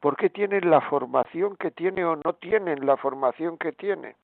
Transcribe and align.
¿Por 0.00 0.16
qué 0.16 0.28
tienen 0.28 0.68
la 0.68 0.80
formación 0.80 1.56
que 1.56 1.70
tienen 1.70 2.04
o 2.04 2.16
no 2.16 2.32
tienen 2.34 2.84
la 2.84 2.96
formación 2.96 3.58
que 3.58 3.72
tienen? 3.72 4.14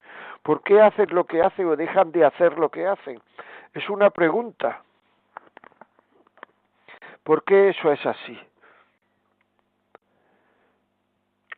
¿Por 0.43 0.63
qué 0.63 0.81
hacen 0.81 1.07
lo 1.11 1.25
que 1.25 1.43
hacen 1.43 1.67
o 1.67 1.77
dejan 1.77 2.11
de 2.11 2.25
hacer 2.25 2.59
lo 2.59 2.71
que 2.71 2.87
hacen? 2.87 3.21
Es 3.73 3.89
una 3.89 4.11
pregunta. 4.11 4.83
¿Por 7.23 7.45
qué 7.45 7.69
eso 7.69 7.93
es 7.93 8.05
así? 8.05 8.39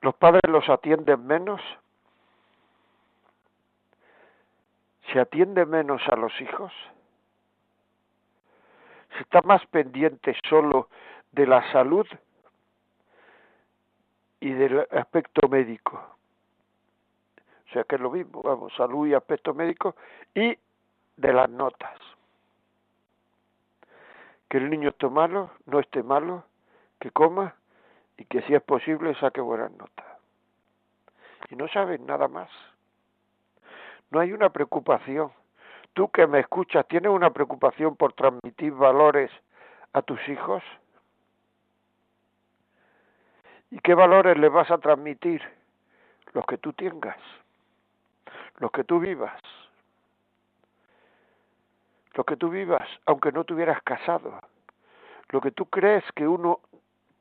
¿Los 0.04 0.14
padres 0.16 0.42
los 0.48 0.68
atienden 0.68 1.26
menos? 1.26 1.62
¿Se 5.10 5.18
atiende 5.18 5.64
menos 5.64 6.02
a 6.08 6.16
los 6.16 6.38
hijos? 6.42 6.70
¿Se 9.16 9.22
está 9.22 9.40
más 9.40 9.64
pendiente 9.68 10.36
solo 10.46 10.90
de 11.32 11.46
la 11.46 11.72
salud 11.72 12.06
y 14.40 14.52
del 14.52 14.86
aspecto 14.90 15.48
médico? 15.48 15.94
O 17.70 17.72
sea 17.72 17.84
que 17.84 17.94
es 17.94 18.00
lo 18.02 18.10
mismo, 18.10 18.42
vamos, 18.42 18.74
salud 18.74 19.06
y 19.06 19.14
aspecto 19.14 19.54
médico 19.54 19.96
y 20.34 20.54
de 21.16 21.32
las 21.32 21.48
notas. 21.48 21.98
Que 24.50 24.58
el 24.58 24.68
niño 24.68 24.90
esté 24.90 25.08
malo, 25.08 25.52
no 25.64 25.80
esté 25.80 26.02
malo, 26.02 26.44
que 27.00 27.10
coma 27.10 27.54
y 28.16 28.24
que 28.26 28.42
si 28.42 28.54
es 28.54 28.62
posible 28.62 29.14
saque 29.16 29.40
buenas 29.40 29.70
notas. 29.72 30.06
Y 31.50 31.56
no 31.56 31.68
saben 31.68 32.06
nada 32.06 32.28
más. 32.28 32.50
No 34.10 34.20
hay 34.20 34.32
una 34.32 34.50
preocupación. 34.50 35.32
Tú 35.92 36.10
que 36.10 36.26
me 36.26 36.40
escuchas, 36.40 36.86
¿tienes 36.88 37.10
una 37.10 37.30
preocupación 37.30 37.96
por 37.96 38.12
transmitir 38.12 38.72
valores 38.72 39.30
a 39.92 40.02
tus 40.02 40.20
hijos? 40.28 40.62
¿Y 43.70 43.78
qué 43.80 43.94
valores 43.94 44.36
les 44.38 44.52
vas 44.52 44.70
a 44.70 44.78
transmitir? 44.78 45.42
Los 46.32 46.44
que 46.46 46.58
tú 46.58 46.72
tengas, 46.72 47.18
los 48.58 48.70
que 48.72 48.82
tú 48.82 48.98
vivas, 48.98 49.40
los 52.14 52.26
que 52.26 52.36
tú 52.36 52.50
vivas, 52.50 52.88
aunque 53.06 53.30
no 53.32 53.44
te 53.44 53.54
casado, 53.84 54.40
lo 55.30 55.40
que 55.40 55.50
tú 55.50 55.66
crees 55.66 56.04
que 56.14 56.26
uno 56.26 56.60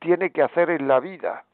tiene 0.03 0.31
que 0.31 0.43
hacer 0.43 0.69
en 0.69 0.89
la 0.89 0.99
vida, 0.99 1.45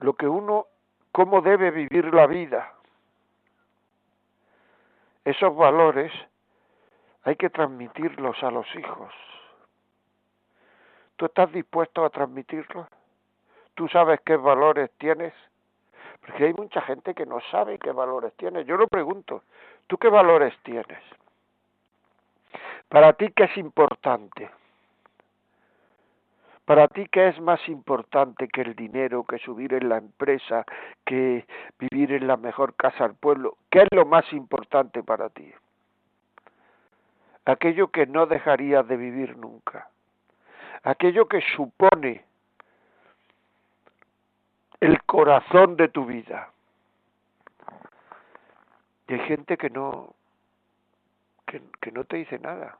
lo 0.00 0.12
que 0.12 0.28
uno, 0.28 0.66
cómo 1.12 1.40
debe 1.40 1.70
vivir 1.70 2.12
la 2.12 2.26
vida. 2.26 2.74
Esos 5.24 5.56
valores 5.56 6.12
hay 7.22 7.36
que 7.36 7.48
transmitirlos 7.48 8.36
a 8.42 8.50
los 8.50 8.66
hijos. 8.74 9.14
¿Tú 11.16 11.24
estás 11.24 11.50
dispuesto 11.52 12.04
a 12.04 12.10
transmitirlos? 12.10 12.86
¿Tú 13.74 13.88
sabes 13.88 14.20
qué 14.26 14.36
valores 14.36 14.90
tienes? 14.98 15.32
Porque 16.20 16.44
hay 16.44 16.52
mucha 16.52 16.82
gente 16.82 17.14
que 17.14 17.24
no 17.24 17.40
sabe 17.50 17.78
qué 17.78 17.92
valores 17.92 18.34
tiene. 18.36 18.66
Yo 18.66 18.76
lo 18.76 18.88
pregunto, 18.88 19.42
¿tú 19.86 19.96
qué 19.96 20.08
valores 20.10 20.52
tienes? 20.64 21.02
Para 22.90 23.14
ti, 23.14 23.32
¿qué 23.32 23.44
es 23.44 23.56
importante? 23.56 24.50
Para 26.64 26.86
ti, 26.86 27.06
¿qué 27.10 27.28
es 27.28 27.40
más 27.40 27.60
importante 27.68 28.46
que 28.46 28.60
el 28.60 28.76
dinero, 28.76 29.24
que 29.24 29.38
subir 29.38 29.74
en 29.74 29.88
la 29.88 29.98
empresa, 29.98 30.64
que 31.04 31.44
vivir 31.78 32.12
en 32.12 32.28
la 32.28 32.36
mejor 32.36 32.76
casa 32.76 33.04
del 33.04 33.16
pueblo? 33.16 33.56
¿Qué 33.68 33.80
es 33.80 33.88
lo 33.90 34.04
más 34.04 34.32
importante 34.32 35.02
para 35.02 35.28
ti? 35.28 35.52
Aquello 37.44 37.88
que 37.88 38.06
no 38.06 38.26
dejarías 38.26 38.86
de 38.86 38.96
vivir 38.96 39.36
nunca. 39.36 39.88
Aquello 40.84 41.26
que 41.26 41.40
supone 41.56 42.24
el 44.78 45.02
corazón 45.02 45.76
de 45.76 45.88
tu 45.88 46.06
vida. 46.06 46.50
Y 49.08 49.14
hay 49.14 49.20
gente 49.26 49.56
que 49.56 49.68
no, 49.68 50.14
que, 51.44 51.60
que 51.80 51.90
no 51.90 52.04
te 52.04 52.18
dice 52.18 52.38
nada 52.38 52.78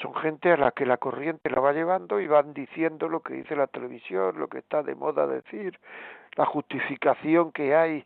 son 0.00 0.14
gente 0.16 0.52
a 0.52 0.56
la 0.56 0.72
que 0.72 0.86
la 0.86 0.96
corriente 0.96 1.50
la 1.50 1.60
va 1.60 1.72
llevando 1.72 2.20
y 2.20 2.26
van 2.26 2.52
diciendo 2.52 3.08
lo 3.08 3.20
que 3.20 3.34
dice 3.34 3.56
la 3.56 3.66
televisión, 3.66 4.38
lo 4.38 4.48
que 4.48 4.58
está 4.58 4.82
de 4.82 4.94
moda 4.94 5.26
decir, 5.26 5.78
la 6.36 6.46
justificación 6.46 7.52
que 7.52 7.74
hay 7.74 8.04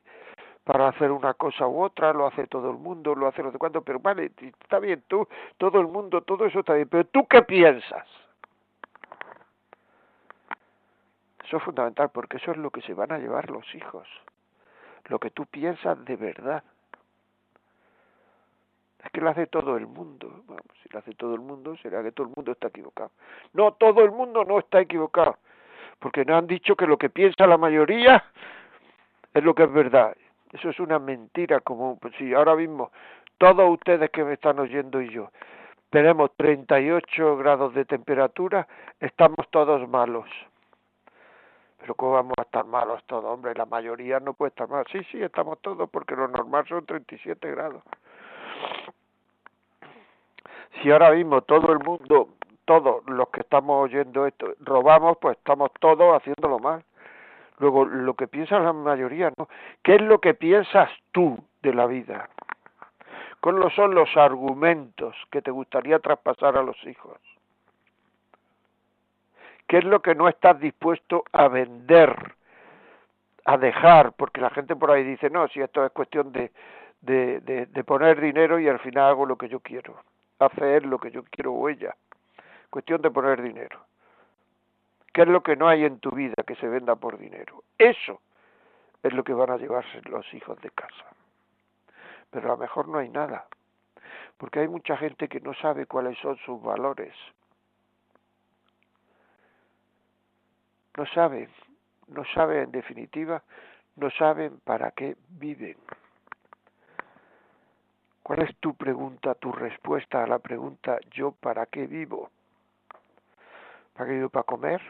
para 0.65 0.89
hacer 0.89 1.11
una 1.11 1.33
cosa 1.33 1.67
u 1.67 1.83
otra, 1.83 2.13
lo 2.13 2.27
hace 2.27 2.47
todo 2.47 2.71
el 2.71 2.77
mundo, 2.77 3.15
lo 3.15 3.27
hace 3.27 3.43
lo 3.43 3.51
de 3.51 3.59
cuando, 3.59 3.81
pero 3.81 4.01
vale, 4.01 4.33
está 4.39 4.79
bien 4.79 5.03
tú, 5.09 5.27
todo 5.57 5.81
el 5.81 5.87
mundo, 5.87 6.21
todo 6.21 6.45
eso 6.45 6.61
está 6.61 6.75
bien, 6.75 6.89
pero 6.91 7.07
tú 7.07 7.27
qué 7.27 7.41
piensas? 7.41 8.07
Eso 11.43 11.57
es 11.57 11.63
fundamental 11.63 12.11
porque 12.11 12.37
eso 12.37 12.51
es 12.51 12.59
lo 12.59 12.71
que 12.71 12.83
se 12.83 12.93
van 12.93 13.11
a 13.13 13.19
llevar 13.19 13.49
los 13.49 13.65
hijos, 13.75 14.07
lo 15.07 15.19
que 15.19 15.31
tú 15.31 15.47
piensas 15.47 16.05
de 16.05 16.17
verdad. 16.17 16.63
Es 19.05 19.11
que 19.13 19.21
lo 19.21 19.31
hace 19.31 19.47
todo 19.47 19.77
el 19.77 19.87
mundo. 19.87 20.43
Bueno, 20.47 20.63
si 20.83 20.89
lo 20.91 20.99
hace 20.99 21.15
todo 21.15 21.35
el 21.35 21.41
mundo, 21.41 21.77
será 21.83 22.03
que 22.03 22.13
todo 22.13 22.27
el 22.27 22.33
mundo 22.35 22.53
está 22.53 22.69
equivocado. 22.69 23.11
No, 23.53 23.73
todo 23.73 24.03
el 24.03 24.11
mundo 24.11 24.45
no 24.45 24.59
está 24.59 24.81
equivocado. 24.81 25.39
porque 26.01 26.25
nos 26.25 26.39
han 26.39 26.47
dicho 26.47 26.77
que 26.77 26.87
lo 26.87 26.97
que 26.97 27.11
piensa 27.11 27.47
la 27.47 27.59
mayoría 27.59 28.25
es 29.35 29.43
lo 29.43 29.55
que 29.55 29.65
es 29.65 29.73
verdad. 29.73 30.17
Eso 30.53 30.71
es 30.71 30.81
una 30.81 30.99
mentira 30.99 31.61
como 31.61 31.99
pues 31.99 32.15
si 32.17 32.33
ahora 32.35 32.55
mismo 32.55 32.91
todos 33.39 33.71
ustedes 33.71 34.11
que 34.11 34.25
me 34.25 34.35
están 34.35 34.59
oyendo 34.59 35.01
y 35.01 35.11
yo 35.11 35.31
tenemos 35.91 36.31
38 36.37 37.37
grados 37.39 37.75
de 37.75 37.85
temperatura, 37.85 38.67
estamos 39.01 39.49
todos 39.51 39.89
malos. 39.89 40.29
Pero 41.79 41.95
¿cómo 41.95 42.13
vamos 42.13 42.35
a 42.39 42.43
estar 42.43 42.65
malos 42.67 43.03
todos, 43.07 43.25
hombre? 43.25 43.55
La 43.55 43.65
mayoría 43.65 44.21
no 44.21 44.35
puede 44.35 44.51
estar 44.51 44.69
mal. 44.69 44.85
Sí, 44.93 45.01
sí, 45.11 45.23
estamos 45.23 45.61
todos 45.61 45.89
porque 45.89 46.15
lo 46.17 46.29
normal 46.29 46.67
son 46.69 46.85
37 46.85 47.51
grados. 47.53 47.83
Si 50.83 50.91
ahora 50.91 51.11
mismo 51.11 51.43
todo 51.43 51.73
el 51.73 51.79
mundo, 51.81 52.29
todos 52.65 53.05
los 53.07 53.29
que 53.31 53.41
estamos 53.41 53.85
oyendo 53.85 54.27
esto, 54.27 54.55
robamos, 54.61 55.19
pues 55.21 55.37
estamos 55.37 55.71
todos 55.81 56.17
haciéndolo 56.17 56.59
mal. 56.59 56.85
Luego, 57.59 57.85
lo 57.85 58.15
que 58.15 58.29
piensa 58.29 58.61
la 58.61 58.73
mayoría, 58.73 59.33
¿no? 59.37 59.49
¿Qué 59.83 59.97
es 59.97 60.03
lo 60.03 60.21
que 60.21 60.35
piensas 60.35 60.91
tú 61.11 61.39
de 61.63 61.75
la 61.75 61.87
vida? 61.87 62.29
¿Cuáles 63.41 63.73
son 63.75 63.95
los 63.95 64.17
argumentos 64.17 65.17
que 65.31 65.43
te 65.43 65.51
gustaría 65.51 65.99
traspasar 65.99 66.57
a 66.57 66.63
los 66.63 66.77
hijos? 66.85 67.19
¿Qué 69.67 69.79
es 69.79 69.85
lo 69.85 70.01
que 70.01 70.15
no 70.15 70.29
estás 70.29 70.59
dispuesto 70.61 71.25
a 71.33 71.49
vender, 71.49 72.35
a 73.45 73.57
dejar? 73.57 74.13
Porque 74.13 74.41
la 74.41 74.51
gente 74.51 74.75
por 74.77 74.91
ahí 74.91 75.05
dice, 75.05 75.31
no, 75.31 75.47
si 75.49 75.61
esto 75.61 75.85
es 75.85 75.93
cuestión 75.93 76.33
de, 76.33 76.51
de, 77.01 77.41
de, 77.41 77.85
poner 77.85 78.21
dinero 78.21 78.59
y 78.59 78.69
al 78.69 78.81
final 78.81 79.11
hago 79.11 79.27
lo 79.27 79.37
que 79.37 79.49
yo 79.49 79.61
quiero, 79.61 80.03
hacer 80.39 80.85
lo 80.85 80.99
que 80.99 81.11
yo 81.11 81.23
quiero 81.25 81.53
o 81.53 81.69
ella. 81.69 81.95
Cuestión 82.71 83.01
de 83.01 83.11
poner 83.11 83.43
dinero. 83.43 83.87
¿Qué 85.13 85.23
es 85.23 85.29
lo 85.29 85.43
que 85.43 85.57
no 85.57 85.69
hay 85.69 85.85
en 85.85 86.01
tu 86.01 86.11
vida 86.11 86.35
que 86.47 86.55
se 86.57 86.69
venda 86.69 86.97
por 86.97 87.19
dinero? 87.19 87.65
Eso 87.79 88.21
es 89.03 89.13
lo 89.13 89.25
que 89.25 89.33
van 89.33 89.51
a 89.51 89.57
llevarse 89.57 90.01
los 90.03 90.33
hijos 90.35 90.61
de 90.61 90.71
casa. 90.71 91.05
Pero 92.31 92.49
a 92.49 92.53
lo 92.53 92.59
mejor 92.59 92.89
no 92.89 92.99
hay 92.99 93.09
nada, 93.09 93.47
porque 94.37 94.61
hay 94.61 94.69
mucha 94.69 94.97
gente 94.97 95.29
que 95.29 95.41
no 95.41 95.55
sabe 95.55 95.87
cuáles 95.87 96.19
son 96.19 96.37
sus 96.39 96.63
valores. 96.63 97.15
No 100.97 101.07
saben, 101.07 101.49
no 102.09 102.25
saben 102.35 102.65
en 102.65 102.73
definitiva, 102.73 103.43
no 103.97 104.11
saben 104.11 104.61
para 104.61 104.91
qué 104.91 105.17
viven. 105.29 105.77
¿Cuál 108.29 108.43
es 108.43 108.55
tu 108.59 108.75
pregunta, 108.75 109.35
tu 109.37 109.53
respuesta 109.53 110.23
a 110.23 110.27
la 110.27 110.39
pregunta 110.39 110.99
yo 111.13 111.33
para 111.33 111.65
qué 111.65 111.87
vivo? 111.87 112.29
¿Para 113.95 114.07
qué 114.07 114.17
vivo? 114.17 114.29
¿Para 114.29 114.43
comer? 114.43 114.83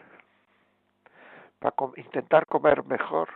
¿Para 1.61 1.73
intentar 1.99 2.46
comer 2.46 2.85
mejor? 2.85 3.29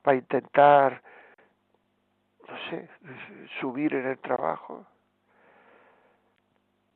¿Para 0.00 0.16
intentar 0.16 1.02
no 2.48 2.58
sé, 2.70 2.88
subir 3.60 3.92
en 3.92 4.06
el 4.06 4.18
trabajo, 4.20 4.86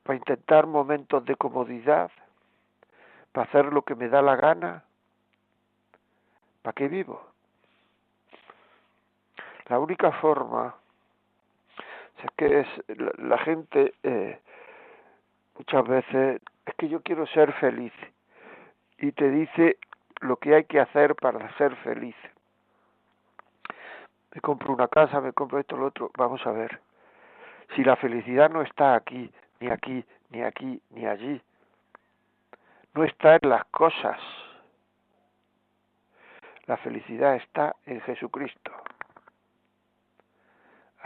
para 0.03 0.17
intentar 0.17 0.67
momentos 0.67 1.27
de 1.27 1.37
comodidad, 1.37 2.11
para 3.33 3.49
hacer 3.49 3.67
lo 3.67 3.83
que 3.83 3.95
me 3.95 4.09
da 4.09 4.23
la 4.23 4.37
gana. 4.37 4.83
¿Para 6.63 6.73
qué 6.73 6.89
vivo? 6.89 7.32
La 9.67 9.79
única 9.79 10.13
forma 10.13 10.75
es 12.23 12.31
que 12.37 12.61
es 12.61 12.69
la, 13.19 13.39
gente 13.39 13.95
eh, 14.03 14.39
muchas 15.59 15.87
veces 15.87 16.41
es 16.67 16.75
que 16.77 16.89
yo 16.89 17.03
quiero 17.03 17.27
ser 17.27 17.53
feliz 17.55 17.93
y 18.99 19.13
te 19.13 19.31
dice 19.31 19.79
lo 20.21 20.37
que 20.37 20.55
hay 20.55 20.65
que 20.65 20.81
hacer 20.81 21.15
para 21.17 21.53
ser 21.57 21.75
feliz 21.77 22.17
me 24.35 24.41
compro 24.41 24.73
una 24.73 24.89
casa, 24.89 25.21
me 25.21 25.33
compro 25.33 25.59
esto, 25.59 25.77
lo 25.77 25.87
otro, 25.87 26.11
vamos 26.17 26.45
a 26.47 26.53
ver. 26.53 26.81
Si 27.77 27.85
la 27.85 27.97
felicidad 27.97 28.51
no 28.51 28.63
está 28.63 28.95
aquí, 28.95 29.31
ni 29.61 29.69
aquí, 29.69 30.05
ni 30.31 30.43
aquí, 30.43 30.81
ni 30.91 31.07
allí, 31.07 31.41
no 32.95 33.05
está 33.05 33.37
en 33.37 33.51
las 33.51 33.65
cosas. 33.67 34.19
La 36.67 36.77
felicidad 36.79 37.37
está 37.37 37.77
en 37.85 38.01
Jesucristo. 38.03 38.73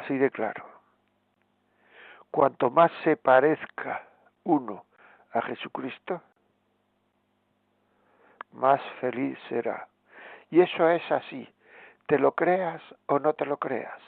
Así 0.06 0.16
de 0.18 0.30
claro. 0.30 0.64
Cuanto 2.30 2.70
más 2.70 2.92
se 3.02 3.16
parezca 3.16 4.06
uno 4.44 4.84
a 5.32 5.42
Jesucristo, 5.42 6.22
más 8.52 8.80
feliz 9.00 9.36
será. 9.48 9.88
Y 10.48 10.60
eso 10.60 10.88
es 10.88 11.02
así 11.10 11.52
te 12.06 12.18
lo 12.18 12.32
creas 12.32 12.80
o 13.06 13.18
no 13.18 13.34
te 13.34 13.44
lo 13.44 13.56
creas, 13.56 14.00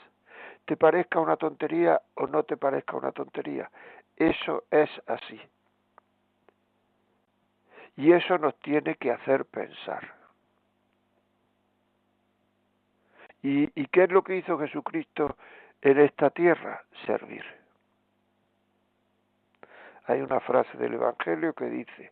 te 0.65 0.77
parezca 0.77 1.19
una 1.19 1.35
tontería 1.35 2.01
o 2.15 2.27
no 2.27 2.43
te 2.43 2.57
parezca 2.57 2.95
una 2.95 3.11
tontería. 3.11 3.69
Eso 4.15 4.63
es 4.71 4.89
así. 5.07 5.39
Y 7.97 8.13
eso 8.13 8.37
nos 8.37 8.57
tiene 8.59 8.95
que 8.95 9.11
hacer 9.11 9.45
pensar. 9.45 10.13
¿Y, 13.41 13.69
¿Y, 13.81 13.87
qué 13.87 14.03
es 14.03 14.11
lo 14.11 14.23
que 14.23 14.37
hizo 14.37 14.57
Jesucristo 14.57 15.37
en 15.81 15.99
esta 15.99 16.29
tierra? 16.29 16.83
Servir. 17.05 17.43
Hay 20.05 20.21
una 20.21 20.39
frase 20.39 20.77
del 20.77 20.95
Evangelio 20.95 21.53
que 21.53 21.65
dice, 21.65 22.11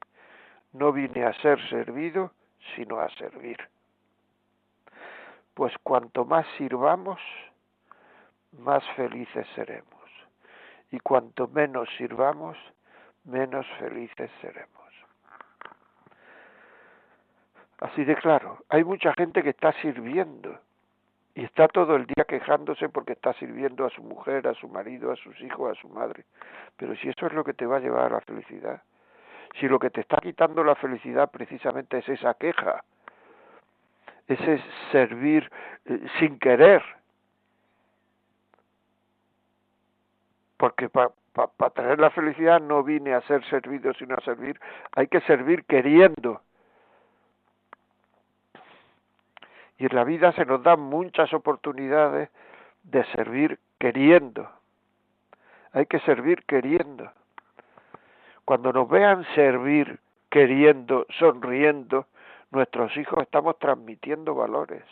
no 0.73 0.91
vine 0.91 1.23
a 1.25 1.33
ser 1.41 1.59
servido, 1.69 2.31
sino 2.75 2.99
a 2.99 3.09
servir 3.15 3.57
pues 5.57 5.73
cuanto 5.81 6.23
más 6.23 6.45
sirvamos, 6.59 7.19
más 8.59 8.83
felices 8.95 9.47
seremos. 9.55 9.87
Y 10.91 10.99
cuanto 10.99 11.47
menos 11.47 11.89
sirvamos, 11.97 12.55
menos 13.23 13.65
felices 13.79 14.29
seremos. 14.39 14.69
Así 17.79 18.05
de 18.05 18.15
claro, 18.17 18.59
hay 18.69 18.83
mucha 18.83 19.13
gente 19.13 19.41
que 19.41 19.49
está 19.49 19.73
sirviendo 19.81 20.59
y 21.37 21.43
está 21.43 21.67
todo 21.67 21.95
el 21.95 22.07
día 22.07 22.25
quejándose 22.27 22.89
porque 22.89 23.13
está 23.13 23.31
sirviendo 23.33 23.85
a 23.85 23.91
su 23.91 24.01
mujer, 24.01 24.47
a 24.47 24.55
su 24.55 24.67
marido, 24.67 25.11
a 25.11 25.15
sus 25.17 25.39
hijos, 25.41 25.77
a 25.77 25.79
su 25.79 25.87
madre. 25.87 26.25
Pero 26.77 26.95
si 26.95 27.09
eso 27.09 27.27
es 27.27 27.33
lo 27.33 27.43
que 27.43 27.53
te 27.53 27.67
va 27.67 27.77
a 27.77 27.79
llevar 27.79 28.05
a 28.05 28.15
la 28.15 28.21
felicidad, 28.21 28.81
si 29.59 29.67
lo 29.67 29.77
que 29.77 29.91
te 29.91 30.01
está 30.01 30.17
quitando 30.17 30.63
la 30.63 30.73
felicidad 30.73 31.29
precisamente 31.29 31.99
es 31.99 32.09
esa 32.09 32.33
queja, 32.33 32.83
ese 34.27 34.59
servir 34.91 35.47
eh, 35.85 36.07
sin 36.17 36.39
querer. 36.39 36.81
Porque 40.57 40.89
para 40.89 41.11
tener 41.75 41.99
la 41.99 42.09
felicidad 42.09 42.59
no 42.59 42.81
vine 42.81 43.13
a 43.13 43.21
ser 43.21 43.45
servido, 43.45 43.93
sino 43.93 44.15
a 44.15 44.21
servir. 44.21 44.59
Hay 44.95 45.05
que 45.07 45.21
servir 45.21 45.65
queriendo. 45.65 46.41
Y 49.77 49.85
en 49.85 49.95
la 49.95 50.03
vida 50.03 50.31
se 50.33 50.45
nos 50.45 50.63
dan 50.63 50.79
muchas 50.79 51.33
oportunidades 51.33 52.29
de 52.83 53.03
servir 53.11 53.59
queriendo. 53.79 54.49
Hay 55.73 55.85
que 55.85 55.99
servir 55.99 56.43
queriendo. 56.45 57.11
Cuando 58.45 58.73
nos 58.73 58.89
vean 58.89 59.25
servir 59.35 59.99
queriendo, 60.29 61.05
sonriendo, 61.19 62.07
nuestros 62.51 62.95
hijos 62.97 63.21
estamos 63.21 63.59
transmitiendo 63.59 64.33
valores. 64.33 64.83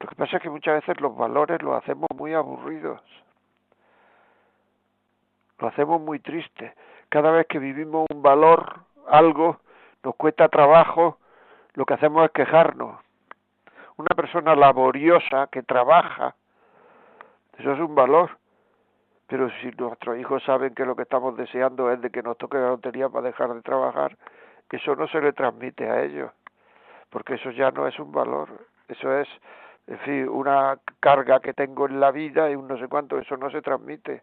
Lo 0.00 0.08
que 0.08 0.16
pasa 0.16 0.38
es 0.38 0.42
que 0.42 0.50
muchas 0.50 0.80
veces 0.80 1.00
los 1.00 1.14
valores 1.14 1.60
los 1.62 1.76
hacemos 1.76 2.08
muy 2.16 2.32
aburridos, 2.32 3.02
lo 5.58 5.68
hacemos 5.68 6.00
muy 6.00 6.20
triste. 6.20 6.74
Cada 7.10 7.30
vez 7.30 7.46
que 7.46 7.58
vivimos 7.58 8.06
un 8.10 8.22
valor, 8.22 8.80
algo, 9.08 9.60
nos 10.02 10.16
cuesta 10.16 10.48
trabajo, 10.48 11.18
lo 11.74 11.84
que 11.84 11.94
hacemos 11.94 12.24
es 12.24 12.30
quejarnos. 12.32 13.00
Una 13.96 14.14
persona 14.16 14.54
laboriosa 14.54 15.48
que 15.48 15.62
trabaja, 15.62 16.34
eso 17.58 17.72
es 17.72 17.80
un 17.80 17.94
valor. 17.94 18.38
Pero 19.26 19.48
si 19.60 19.70
nuestros 19.78 20.18
hijos 20.18 20.42
saben 20.42 20.74
que 20.74 20.84
lo 20.84 20.96
que 20.96 21.02
estamos 21.02 21.36
deseando 21.36 21.92
es 21.92 22.00
de 22.00 22.10
que 22.10 22.22
nos 22.22 22.36
toque 22.36 22.58
la 22.58 22.70
lotería 22.70 23.08
para 23.08 23.28
dejar 23.28 23.54
de 23.54 23.62
trabajar, 23.62 24.16
eso 24.76 24.94
no 24.94 25.08
se 25.08 25.20
le 25.20 25.32
transmite 25.32 25.88
a 25.88 26.02
ellos, 26.02 26.30
porque 27.10 27.34
eso 27.34 27.50
ya 27.50 27.70
no 27.70 27.86
es 27.86 27.98
un 27.98 28.12
valor, 28.12 28.66
eso 28.88 29.18
es, 29.18 29.28
en 29.86 29.98
fin, 30.00 30.28
una 30.28 30.78
carga 31.00 31.40
que 31.40 31.54
tengo 31.54 31.86
en 31.86 31.98
la 31.98 32.10
vida 32.10 32.50
y 32.50 32.54
un 32.54 32.68
no 32.68 32.78
sé 32.78 32.88
cuánto, 32.88 33.18
eso 33.18 33.36
no 33.36 33.50
se 33.50 33.62
transmite. 33.62 34.22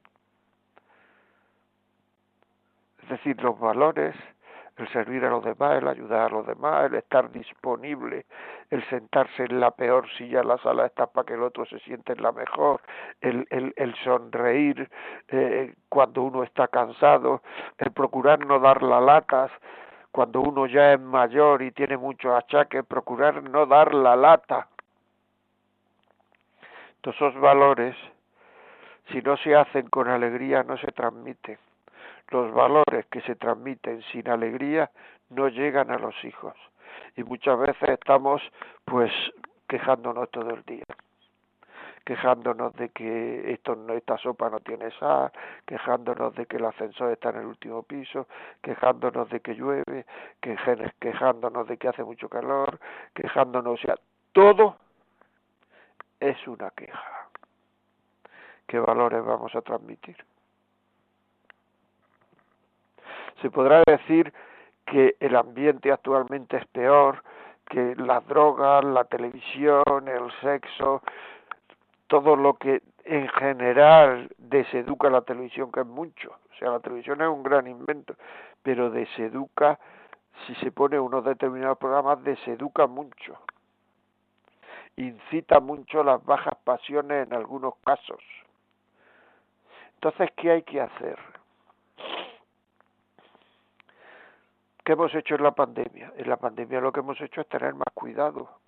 Es 3.03 3.09
decir, 3.09 3.41
los 3.41 3.59
valores 3.59 4.15
el 4.77 4.87
servir 4.89 5.25
a 5.25 5.29
los 5.29 5.43
demás, 5.43 5.81
el 5.81 5.87
ayudar 5.87 6.27
a 6.27 6.29
los 6.29 6.45
demás, 6.45 6.85
el 6.85 6.95
estar 6.95 7.31
disponible, 7.31 8.25
el 8.69 8.83
sentarse 8.89 9.45
en 9.45 9.59
la 9.59 9.71
peor 9.71 10.07
silla 10.17 10.41
en 10.41 10.47
la 10.47 10.57
sala 10.59 10.85
está 10.85 11.07
para 11.07 11.25
que 11.25 11.33
el 11.33 11.41
otro 11.41 11.65
se 11.65 11.79
siente 11.79 12.13
en 12.13 12.21
la 12.21 12.31
mejor, 12.31 12.81
el, 13.21 13.47
el, 13.49 13.73
el 13.75 13.95
sonreír 14.03 14.89
eh, 15.29 15.73
cuando 15.89 16.21
uno 16.21 16.43
está 16.43 16.67
cansado, 16.67 17.41
el 17.79 17.91
procurar 17.91 18.45
no 18.45 18.59
dar 18.59 18.83
la 18.83 19.01
latas 19.01 19.51
cuando 20.11 20.41
uno 20.41 20.65
ya 20.67 20.93
es 20.93 20.99
mayor 20.99 21.61
y 21.61 21.71
tiene 21.71 21.97
muchos 21.97 22.33
achaques, 22.33 22.85
procurar 22.85 23.43
no 23.43 23.65
dar 23.65 23.93
la 23.93 24.15
lata. 24.15 24.67
Todos 27.01 27.15
esos 27.17 27.35
valores, 27.39 27.95
si 29.11 29.21
no 29.21 29.37
se 29.37 29.55
hacen 29.55 29.87
con 29.89 30.07
alegría, 30.07 30.63
no 30.63 30.77
se 30.77 30.87
transmiten 30.87 31.59
los 32.31 32.53
valores 32.53 33.05
que 33.11 33.21
se 33.21 33.35
transmiten 33.35 34.01
sin 34.11 34.29
alegría 34.29 34.89
no 35.29 35.47
llegan 35.47 35.91
a 35.91 35.97
los 35.97 36.15
hijos 36.23 36.55
y 37.15 37.23
muchas 37.23 37.59
veces 37.59 37.89
estamos 37.89 38.41
pues 38.85 39.11
quejándonos 39.67 40.29
todo 40.31 40.49
el 40.51 40.63
día 40.63 40.85
quejándonos 42.07 42.73
de 42.75 42.87
que 42.87 43.51
esto 43.51 43.75
esta 43.89 44.17
sopa 44.17 44.49
no 44.49 44.61
tiene 44.61 44.91
sal, 44.91 45.29
quejándonos 45.65 46.33
de 46.35 46.45
que 46.45 46.55
el 46.55 46.63
ascensor 46.63 47.11
está 47.11 47.31
en 47.31 47.39
el 47.39 47.47
último 47.47 47.83
piso, 47.83 48.29
quejándonos 48.61 49.29
de 49.29 49.41
que 49.41 49.53
llueve, 49.55 50.05
quejándonos 50.39 51.67
de 51.67 51.77
que 51.77 51.89
hace 51.89 52.05
mucho 52.05 52.29
calor, 52.29 52.79
quejándonos, 53.13 53.73
o 53.73 53.77
sea, 53.85 53.95
todo 54.31 54.77
es 56.21 56.47
una 56.47 56.71
queja. 56.71 57.27
¿Qué 58.65 58.79
valores 58.79 59.25
vamos 59.25 59.53
a 59.53 59.61
transmitir? 59.61 60.15
Se 63.41 63.49
podrá 63.49 63.83
decir 63.85 64.33
que 64.85 65.15
el 65.19 65.35
ambiente 65.35 65.91
actualmente 65.91 66.57
es 66.57 66.65
peor, 66.67 67.23
que 67.69 67.95
las 67.97 68.25
drogas, 68.27 68.83
la 68.83 69.03
televisión, 69.03 69.83
el 70.07 70.31
sexo, 70.41 71.01
todo 72.07 72.35
lo 72.35 72.53
que 72.53 72.81
en 73.03 73.27
general 73.29 74.29
deseduca 74.37 75.09
la 75.09 75.21
televisión, 75.21 75.71
que 75.71 75.81
es 75.81 75.85
mucho. 75.85 76.31
O 76.31 76.55
sea, 76.57 76.71
la 76.71 76.79
televisión 76.79 77.21
es 77.21 77.27
un 77.27 77.43
gran 77.43 77.67
invento, 77.67 78.15
pero 78.63 78.89
deseduca, 78.89 79.79
si 80.45 80.55
se 80.55 80.71
pone 80.71 80.99
unos 80.99 81.23
determinados 81.25 81.77
programas, 81.77 82.23
deseduca 82.23 82.87
mucho. 82.87 83.37
Incita 84.95 85.59
mucho 85.59 86.03
las 86.03 86.23
bajas 86.25 86.55
pasiones 86.63 87.27
en 87.27 87.33
algunos 87.33 87.75
casos. 87.85 88.23
Entonces, 89.95 90.29
¿qué 90.35 90.51
hay 90.51 90.61
que 90.63 90.81
hacer? 90.81 91.17
¿Qué 94.87 94.93
hemos 94.93 95.13
hecho 95.13 95.35
en 95.35 95.43
la 95.43 95.51
pandemia? 95.51 96.13
En 96.15 96.29
la 96.29 96.37
pandemia 96.37 96.79
lo 96.79 96.93
que 96.93 97.01
hemos 97.01 97.19
hecho 97.19 97.41
es 97.41 97.49
tener 97.49 97.73
más 97.73 97.89
cuidado. 97.93 98.61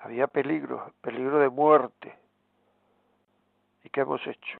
Había 0.00 0.26
peligro, 0.26 0.92
peligro 1.00 1.38
de 1.38 1.48
muerte. 1.48 2.14
¿Y 3.84 3.88
qué 3.88 4.02
hemos 4.02 4.20
hecho? 4.26 4.58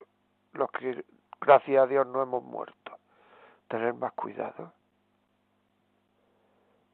Los 0.55 0.71
que, 0.71 1.05
gracias 1.39 1.83
a 1.83 1.87
Dios, 1.87 2.07
no 2.07 2.23
hemos 2.23 2.43
muerto. 2.45 2.97
Tener 3.69 3.93
más 3.93 4.13
cuidado. 4.15 4.73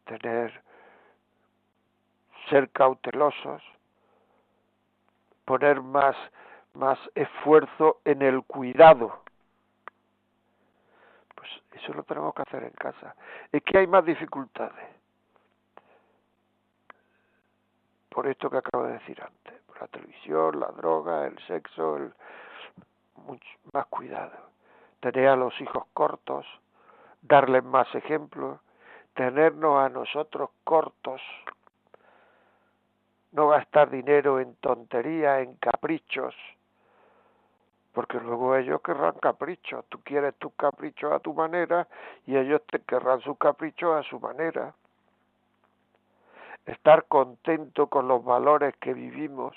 Tener, 0.07 0.61
ser 2.51 2.71
cautelosos. 2.71 3.63
Poner 5.45 5.81
más, 5.81 6.17
más 6.73 6.99
esfuerzo 7.15 8.01
en 8.05 8.21
el 8.23 8.43
cuidado 8.43 9.24
eso 11.75 11.93
lo 11.93 12.03
tenemos 12.05 12.35
que 12.35 12.43
hacer 12.43 12.65
en 12.65 12.71
casa. 12.71 13.15
Es 13.51 13.63
que 13.63 13.79
hay 13.79 13.87
más 13.87 14.05
dificultades. 14.05 14.87
Por 18.09 18.29
esto 18.29 18.49
que 18.49 18.59
acabo 18.59 18.85
de 18.85 18.95
decir 18.95 19.21
antes. 19.21 19.61
Por 19.63 19.81
la 19.81 19.89
televisión, 19.89 20.61
la 20.61 20.69
droga, 20.69 21.27
el 21.27 21.39
sexo, 21.47 21.97
el... 21.97 22.13
Mucho 23.27 23.49
más 23.73 23.87
cuidado. 23.87 24.33
Tener 25.01 25.29
a 25.29 25.37
los 25.37 25.59
hijos 25.61 25.85
cortos, 25.95 26.47
darles 27.23 27.65
más 27.65 27.93
ejemplos, 27.95 28.61
tenernos 29.15 29.79
a 29.79 29.89
nosotros 29.89 30.51
cortos, 30.65 31.23
no 33.33 33.49
gastar 33.49 33.91
dinero 33.91 34.41
en 34.41 34.55
tonterías, 34.57 35.43
en 35.43 35.55
caprichos, 35.57 36.35
porque 37.95 38.19
luego 38.19 38.57
ellos 38.57 38.83
querrán 38.83 39.15
caprichos. 39.23 39.85
Tú 39.89 40.01
quieres 40.03 40.35
tus 40.35 40.53
caprichos 40.55 41.13
a 41.13 41.21
tu 41.21 41.33
manera 41.33 41.87
y 42.27 42.37
ellos 42.37 42.61
te 42.67 42.81
querrán 42.81 43.21
sus 43.21 43.39
caprichos 43.39 43.95
a 43.95 44.03
su 44.09 44.19
manera. 44.19 44.75
Estar 46.67 47.05
contento 47.05 47.87
con 47.87 48.09
los 48.09 48.25
valores 48.25 48.75
que 48.81 48.93
vivimos. 48.93 49.57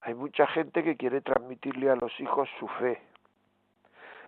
Hay 0.00 0.14
mucha 0.14 0.46
gente 0.46 0.82
que 0.82 0.96
quiere 0.96 1.20
transmitirle 1.20 1.90
a 1.90 1.96
los 1.96 2.18
hijos 2.20 2.48
su 2.58 2.68
fe, 2.68 3.02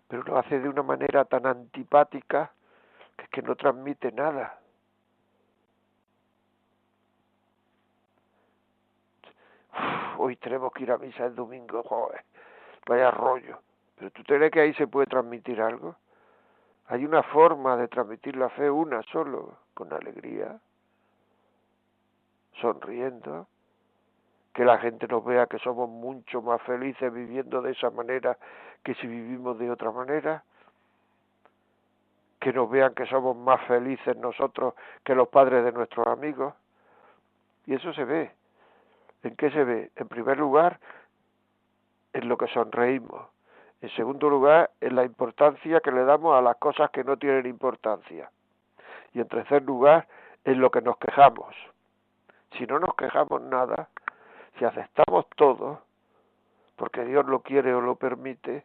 pero 0.08 0.23
lo 0.25 0.38
hace 0.38 0.58
de 0.58 0.68
una 0.68 0.82
manera 0.82 1.25
tan 1.25 1.47
antipática 1.47 2.52
que 3.16 3.28
que 3.28 3.42
no 3.42 3.54
transmite 3.54 4.12
nada. 4.12 4.58
Hoy 10.19 10.37
tenemos 10.37 10.73
que 10.73 10.83
ir 10.83 10.93
a 10.93 10.99
misa 10.99 11.27
el 11.27 11.35
domingo, 11.35 11.83
joder, 11.83 12.25
vaya 12.87 13.11
rollo. 13.11 13.61
Pero 13.97 14.11
tú 14.11 14.23
crees 14.25 14.51
que 14.51 14.61
ahí 14.61 14.75
se 14.75 14.87
puede 14.87 15.07
transmitir 15.07 15.61
algo. 15.61 15.97
Hay 16.87 17.05
una 17.05 17.23
forma 17.23 17.77
de 17.77 17.89
transmitir 17.89 18.37
la 18.37 18.49
fe, 18.51 18.71
una 18.71 19.03
solo, 19.03 19.59
con 19.75 19.93
alegría, 19.93 20.59
sonriendo, 22.61 23.47
que 24.55 24.65
la 24.65 24.79
gente 24.79 25.07
nos 25.07 25.25
vea 25.25 25.47
que 25.47 25.59
somos 25.59 25.89
mucho 25.89 26.43
más 26.43 26.61
felices 26.63 27.13
viviendo 27.13 27.63
de 27.63 27.73
esa 27.73 27.91
manera 27.91 28.37
que 28.83 28.95
si 28.95 29.07
vivimos 29.07 29.59
de 29.59 29.71
otra 29.71 29.91
manera, 29.91 30.43
que 32.41 32.53
nos 32.53 32.71
vean 32.71 32.95
que 32.95 33.07
somos 33.07 33.37
más 33.37 33.61
felices 33.67 34.17
nosotros 34.17 34.75
que 35.05 35.15
los 35.15 35.29
padres 35.29 35.65
de 35.65 35.73
nuestros 35.73 36.07
amigos. 36.07 36.55
Y 37.67 37.75
eso 37.75 37.93
se 37.93 38.05
ve. 38.05 38.38
¿En 39.23 39.37
qué 39.37 39.51
se 39.51 39.65
ve? 39.65 39.91
En 39.97 40.09
primer 40.09 40.39
lugar, 40.39 40.81
en 42.13 42.29
lo 42.29 42.37
que 42.37 42.47
sonreímos. 42.49 43.29
En 43.81 43.91
segundo 43.91 44.29
lugar, 44.29 44.71
en 44.81 44.97
la 44.97 45.05
importancia 45.05 45.81
que 45.81 45.93
le 45.93 46.05
damos 46.05 46.37
a 46.37 46.43
las 46.43 46.57
cosas 46.57 46.91
que 46.91 47.05
no 47.05 47.17
tienen 47.17 47.47
importancia. 47.47 48.31
Y 49.13 49.21
en 49.21 49.29
tercer 49.29 49.63
lugar, 49.63 50.09
en 50.45 50.61
lo 50.61 50.71
que 50.71 50.81
nos 50.81 50.97
quejamos. 50.99 51.55
Si 52.57 52.67
no 52.67 52.79
nos 52.79 52.95
quejamos 52.95 53.43
nada, 53.43 53.89
si 54.59 54.65
aceptamos 54.65 55.27
todo, 55.37 55.83
porque 56.77 57.05
Dios 57.05 57.27
lo 57.27 57.41
quiere 57.41 57.75
o 57.75 57.81
lo 57.81 57.97
permite, 57.97 58.65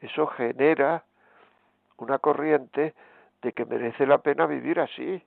eso 0.00 0.26
genera 0.28 1.04
una 1.98 2.18
corriente 2.18 2.94
de 3.42 3.52
que 3.52 3.64
merece 3.64 4.06
la 4.06 4.18
pena 4.18 4.46
vivir 4.46 4.80
así. 4.80 5.22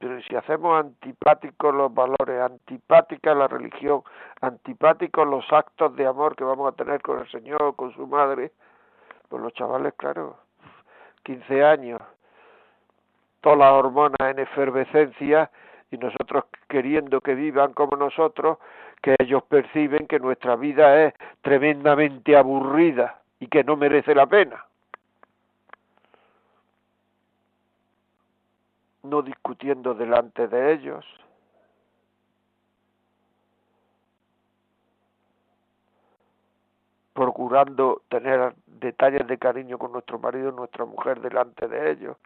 Pero 0.00 0.18
si 0.22 0.34
hacemos 0.34 0.80
antipáticos 0.80 1.74
los 1.74 1.92
valores, 1.92 2.40
antipática 2.40 3.34
la 3.34 3.46
religión, 3.48 4.02
antipáticos 4.40 5.28
los 5.28 5.44
actos 5.52 5.94
de 5.94 6.06
amor 6.06 6.34
que 6.36 6.42
vamos 6.42 6.72
a 6.72 6.74
tener 6.74 7.02
con 7.02 7.18
el 7.18 7.30
Señor 7.30 7.62
o 7.62 7.72
con 7.74 7.92
su 7.92 8.06
madre, 8.06 8.50
pues 9.28 9.42
los 9.42 9.52
chavales, 9.52 9.92
claro, 9.98 10.38
15 11.24 11.64
años, 11.64 12.00
todas 13.42 13.58
las 13.58 13.72
hormonas 13.72 14.16
en 14.20 14.38
efervescencia 14.38 15.50
y 15.90 15.98
nosotros 15.98 16.44
queriendo 16.66 17.20
que 17.20 17.34
vivan 17.34 17.74
como 17.74 17.94
nosotros, 17.98 18.56
que 19.02 19.16
ellos 19.18 19.42
perciben 19.42 20.06
que 20.06 20.18
nuestra 20.18 20.56
vida 20.56 20.98
es 21.04 21.14
tremendamente 21.42 22.38
aburrida 22.38 23.20
y 23.38 23.48
que 23.48 23.64
no 23.64 23.76
merece 23.76 24.14
la 24.14 24.26
pena. 24.26 24.64
No 29.02 29.22
discutiendo 29.22 29.94
delante 29.94 30.48
de 30.48 30.72
ellos, 30.72 31.04
procurando 37.14 38.02
tener 38.08 38.54
detalles 38.66 39.26
de 39.26 39.38
cariño 39.38 39.78
con 39.78 39.92
nuestro 39.92 40.18
marido, 40.18 40.52
nuestra 40.52 40.84
mujer 40.84 41.20
delante 41.20 41.68
de 41.68 41.90
ellos, 41.90 42.16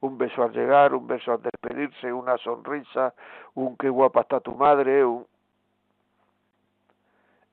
un 0.00 0.18
beso 0.18 0.42
al 0.42 0.52
llegar, 0.52 0.94
un 0.94 1.06
beso 1.06 1.32
al 1.32 1.42
despedirse, 1.42 2.12
una 2.12 2.36
sonrisa, 2.38 3.14
un 3.54 3.76
qué 3.76 3.88
guapa 3.88 4.22
está 4.22 4.40
tu 4.40 4.54
madre, 4.54 5.04
un 5.04 5.26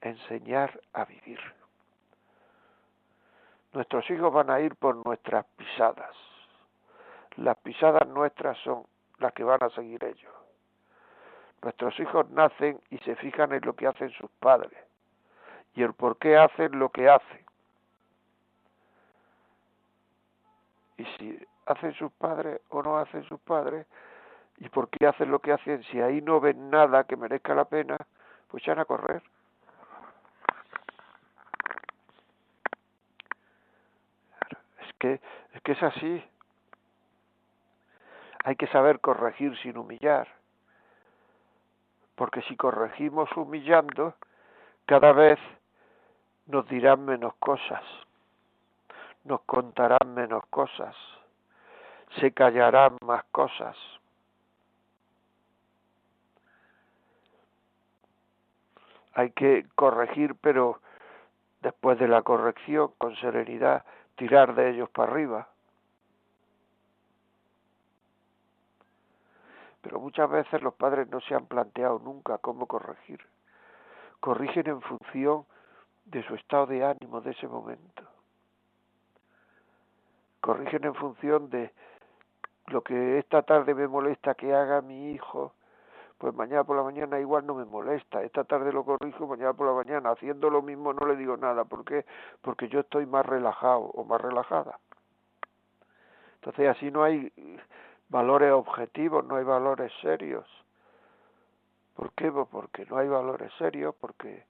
enseñar 0.02 0.80
a 0.94 1.06
vivir. 1.06 1.40
Nuestros 3.74 4.10
hijos 4.10 4.34
van 4.34 4.50
a 4.50 4.60
ir 4.60 4.76
por 4.76 4.96
nuestras 5.06 5.46
pisadas 5.56 6.31
las 7.42 7.58
pisadas 7.58 8.08
nuestras 8.08 8.58
son 8.60 8.84
las 9.20 9.34
que 9.34 9.44
van 9.44 9.64
a 9.64 9.70
seguir 9.70 10.04
ellos. 10.04 10.34
Nuestros 11.62 12.00
hijos 12.00 12.30
nacen 12.32 12.80
y 12.90 12.98
se 13.00 13.16
fijan 13.16 13.52
en 13.54 13.62
lo 13.64 13.76
que 13.76 13.88
hacen 13.88 14.10
sus 14.12 14.30
padres. 14.40 14.78
y 15.74 15.84
el 15.84 15.94
por 15.94 16.18
qué 16.18 16.36
hacen 16.36 16.78
lo 16.78 16.90
que 16.90 17.10
hacen. 17.10 17.46
Y 20.98 21.06
si 21.18 21.48
hacen 21.66 21.94
sus 21.94 22.12
padres 22.12 22.60
o 22.70 22.84
no 22.84 22.98
hacen 22.98 23.24
sus 23.24 23.40
padres, 23.40 23.88
y 24.58 24.68
por 24.68 24.90
qué 24.90 25.08
hacen 25.08 25.32
lo 25.32 25.40
que 25.40 25.54
hacen, 25.54 25.82
si 25.84 26.02
ahí 26.02 26.22
no 26.22 26.42
ven 26.42 26.70
nada 26.70 27.06
que 27.06 27.16
merezca 27.16 27.56
la 27.56 27.66
pena, 27.66 27.98
pues 28.50 28.66
van 28.66 28.80
a 28.80 28.86
correr. 28.86 29.24
Es 34.82 34.94
que, 35.00 35.22
es 35.54 35.62
que 35.64 35.72
es 35.72 35.84
así. 35.84 36.31
Hay 38.44 38.56
que 38.56 38.68
saber 38.68 39.00
corregir 39.00 39.58
sin 39.60 39.78
humillar. 39.78 40.28
Porque 42.16 42.42
si 42.44 42.56
corregimos 42.56 43.30
humillando, 43.36 44.16
cada 44.86 45.12
vez 45.12 45.40
nos 46.48 46.68
dirán 46.68 47.06
menos 47.06 47.34
cosas, 47.36 47.84
nos 49.24 49.42
contarán 49.42 50.14
menos 50.14 50.46
cosas, 50.50 50.96
se 52.20 52.32
callarán 52.32 52.98
más 53.06 53.24
cosas. 53.32 53.78
Hay 59.14 59.32
que 59.32 59.66
corregir, 59.76 60.36
pero 60.36 60.80
después 61.62 62.00
de 62.00 62.08
la 62.08 62.22
corrección, 62.22 62.92
con 62.98 63.16
serenidad, 63.18 63.86
tirar 64.16 64.56
de 64.56 64.72
ellos 64.72 64.90
para 64.90 65.12
arriba. 65.12 65.48
Pero 69.82 70.00
muchas 70.00 70.30
veces 70.30 70.62
los 70.62 70.74
padres 70.76 71.10
no 71.10 71.20
se 71.22 71.36
han 71.36 71.46
planteado 71.48 72.00
nunca 72.00 72.38
cómo 72.38 72.68
corregir. 72.68 73.20
Corrigen 74.20 74.68
en 74.68 74.82
función 74.82 75.46
de 76.06 76.24
su 76.24 76.36
estado 76.36 76.68
de 76.68 76.86
ánimo 76.86 77.22
de 77.22 77.32
ese 77.32 77.48
momento. 77.48 78.04
Corrigen 80.40 80.84
en 80.86 80.96
función 80.96 81.50
de 81.50 81.72
lo 82.68 82.84
que 82.84 83.18
esta 83.20 83.42
tarde 83.42 83.74
me 83.74 83.88
molesta 83.88 84.36
que 84.36 84.54
haga 84.54 84.82
mi 84.82 85.12
hijo, 85.12 85.54
pues 86.18 86.36
mañana 86.36 86.64
por 86.64 86.78
la 86.78 86.84
mañana 86.84 87.20
igual 87.20 87.46
no 87.48 87.56
me 87.56 87.66
molesta. 87.66 88.22
Esta 88.24 88.44
tarde 88.44 88.72
lo 88.72 88.86
corrijo, 88.86 89.26
mañana 89.26 89.54
por 89.54 89.68
la 89.68 89.74
mañana 89.74 90.12
haciendo 90.12 90.50
lo 90.52 90.62
mismo 90.62 90.94
no 90.94 91.06
le 91.08 91.16
digo 91.16 91.36
nada. 91.36 91.66
¿Por 91.66 91.84
qué? 91.84 92.06
Porque 92.42 92.70
yo 92.70 92.82
estoy 92.82 93.08
más 93.08 93.26
relajado 93.26 93.82
o 93.82 94.04
más 94.04 94.22
relajada. 94.22 94.80
Entonces 96.36 96.70
así 96.70 96.92
no 96.92 97.04
hay 97.04 97.32
valores 98.12 98.52
objetivos, 98.52 99.26
no 99.26 99.38
hay 99.38 99.44
valores 99.44 99.92
serios. 100.02 100.46
¿Por 101.96 102.12
qué? 102.12 102.32
Pues 102.32 102.48
porque 102.52 102.86
no 102.86 102.98
hay 102.98 103.08
valores 103.08 103.52
serios, 103.58 103.96
porque 104.00 104.44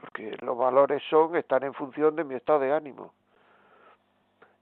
porque 0.00 0.36
los 0.40 0.58
valores 0.58 1.00
son 1.10 1.36
están 1.36 1.62
en 1.62 1.74
función 1.74 2.16
de 2.16 2.24
mi 2.24 2.34
estado 2.34 2.60
de 2.60 2.72
ánimo. 2.72 3.12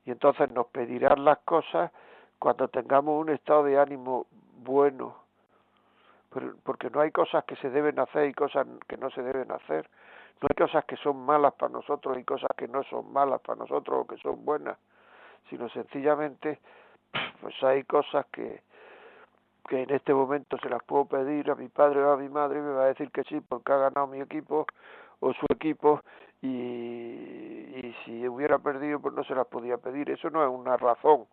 Y 0.05 0.11
entonces 0.11 0.51
nos 0.51 0.67
pedirán 0.67 1.25
las 1.25 1.39
cosas 1.39 1.91
cuando 2.39 2.69
tengamos 2.69 3.21
un 3.21 3.31
estado 3.31 3.65
de 3.65 3.79
ánimo 3.79 4.27
bueno, 4.59 5.17
porque 6.63 6.91
no 6.91 7.01
hay 7.01 7.11
cosas 7.11 7.45
que 7.45 7.57
se 7.57 7.71
deben 7.71 7.99
hacer 7.99 8.29
y 8.29 8.35
cosas 8.35 8.67
que 8.87 8.97
no 8.97 9.11
se 9.11 9.23
deben 9.23 9.51
hacer. 9.53 9.89
No 10.43 10.49
hay 10.51 10.57
cosas 10.57 10.85
que 10.85 10.97
son 10.97 11.17
malas 11.25 11.55
para 11.55 11.73
nosotros 11.73 12.17
y 12.19 12.25
cosas 12.25 12.51
que 12.57 12.69
no 12.69 12.83
son 12.85 13.13
malas 13.13 13.41
para 13.41 13.59
nosotros 13.59 14.01
o 14.01 14.07
que 14.07 14.17
son 14.19 14.45
buenas, 14.45 14.79
sino 15.49 15.69
sencillamente 15.71 16.61
pues 17.41 17.63
hay 17.63 17.85
cosas 17.85 18.27
que 18.33 18.63
que 19.71 19.85
en 19.85 19.91
este 19.91 20.13
momento 20.13 20.59
se 20.59 20.69
las 20.69 20.83
puedo 20.83 21.05
pedir 21.05 21.49
a 21.49 21.55
mi 21.55 21.69
padre 21.69 22.03
o 22.03 22.11
a 22.11 22.17
mi 22.17 22.29
madre 22.29 22.59
y 22.59 22.63
me 22.63 22.73
va 22.73 22.83
a 22.83 22.87
decir 22.87 23.11
que 23.13 23.23
sí 23.23 23.41
porque 23.41 23.73
ha 23.73 23.77
ganado 23.77 24.09
mi 24.09 24.21
equipo 24.21 24.67
o 25.21 25.33
su 25.33 25.47
equipo 25.49 26.01
y, 26.43 26.49
y 26.49 27.97
si 28.05 28.27
hubiera 28.27 28.59
perdido 28.59 28.99
pues 28.99 29.15
no 29.15 29.23
se 29.23 29.35
las 29.35 29.47
podía 29.47 29.79
pedir. 29.79 30.11
Eso 30.11 30.29
no 30.29 30.43
es 30.43 30.51
una 30.51 30.77
razón. 30.77 31.25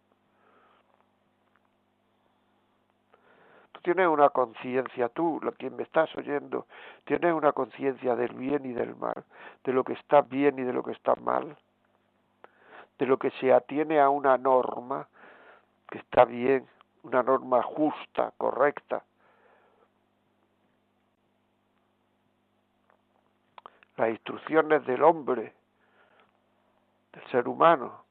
Tú 3.72 3.82
tienes 3.82 4.08
una 4.08 4.30
conciencia, 4.30 5.10
tú, 5.10 5.42
quien 5.58 5.76
me 5.76 5.84
estás 5.84 6.16
oyendo, 6.16 6.68
tienes 7.06 7.34
una 7.34 7.54
conciencia 7.54 8.16
del 8.16 8.36
bien 8.36 8.66
y 8.68 8.74
del 8.74 8.96
mal, 8.96 9.24
de 9.64 9.74
lo 9.74 9.84
que 9.84 9.94
está 9.94 10.22
bien 10.22 10.60
y 10.60 10.64
de 10.64 10.74
lo 10.74 10.84
que 10.84 10.92
está 10.92 11.16
mal, 11.16 11.58
de 13.00 13.06
lo 13.08 13.18
que 13.18 13.32
se 13.32 13.52
atiene 13.52 14.00
a 14.00 14.10
una 14.10 14.38
norma 14.38 15.08
que 15.90 16.00
está 16.00 16.26
bien, 16.26 16.68
una 17.04 17.24
norma 17.24 17.64
justa, 17.64 18.34
correcta, 18.38 19.04
las 23.96 24.10
instrucciones 24.10 24.86
del 24.86 25.04
hombre, 25.04 25.54
del 27.14 27.28
ser 27.32 27.48
humano. 27.48 28.06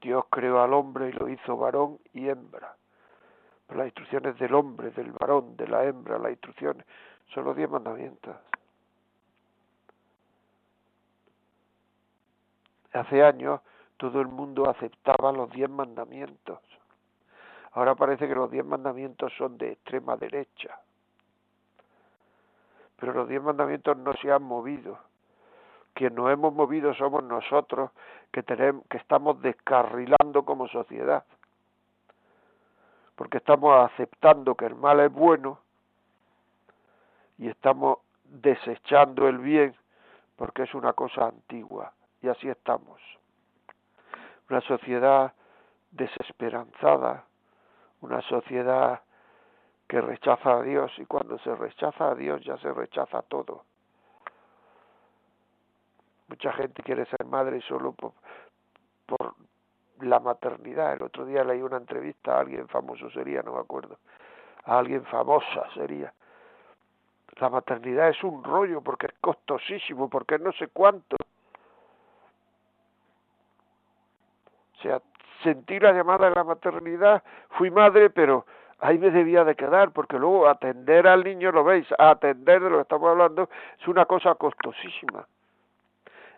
Dios 0.00 0.24
creó 0.30 0.62
al 0.62 0.72
hombre 0.72 1.10
y 1.10 1.12
lo 1.12 1.28
hizo 1.28 1.56
varón 1.56 1.98
y 2.14 2.28
hembra. 2.28 2.74
Las 3.68 3.86
instrucciones 3.86 4.38
del 4.38 4.54
hombre, 4.54 4.90
del 4.90 5.12
varón, 5.12 5.56
de 5.56 5.68
la 5.68 5.84
hembra, 5.84 6.18
las 6.18 6.32
instrucciones, 6.32 6.86
son 7.34 7.44
los 7.44 7.56
diez 7.56 7.68
mandamientos. 7.68 8.34
Hace 12.92 13.22
años 13.22 13.60
todo 14.00 14.20
el 14.20 14.28
mundo 14.28 14.68
aceptaba 14.68 15.30
los 15.30 15.50
diez 15.50 15.70
mandamientos. 15.70 16.58
Ahora 17.72 17.94
parece 17.94 18.26
que 18.26 18.34
los 18.34 18.50
diez 18.50 18.64
mandamientos 18.64 19.32
son 19.36 19.56
de 19.58 19.72
extrema 19.72 20.16
derecha 20.16 20.80
pero 23.00 23.14
los 23.14 23.28
diez 23.28 23.42
mandamientos 23.42 23.96
no 23.96 24.12
se 24.14 24.30
han 24.30 24.42
movido. 24.42 24.98
Quien 25.94 26.14
nos 26.14 26.30
hemos 26.30 26.54
movido 26.54 26.94
somos 26.94 27.24
nosotros 27.24 27.90
que, 28.30 28.42
tenemos, 28.42 28.84
que 28.88 28.98
estamos 28.98 29.40
descarrilando 29.42 30.44
como 30.44 30.68
sociedad, 30.68 31.24
porque 33.16 33.38
estamos 33.38 33.90
aceptando 33.90 34.54
que 34.54 34.66
el 34.66 34.76
mal 34.76 35.00
es 35.00 35.12
bueno 35.12 35.58
y 37.38 37.48
estamos 37.48 37.98
desechando 38.24 39.26
el 39.26 39.38
bien 39.38 39.74
porque 40.36 40.62
es 40.62 40.74
una 40.74 40.92
cosa 40.92 41.26
antigua 41.26 41.92
y 42.22 42.28
así 42.28 42.48
estamos. 42.48 43.00
Una 44.50 44.60
sociedad 44.62 45.32
desesperanzada, 45.92 47.24
una 48.00 48.20
sociedad 48.22 49.00
que 49.86 50.00
rechaza 50.00 50.58
a 50.58 50.62
Dios 50.62 50.90
y 50.98 51.06
cuando 51.06 51.38
se 51.38 51.54
rechaza 51.54 52.10
a 52.10 52.14
Dios 52.16 52.44
ya 52.44 52.56
se 52.58 52.72
rechaza 52.72 53.22
todo. 53.22 53.64
Mucha 56.26 56.52
gente 56.52 56.82
quiere 56.82 57.06
ser 57.06 57.24
madre 57.26 57.60
solo 57.62 57.92
por, 57.92 58.12
por 59.06 59.34
la 60.00 60.18
maternidad. 60.18 60.94
El 60.94 61.02
otro 61.02 61.26
día 61.26 61.44
leí 61.44 61.62
una 61.62 61.76
entrevista 61.76 62.36
a 62.36 62.40
alguien 62.40 62.66
famoso 62.66 63.08
sería, 63.10 63.42
no 63.42 63.52
me 63.52 63.60
acuerdo, 63.60 63.98
a 64.64 64.78
alguien 64.78 65.04
famosa 65.04 65.68
sería. 65.74 66.12
La 67.36 67.50
maternidad 67.50 68.08
es 68.08 68.22
un 68.24 68.42
rollo 68.42 68.80
porque 68.80 69.06
es 69.06 69.14
costosísimo, 69.20 70.10
porque 70.10 70.40
no 70.40 70.50
sé 70.52 70.68
cuánto. 70.68 71.16
O 74.80 74.82
sea, 74.82 75.02
sentí 75.42 75.78
la 75.78 75.92
llamada 75.92 76.30
de 76.30 76.34
la 76.34 76.44
maternidad, 76.44 77.22
fui 77.50 77.70
madre, 77.70 78.08
pero 78.08 78.46
ahí 78.78 78.96
me 78.96 79.10
debía 79.10 79.44
de 79.44 79.54
quedar, 79.54 79.90
porque 79.90 80.18
luego 80.18 80.48
atender 80.48 81.06
al 81.06 81.22
niño, 81.22 81.52
lo 81.52 81.64
veis, 81.64 81.86
atender 81.98 82.62
de 82.62 82.70
lo 82.70 82.76
que 82.76 82.82
estamos 82.82 83.10
hablando 83.10 83.50
es 83.78 83.86
una 83.88 84.06
cosa 84.06 84.34
costosísima. 84.36 85.26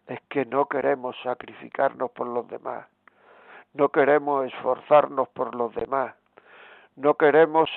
Es 0.08 0.20
que 0.28 0.44
no 0.44 0.66
queremos 0.66 1.16
sacrificarnos 1.22 2.10
por 2.10 2.26
los 2.26 2.48
demás, 2.48 2.86
no 3.74 3.90
queremos 3.90 4.46
esforzarnos 4.46 5.28
por 5.28 5.54
los 5.54 5.72
demás, 5.76 6.16
no 6.96 7.14
queremos 7.14 7.70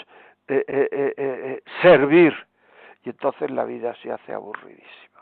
eh, 0.48 0.66
eh, 0.68 1.14
eh, 1.16 1.64
servir, 1.84 2.34
y 3.04 3.10
entonces 3.12 3.52
la 3.52 3.66
vida 3.66 3.94
se 4.02 4.12
hace 4.12 4.34
aburridísima. 4.34 5.22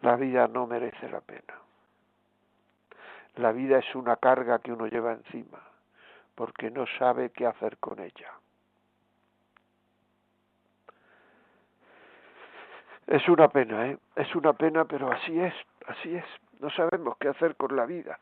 La 0.00 0.16
vida 0.16 0.48
no 0.48 0.66
merece 0.66 1.06
la 1.10 1.20
pena. 1.20 1.62
La 3.36 3.52
vida 3.52 3.78
es 3.78 3.94
una 3.94 4.16
carga 4.16 4.58
que 4.58 4.72
uno 4.72 4.86
lleva 4.86 5.12
encima 5.12 5.58
porque 6.34 6.70
no 6.70 6.86
sabe 6.98 7.30
qué 7.30 7.46
hacer 7.46 7.78
con 7.78 7.98
ella. 8.00 8.32
Es 13.06 13.28
una 13.28 13.48
pena, 13.48 13.88
¿eh? 13.88 13.98
Es 14.16 14.34
una 14.34 14.52
pena, 14.52 14.84
pero 14.84 15.10
así 15.10 15.38
es, 15.38 15.54
así 15.86 16.16
es. 16.16 16.24
No 16.60 16.70
sabemos 16.70 17.16
qué 17.18 17.28
hacer 17.28 17.56
con 17.56 17.76
la 17.76 17.84
vida, 17.84 18.18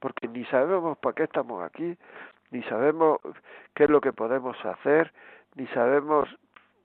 porque 0.00 0.26
ni 0.26 0.44
sabemos 0.46 0.98
para 0.98 1.14
qué 1.14 1.24
estamos 1.24 1.62
aquí, 1.62 1.96
ni 2.50 2.62
sabemos 2.64 3.20
qué 3.74 3.84
es 3.84 3.90
lo 3.90 4.00
que 4.00 4.12
podemos 4.12 4.56
hacer, 4.64 5.12
ni 5.54 5.66
sabemos 5.68 6.28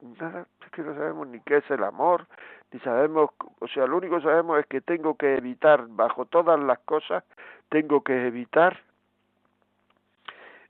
nada, 0.01 0.47
es 0.65 0.71
que 0.71 0.81
no 0.81 0.93
sabemos 0.93 1.27
ni 1.27 1.39
qué 1.41 1.57
es 1.57 1.71
el 1.71 1.83
amor, 1.83 2.27
ni 2.71 2.79
sabemos, 2.81 3.31
o 3.59 3.67
sea, 3.67 3.87
lo 3.87 3.97
único 3.97 4.17
que 4.17 4.23
sabemos 4.23 4.59
es 4.59 4.65
que 4.67 4.81
tengo 4.81 5.15
que 5.15 5.35
evitar, 5.35 5.87
bajo 5.89 6.25
todas 6.25 6.59
las 6.59 6.79
cosas, 6.79 7.23
tengo 7.69 8.03
que 8.03 8.27
evitar 8.27 8.79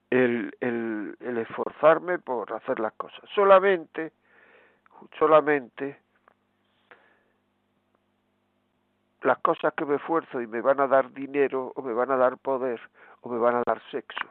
el, 0.10 0.56
el, 0.62 1.18
el 1.20 1.38
esforzarme 1.40 2.20
por 2.20 2.54
hacer 2.54 2.80
las 2.80 2.94
cosas. 2.94 3.22
Solamente 3.34 4.12
solamente 5.20 6.00
las 9.22 9.38
cosas 9.40 9.74
que 9.74 9.86
me 9.86 9.96
esfuerzo 9.96 10.42
y 10.42 10.48
me 10.48 10.62
van 10.62 10.80
a 10.80 10.88
dar 10.88 11.12
dinero 11.12 11.72
o 11.76 11.82
me 11.82 11.94
van 11.94 12.12
a 12.12 12.18
dar 12.18 12.38
poder 12.38 12.80
o 13.22 13.30
me 13.30 13.38
van 13.38 13.56
a 13.56 13.64
dar 13.66 13.82
sexo. 13.92 14.28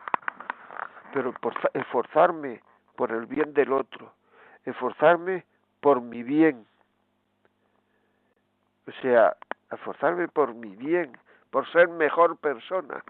Pero 1.13 1.33
por 1.35 1.55
esforzarme 1.75 2.63
por 2.97 3.13
el 3.13 3.27
bien 3.27 3.53
del 3.53 3.73
otro, 3.73 4.13
esforzarme 4.67 5.45
por 5.81 6.01
mi 6.01 6.23
bien. 6.23 6.67
O 8.87 8.93
sea, 9.01 9.37
esforzarme 9.73 10.29
por 10.29 10.55
mi 10.55 10.77
bien, 10.77 11.17
por 11.51 11.67
ser 11.73 11.89
mejor 11.89 12.37
persona. 12.37 13.03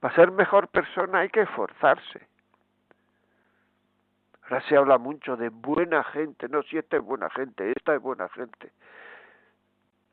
Para 0.00 0.14
ser 0.14 0.30
mejor 0.30 0.68
persona 0.68 1.20
hay 1.20 1.30
que 1.30 1.42
esforzarse. 1.42 2.26
Ahora 4.42 4.60
se 4.68 4.76
habla 4.76 4.98
mucho 4.98 5.36
de 5.36 5.48
buena 5.48 6.04
gente, 6.04 6.48
no, 6.48 6.62
si 6.62 6.78
esta 6.78 6.96
es 6.96 7.02
buena 7.02 7.28
gente, 7.30 7.72
esta 7.72 7.94
es 7.96 8.00
buena 8.00 8.28
gente. 8.28 8.70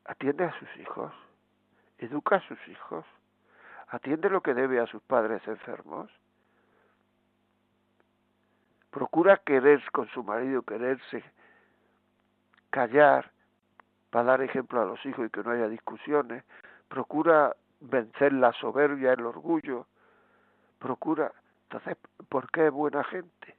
Atiende 0.05 0.45
a 0.45 0.57
sus 0.57 0.75
hijos, 0.77 1.13
educa 1.99 2.37
a 2.37 2.47
sus 2.47 2.67
hijos, 2.67 3.05
atiende 3.89 4.29
lo 4.29 4.41
que 4.41 4.55
debe 4.55 4.79
a 4.79 4.87
sus 4.87 5.03
padres 5.03 5.47
enfermos. 5.47 6.09
Procura 8.93 9.37
quererse 9.37 9.89
con 9.91 10.07
su 10.09 10.23
marido, 10.23 10.61
quererse, 10.61 11.23
callar, 12.69 13.31
para 14.09 14.25
dar 14.25 14.41
ejemplo 14.41 14.81
a 14.81 14.85
los 14.85 15.03
hijos 15.05 15.25
y 15.25 15.29
que 15.29 15.43
no 15.43 15.51
haya 15.51 15.67
discusiones. 15.67 16.43
Procura 16.87 17.55
vencer 17.81 18.31
la 18.33 18.53
soberbia, 18.53 19.13
el 19.13 19.25
orgullo. 19.25 19.87
Procura. 20.77 21.31
Entonces, 21.63 21.97
¿por 22.29 22.49
qué 22.51 22.67
es 22.67 22.71
buena 22.71 23.03
gente? 23.03 23.57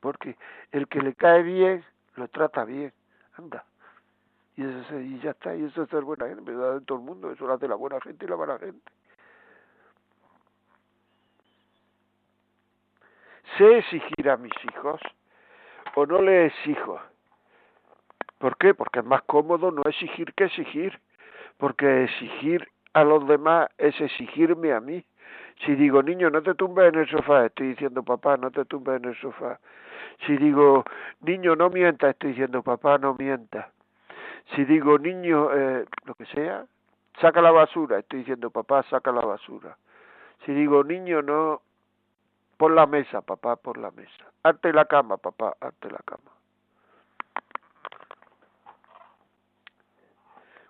porque 0.00 0.36
el 0.72 0.88
que 0.88 1.00
le 1.00 1.14
cae 1.14 1.42
bien 1.42 1.84
lo 2.16 2.28
trata 2.28 2.64
bien, 2.64 2.92
anda. 3.36 3.64
Y, 4.56 4.64
eso, 4.64 4.98
y 4.98 5.20
ya 5.20 5.30
está, 5.30 5.54
y 5.54 5.64
eso 5.64 5.82
es 5.82 5.90
ser 5.90 6.02
buena 6.02 6.26
gente, 6.28 6.50
¿verdad? 6.50 6.78
En 6.78 6.84
todo 6.84 6.98
el 6.98 7.04
mundo, 7.04 7.30
eso 7.30 7.46
lo 7.46 7.54
hace 7.54 7.68
la 7.68 7.76
buena 7.76 8.00
gente 8.00 8.24
y 8.24 8.28
la 8.28 8.36
mala 8.36 8.58
gente. 8.58 8.92
¿Sé 13.56 13.78
exigir 13.78 14.30
a 14.30 14.36
mis 14.36 14.52
hijos 14.64 15.00
o 15.94 16.06
no 16.06 16.20
le 16.20 16.46
exijo? 16.46 17.00
¿Por 18.38 18.56
qué? 18.56 18.74
Porque 18.74 19.00
es 19.00 19.04
más 19.04 19.22
cómodo 19.22 19.70
no 19.70 19.82
exigir 19.82 20.32
que 20.34 20.44
exigir, 20.44 21.00
porque 21.56 22.04
exigir 22.04 22.68
a 22.92 23.04
los 23.04 23.26
demás 23.26 23.68
es 23.78 24.00
exigirme 24.00 24.72
a 24.72 24.80
mí. 24.80 25.04
Si 25.64 25.74
digo, 25.74 26.02
niño, 26.02 26.30
no 26.30 26.42
te 26.42 26.54
tumbes 26.54 26.92
en 26.92 27.00
el 27.00 27.08
sofá, 27.08 27.46
estoy 27.46 27.68
diciendo, 27.68 28.02
papá, 28.02 28.36
no 28.36 28.50
te 28.50 28.64
tumbes 28.64 28.96
en 28.96 29.08
el 29.08 29.16
sofá. 29.16 29.58
Si 30.26 30.36
digo, 30.36 30.84
niño, 31.20 31.56
no 31.56 31.68
mienta, 31.70 32.10
estoy 32.10 32.30
diciendo, 32.30 32.62
papá, 32.62 32.98
no 32.98 33.16
mienta. 33.18 33.72
Si 34.54 34.64
digo, 34.64 34.98
niño, 34.98 35.52
eh, 35.52 35.84
lo 36.04 36.14
que 36.14 36.26
sea, 36.26 36.64
saca 37.20 37.42
la 37.42 37.50
basura, 37.50 37.98
estoy 37.98 38.20
diciendo, 38.20 38.50
papá, 38.50 38.82
saca 38.84 39.10
la 39.10 39.20
basura. 39.20 39.76
Si 40.44 40.52
digo, 40.52 40.84
niño, 40.84 41.22
no, 41.22 41.62
por 42.58 42.72
la 42.72 42.84
mesa, 42.84 43.22
papá, 43.22 43.56
por 43.56 43.78
la 43.78 43.90
mesa. 43.92 44.26
Arte 44.42 44.72
la 44.74 44.84
cama, 44.84 45.16
papá, 45.16 45.56
arte 45.60 45.90
la 45.90 46.00
cama. 46.04 46.30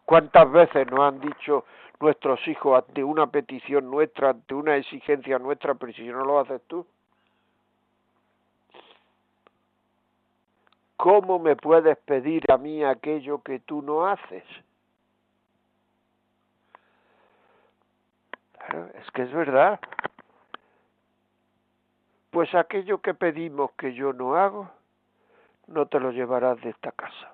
¿Cuántas 0.05 0.51
veces 0.53 0.88
nos 0.90 1.01
han 1.01 1.18
dicho 1.18 1.64
nuestros 1.98 2.46
hijos 2.46 2.85
ante 2.85 3.03
una 3.03 3.27
petición 3.27 3.90
nuestra, 3.90 4.31
ante 4.31 4.55
una 4.55 4.77
exigencia 4.77 5.40
nuestra, 5.40 5.74
pero 5.74 5.92
si 5.92 6.07
no 6.07 6.24
lo 6.24 6.38
haces 6.38 6.62
tú? 6.68 6.87
¿cómo 10.98 11.38
me 11.38 11.55
puedes 11.57 11.96
pedir 11.98 12.42
a 12.51 12.59
mí 12.59 12.85
aquello 12.85 13.40
que 13.42 13.61
tú 13.61 13.81
no 13.81 14.07
haces? 14.07 14.44
es 19.01 19.11
que 19.12 19.22
es 19.22 19.33
verdad. 19.33 19.81
Pues 22.31 22.55
aquello 22.55 22.99
que 22.99 23.14
pedimos 23.14 23.71
que 23.73 23.95
yo 23.95 24.12
no 24.12 24.37
hago, 24.37 24.71
no 25.67 25.87
te 25.87 25.99
lo 25.99 26.11
llevarás 26.11 26.61
de 26.61 26.71
esta 26.71 26.93
casa. 26.93 27.33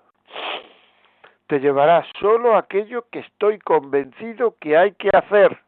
Te 1.47 1.61
llevarás 1.61 2.07
solo 2.21 2.57
aquello 2.57 3.07
que 3.11 3.21
estoy 3.21 3.59
convencido 3.59 4.57
que 4.61 4.77
hay 4.77 4.93
que 4.93 5.11
hacer 5.13 5.59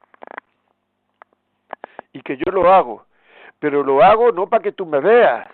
y 2.12 2.23
que 2.23 2.37
yo 2.37 2.51
lo 2.53 2.73
hago. 2.73 3.05
Pero 3.59 3.83
lo 3.83 4.03
hago 4.03 4.33
no 4.33 4.49
para 4.49 4.62
que 4.62 4.73
tú 4.73 4.87
me 4.87 5.01
veas, 5.01 5.49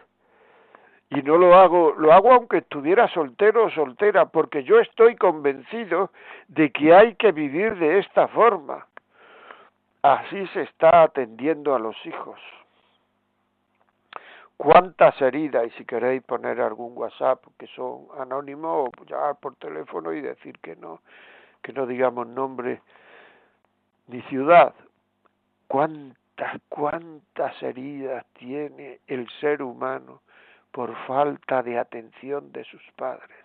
y 1.15 1.23
no 1.23 1.37
lo 1.37 1.55
hago, 1.55 1.95
lo 1.99 2.13
hago 2.13 2.33
aunque 2.33 2.59
estuviera 2.59 3.07
soltero 3.09 3.67
o 3.67 3.71
soltera, 3.71 4.27
porque 4.27 4.65
yo 4.65 4.81
estoy 4.81 5.15
convencido 5.17 6.11
de 6.49 6.71
que 6.71 6.95
hay 6.95 7.17
que 7.17 7.33
vivir 7.33 7.77
de 7.77 7.99
esta 7.99 8.29
forma. 8.29 8.87
Así 10.03 10.47
se 10.49 10.63
está 10.63 11.03
atendiendo 11.03 11.75
a 11.75 11.79
los 11.79 11.95
hijos. 12.07 12.41
¿Cuántas 14.63 15.21
heridas? 15.21 15.67
Y 15.67 15.71
si 15.71 15.85
queréis 15.85 16.23
poner 16.23 16.61
algún 16.61 16.97
WhatsApp 16.97 17.45
que 17.59 17.67
son 17.69 18.07
anónimos, 18.17 18.91
o 18.97 19.05
llamar 19.05 19.37
por 19.41 19.57
teléfono 19.57 20.13
y 20.13 20.21
decir 20.21 20.57
que 20.61 20.77
no, 20.77 21.01
que 21.63 21.73
no 21.73 21.85
digamos 21.85 22.29
nombre 22.29 22.81
ni 24.07 24.23
ciudad. 24.23 24.73
¿Cuántas, 25.67 26.61
cuántas 26.69 27.61
heridas 27.61 28.25
tiene 28.35 29.01
el 29.09 29.29
ser 29.41 29.63
humano? 29.63 30.21
por 30.73 30.97
falta 31.07 31.63
de 31.63 31.79
atención 31.79 32.51
de 32.51 32.65
sus 32.65 32.83
padres. 32.97 33.45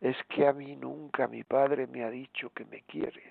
Es 0.00 0.16
que 0.28 0.46
a 0.46 0.52
mí 0.52 0.76
nunca 0.76 1.26
mi 1.28 1.44
padre 1.44 1.86
me 1.86 2.04
ha 2.04 2.10
dicho 2.10 2.50
que 2.50 2.64
me 2.66 2.82
quiere. 2.82 3.22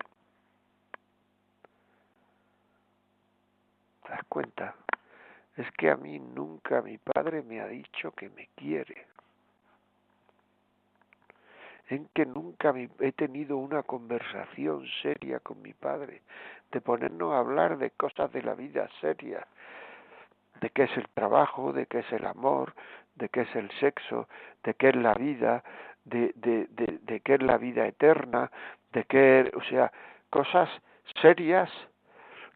¿Te 4.04 4.10
das 4.10 4.24
cuenta? 4.30 4.76
Es 5.58 5.70
que 5.72 5.90
a 5.90 5.96
mí 5.96 6.20
nunca 6.20 6.82
mi 6.82 6.98
padre 6.98 7.42
me 7.44 7.62
ha 7.62 7.68
dicho 7.68 8.12
que 8.12 8.30
me 8.30 8.50
quiere. 8.56 9.08
En 11.88 12.08
que 12.14 12.26
nunca 12.26 12.74
he 13.00 13.12
tenido 13.12 13.58
una 13.58 13.84
conversación 13.84 14.86
seria 15.02 15.40
con 15.40 15.62
mi 15.62 15.74
padre, 15.74 16.24
de 16.72 16.82
ponernos 16.82 17.34
a 17.34 17.40
hablar 17.40 17.78
de 17.78 17.92
cosas 17.92 18.32
de 18.32 18.42
la 18.42 18.56
vida 18.56 18.90
seria, 19.00 19.46
de 20.62 20.70
qué 20.72 20.84
es 20.84 20.98
el 20.98 21.08
trabajo, 21.10 21.74
de 21.74 21.86
qué 21.86 22.00
es 22.00 22.12
el 22.12 22.26
amor, 22.26 22.74
de 23.16 23.30
qué 23.30 23.42
es 23.42 23.56
el 23.56 23.70
sexo, 23.80 24.28
de 24.64 24.74
qué 24.74 24.90
es 24.90 24.96
la 24.96 25.14
vida, 25.14 25.64
de, 26.06 26.34
de, 26.36 26.68
de, 26.72 27.00
de 27.02 27.20
qué 27.22 27.36
es 27.36 27.44
la 27.44 27.58
vida 27.58 27.86
eterna, 27.88 28.52
de 28.92 29.04
qué, 29.06 29.52
o 29.56 29.62
sea, 29.64 29.92
cosas 30.30 30.70
serias 31.22 31.70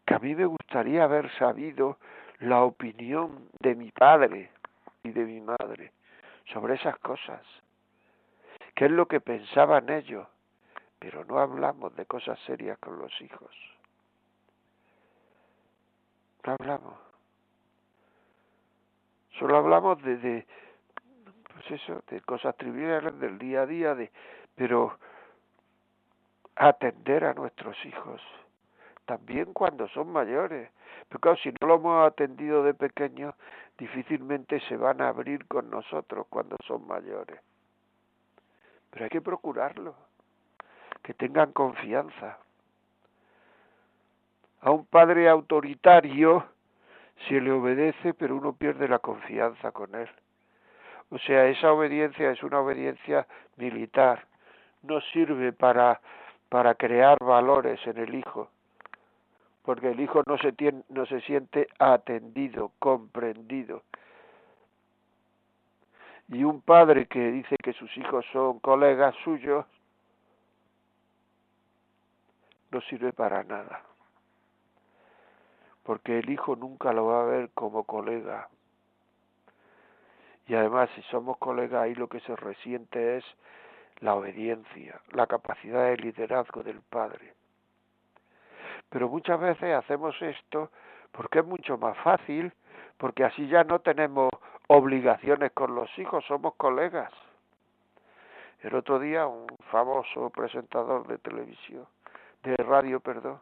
que 0.06 0.14
a 0.14 0.18
mí 0.18 0.34
me 0.34 0.44
gustaría 0.44 1.04
haber 1.04 1.30
sabido 1.38 1.98
la 2.40 2.62
opinión 2.62 3.48
de 3.60 3.74
mi 3.74 3.90
padre 3.90 4.50
y 5.02 5.10
de 5.10 5.24
mi 5.24 5.40
madre 5.40 5.92
sobre 6.52 6.74
esas 6.74 6.98
cosas. 6.98 7.42
¿Qué 8.74 8.86
es 8.86 8.90
lo 8.90 9.06
que 9.06 9.20
pensaban 9.20 9.90
ellos? 9.90 10.26
Pero 10.98 11.24
no 11.24 11.38
hablamos 11.38 11.94
de 11.96 12.06
cosas 12.06 12.38
serias 12.40 12.78
con 12.78 12.98
los 12.98 13.12
hijos. 13.20 13.54
No 16.44 16.56
hablamos. 16.58 16.94
Solo 19.38 19.56
hablamos 19.56 20.02
de, 20.02 20.16
de 20.16 20.46
pues 21.52 21.70
eso, 21.70 22.02
de 22.08 22.20
cosas 22.22 22.56
triviales 22.56 23.18
del 23.18 23.38
día 23.38 23.62
a 23.62 23.66
día, 23.66 23.94
de, 23.94 24.10
pero 24.54 24.98
atender 26.56 27.24
a 27.24 27.34
nuestros 27.34 27.76
hijos, 27.86 28.20
también 29.06 29.52
cuando 29.52 29.88
son 29.88 30.10
mayores. 30.10 30.70
Pero 31.08 31.20
claro, 31.20 31.36
si 31.42 31.50
no 31.60 31.66
lo 31.66 31.74
hemos 31.76 32.06
atendido 32.06 32.62
de 32.62 32.74
pequeños, 32.74 33.34
difícilmente 33.78 34.60
se 34.68 34.76
van 34.76 35.00
a 35.00 35.08
abrir 35.08 35.46
con 35.46 35.70
nosotros 35.70 36.26
cuando 36.28 36.56
son 36.66 36.86
mayores. 36.86 37.40
Pero 38.90 39.04
hay 39.04 39.10
que 39.10 39.20
procurarlo, 39.20 39.94
que 41.02 41.14
tengan 41.14 41.52
confianza. 41.52 42.38
A 44.60 44.70
un 44.70 44.84
padre 44.86 45.28
autoritario 45.28 46.44
se 47.28 47.40
le 47.40 47.50
obedece, 47.52 48.14
pero 48.14 48.36
uno 48.36 48.52
pierde 48.52 48.88
la 48.88 48.98
confianza 48.98 49.72
con 49.72 49.94
él. 49.94 50.08
O 51.10 51.18
sea, 51.18 51.46
esa 51.46 51.72
obediencia 51.72 52.30
es 52.30 52.42
una 52.42 52.60
obediencia 52.60 53.26
militar, 53.56 54.26
no 54.82 55.00
sirve 55.12 55.52
para, 55.52 56.00
para 56.48 56.74
crear 56.74 57.18
valores 57.20 57.84
en 57.86 57.98
el 57.98 58.14
hijo, 58.14 58.50
porque 59.70 59.92
el 59.92 60.00
hijo 60.00 60.24
no 60.26 60.36
se, 60.36 60.50
tiene, 60.50 60.82
no 60.88 61.06
se 61.06 61.20
siente 61.20 61.68
atendido, 61.78 62.72
comprendido. 62.80 63.84
Y 66.26 66.42
un 66.42 66.60
padre 66.60 67.06
que 67.06 67.30
dice 67.30 67.54
que 67.62 67.72
sus 67.74 67.96
hijos 67.96 68.26
son 68.32 68.58
colegas 68.58 69.14
suyos, 69.22 69.64
no 72.72 72.80
sirve 72.80 73.12
para 73.12 73.44
nada 73.44 73.84
porque 75.84 76.18
el 76.18 76.28
hijo 76.30 76.56
nunca 76.56 76.92
lo 76.92 77.06
va 77.06 77.22
a 77.22 77.26
ver 77.26 77.50
como 77.54 77.84
colega, 77.84 78.48
Y 80.48 80.56
además, 80.56 80.90
si 80.96 81.02
somos 81.02 81.38
colegas, 81.38 81.84
ahí 81.84 81.94
lo 81.94 82.08
que 82.08 82.18
se 82.22 82.34
resiente 82.34 83.18
es 83.18 83.24
la 84.00 84.16
obediencia, 84.16 85.00
la 85.12 85.28
capacidad 85.28 85.84
de 85.86 85.96
liderazgo 85.96 86.64
del 86.64 86.80
padre. 86.80 87.39
Pero 88.90 89.08
muchas 89.08 89.40
veces 89.40 89.74
hacemos 89.74 90.20
esto 90.20 90.70
porque 91.12 91.40
es 91.40 91.46
mucho 91.46 91.78
más 91.78 91.96
fácil, 91.98 92.52
porque 92.98 93.24
así 93.24 93.48
ya 93.48 93.64
no 93.64 93.80
tenemos 93.80 94.30
obligaciones 94.68 95.52
con 95.52 95.74
los 95.74 95.88
hijos, 95.98 96.24
somos 96.26 96.54
colegas. 96.56 97.12
El 98.62 98.74
otro 98.74 98.98
día 98.98 99.26
un 99.26 99.46
famoso 99.70 100.30
presentador 100.30 101.06
de 101.06 101.18
televisión, 101.18 101.86
de 102.42 102.56
radio, 102.56 103.00
perdón, 103.00 103.40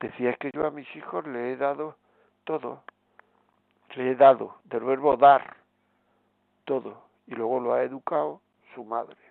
decía 0.00 0.30
es 0.30 0.38
que 0.38 0.50
yo 0.54 0.66
a 0.66 0.70
mis 0.70 0.94
hijos 0.94 1.26
le 1.26 1.52
he 1.52 1.56
dado 1.56 1.96
todo, 2.44 2.82
le 3.96 4.12
he 4.12 4.14
dado, 4.14 4.58
del 4.64 4.84
verbo 4.84 5.16
dar, 5.16 5.56
todo, 6.64 7.02
y 7.26 7.34
luego 7.34 7.60
lo 7.60 7.74
ha 7.74 7.82
educado 7.82 8.40
su 8.74 8.84
madre. 8.84 9.23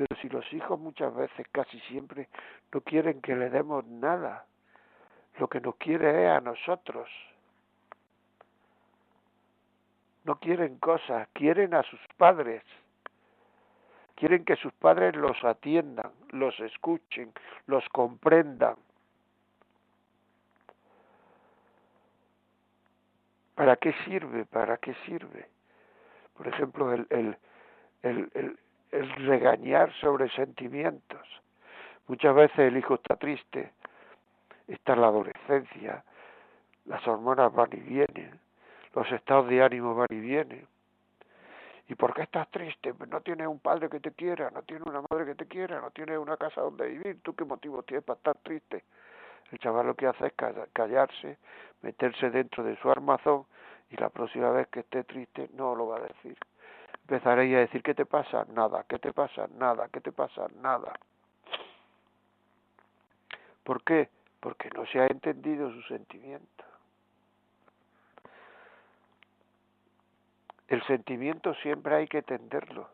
Pero 0.00 0.18
si 0.22 0.30
los 0.30 0.50
hijos 0.54 0.80
muchas 0.80 1.14
veces, 1.14 1.46
casi 1.52 1.78
siempre, 1.80 2.30
no 2.72 2.80
quieren 2.80 3.20
que 3.20 3.36
le 3.36 3.50
demos 3.50 3.84
nada, 3.84 4.46
lo 5.38 5.46
que 5.46 5.60
nos 5.60 5.76
quiere 5.76 6.24
es 6.24 6.30
a 6.30 6.40
nosotros. 6.40 7.06
No 10.24 10.40
quieren 10.40 10.78
cosas, 10.78 11.28
quieren 11.34 11.74
a 11.74 11.82
sus 11.82 12.00
padres. 12.16 12.62
Quieren 14.14 14.46
que 14.46 14.56
sus 14.56 14.72
padres 14.72 15.14
los 15.16 15.36
atiendan, 15.44 16.12
los 16.30 16.58
escuchen, 16.60 17.34
los 17.66 17.86
comprendan. 17.90 18.76
¿Para 23.54 23.76
qué 23.76 23.92
sirve? 24.06 24.46
¿Para 24.46 24.78
qué 24.78 24.94
sirve? 25.04 25.46
Por 26.38 26.48
ejemplo, 26.48 26.90
el, 26.90 27.06
el, 27.10 27.36
el, 28.02 28.58
el 28.92 29.10
regañar 29.26 29.92
sobre 30.00 30.28
sentimientos. 30.30 31.26
Muchas 32.08 32.34
veces 32.34 32.58
el 32.58 32.76
hijo 32.76 32.94
está 32.94 33.16
triste, 33.16 33.72
está 34.66 34.94
en 34.94 35.00
la 35.00 35.08
adolescencia, 35.08 36.04
las 36.86 37.06
hormonas 37.06 37.52
van 37.52 37.70
y 37.72 37.80
vienen, 37.80 38.40
los 38.94 39.10
estados 39.12 39.48
de 39.48 39.62
ánimo 39.62 39.94
van 39.94 40.08
y 40.10 40.18
vienen. 40.18 40.66
¿Y 41.88 41.94
por 41.94 42.14
qué 42.14 42.22
estás 42.22 42.48
triste? 42.50 42.94
No 43.08 43.20
tienes 43.20 43.46
un 43.46 43.58
padre 43.58 43.88
que 43.88 44.00
te 44.00 44.12
quiera, 44.12 44.50
no 44.50 44.62
tienes 44.62 44.86
una 44.86 45.02
madre 45.10 45.26
que 45.26 45.34
te 45.34 45.46
quiera, 45.46 45.80
no 45.80 45.90
tienes 45.90 46.18
una 46.18 46.36
casa 46.36 46.60
donde 46.60 46.86
vivir. 46.86 47.20
¿Tú 47.22 47.34
qué 47.34 47.44
motivo 47.44 47.82
tienes 47.82 48.04
para 48.04 48.16
estar 48.16 48.36
triste? 48.38 48.84
El 49.50 49.58
chaval 49.58 49.88
lo 49.88 49.94
que 49.94 50.06
hace 50.06 50.26
es 50.26 50.32
callarse, 50.72 51.38
meterse 51.82 52.30
dentro 52.30 52.62
de 52.62 52.76
su 52.76 52.88
armazón 52.90 53.44
y 53.90 53.96
la 53.96 54.08
próxima 54.08 54.50
vez 54.50 54.68
que 54.68 54.80
esté 54.80 55.02
triste 55.02 55.50
no 55.54 55.74
lo 55.74 55.88
va 55.88 55.96
a 55.96 56.02
decir 56.02 56.36
empezaréis 57.10 57.56
a 57.56 57.58
decir, 57.58 57.82
¿qué 57.82 57.92
te 57.92 58.06
pasa? 58.06 58.46
Nada, 58.54 58.84
¿qué 58.88 59.00
te 59.00 59.12
pasa? 59.12 59.48
Nada, 59.58 59.88
¿qué 59.88 60.00
te 60.00 60.12
pasa? 60.12 60.46
Nada. 60.62 60.92
¿Por 63.64 63.82
qué? 63.82 64.08
Porque 64.38 64.70
no 64.76 64.86
se 64.86 65.00
ha 65.00 65.06
entendido 65.08 65.72
su 65.72 65.82
sentimiento. 65.82 66.64
El 70.68 70.80
sentimiento 70.84 71.52
siempre 71.54 71.96
hay 71.96 72.06
que 72.06 72.18
entenderlo. 72.18 72.88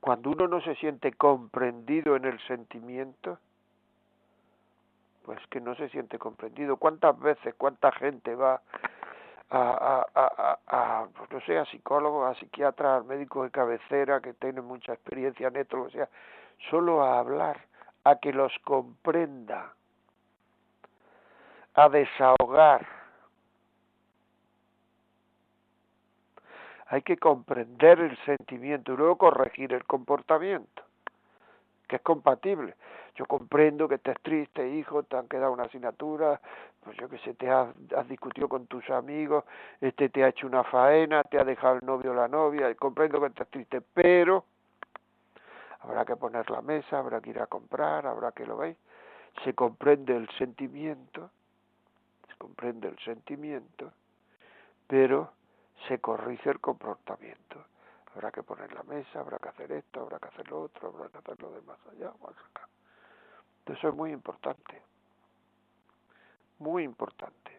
Cuando 0.00 0.30
uno 0.30 0.46
no 0.46 0.60
se 0.60 0.74
siente 0.74 1.12
comprendido 1.12 2.16
en 2.16 2.26
el 2.26 2.38
sentimiento, 2.46 3.38
pues 5.24 5.38
que 5.46 5.62
no 5.62 5.74
se 5.76 5.88
siente 5.88 6.18
comprendido. 6.18 6.76
¿Cuántas 6.76 7.18
veces, 7.18 7.54
cuánta 7.54 7.90
gente 7.92 8.34
va 8.34 8.60
a, 9.50 10.06
a, 10.14 10.58
a, 10.68 11.08
no 11.30 11.40
sé, 11.40 11.58
a 11.58 11.64
psicólogos, 11.66 12.30
a 12.30 12.38
psiquiatras, 12.38 13.00
a 13.00 13.04
médicos 13.04 13.44
de 13.44 13.50
cabecera 13.50 14.20
que 14.20 14.32
tienen 14.34 14.64
mucha 14.64 14.92
experiencia 14.92 15.48
en 15.48 15.56
esto, 15.56 15.82
o 15.82 15.90
sea, 15.90 16.08
solo 16.70 17.02
a 17.02 17.18
hablar, 17.18 17.60
a 18.04 18.16
que 18.16 18.32
los 18.32 18.52
comprenda, 18.64 19.74
a 21.74 21.88
desahogar. 21.88 22.86
Hay 26.86 27.02
que 27.02 27.16
comprender 27.16 28.00
el 28.00 28.16
sentimiento 28.24 28.92
y 28.92 28.96
luego 28.96 29.18
corregir 29.18 29.72
el 29.72 29.84
comportamiento, 29.84 30.82
que 31.88 31.96
es 31.96 32.02
compatible. 32.02 32.74
Yo 33.16 33.26
comprendo 33.26 33.88
que 33.88 33.96
estés 33.96 34.16
triste, 34.22 34.68
hijo, 34.68 35.02
te 35.02 35.16
han 35.16 35.28
quedado 35.28 35.52
una 35.52 35.64
asignatura, 35.64 36.40
pues 36.82 36.96
yo 36.96 37.08
que 37.08 37.18
sé, 37.18 37.34
te 37.34 37.50
has, 37.50 37.68
discutido 38.08 38.48
con 38.48 38.66
tus 38.66 38.88
amigos, 38.90 39.44
este 39.80 40.08
te 40.08 40.24
ha 40.24 40.28
hecho 40.28 40.46
una 40.46 40.64
faena, 40.64 41.22
te 41.24 41.38
ha 41.38 41.44
dejado 41.44 41.76
el 41.76 41.86
novio 41.86 42.12
o 42.12 42.14
la 42.14 42.28
novia, 42.28 42.74
comprendo 42.76 43.20
que 43.20 43.26
estés 43.26 43.48
triste, 43.48 43.80
pero 43.80 44.44
habrá 45.80 46.04
que 46.04 46.16
poner 46.16 46.48
la 46.50 46.62
mesa, 46.62 46.98
habrá 46.98 47.20
que 47.20 47.30
ir 47.30 47.40
a 47.40 47.46
comprar, 47.46 48.06
habrá 48.06 48.32
que 48.32 48.46
lo 48.46 48.56
veis. 48.56 48.76
Se 49.44 49.54
comprende 49.54 50.16
el 50.16 50.28
sentimiento, 50.38 51.30
se 52.28 52.34
comprende 52.36 52.88
el 52.88 52.98
sentimiento, 53.00 53.92
pero 54.86 55.32
se 55.88 56.00
corrige 56.00 56.50
el 56.50 56.60
comportamiento. 56.60 57.64
Habrá 58.14 58.32
que 58.32 58.42
poner 58.42 58.72
la 58.72 58.82
mesa, 58.82 59.20
habrá 59.20 59.38
que 59.38 59.48
hacer 59.50 59.70
esto, 59.72 60.00
habrá 60.00 60.18
que 60.18 60.28
hacer 60.28 60.48
lo 60.50 60.62
otro, 60.62 60.88
habrá 60.88 61.08
que 61.08 61.18
hacer 61.18 61.40
lo 61.40 61.52
demás 61.52 61.78
allá, 61.92 62.12
más 62.22 62.36
acá. 62.50 62.66
Eso 63.66 63.88
es 63.88 63.94
muy 63.94 64.10
importante 64.10 64.82
muy 66.60 66.84
importante. 66.84 67.58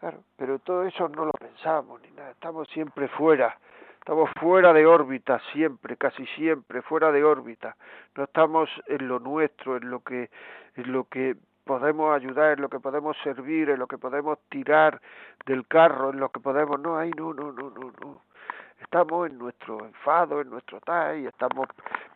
Claro, 0.00 0.22
pero 0.36 0.58
todo 0.58 0.84
eso 0.84 1.08
no 1.08 1.24
lo 1.24 1.32
pensamos 1.32 2.00
ni 2.02 2.10
nada, 2.10 2.32
estamos 2.32 2.68
siempre 2.68 3.08
fuera, 3.08 3.58
estamos 3.98 4.30
fuera 4.38 4.72
de 4.72 4.84
órbita 4.84 5.40
siempre, 5.52 5.96
casi 5.96 6.26
siempre 6.26 6.82
fuera 6.82 7.10
de 7.10 7.24
órbita. 7.24 7.76
No 8.14 8.24
estamos 8.24 8.68
en 8.86 9.08
lo 9.08 9.18
nuestro, 9.18 9.76
en 9.78 9.90
lo 9.90 10.00
que 10.00 10.30
en 10.76 10.92
lo 10.92 11.04
que 11.04 11.36
podemos 11.64 12.14
ayudar, 12.14 12.52
en 12.52 12.60
lo 12.60 12.68
que 12.68 12.80
podemos 12.80 13.16
servir, 13.24 13.70
en 13.70 13.78
lo 13.78 13.86
que 13.86 13.96
podemos 13.96 14.38
tirar 14.50 15.00
del 15.46 15.66
carro, 15.66 16.10
en 16.10 16.20
lo 16.20 16.28
que 16.28 16.40
podemos, 16.40 16.78
no, 16.78 16.98
ahí 16.98 17.10
no, 17.16 17.32
no, 17.32 17.50
no, 17.52 17.70
no, 17.70 17.92
no 18.02 18.33
estamos 18.84 19.28
en 19.28 19.38
nuestro 19.38 19.84
enfado, 19.84 20.40
en 20.40 20.50
nuestro 20.50 20.80
tal, 20.80 21.18
y 21.18 21.26
estamos 21.26 21.68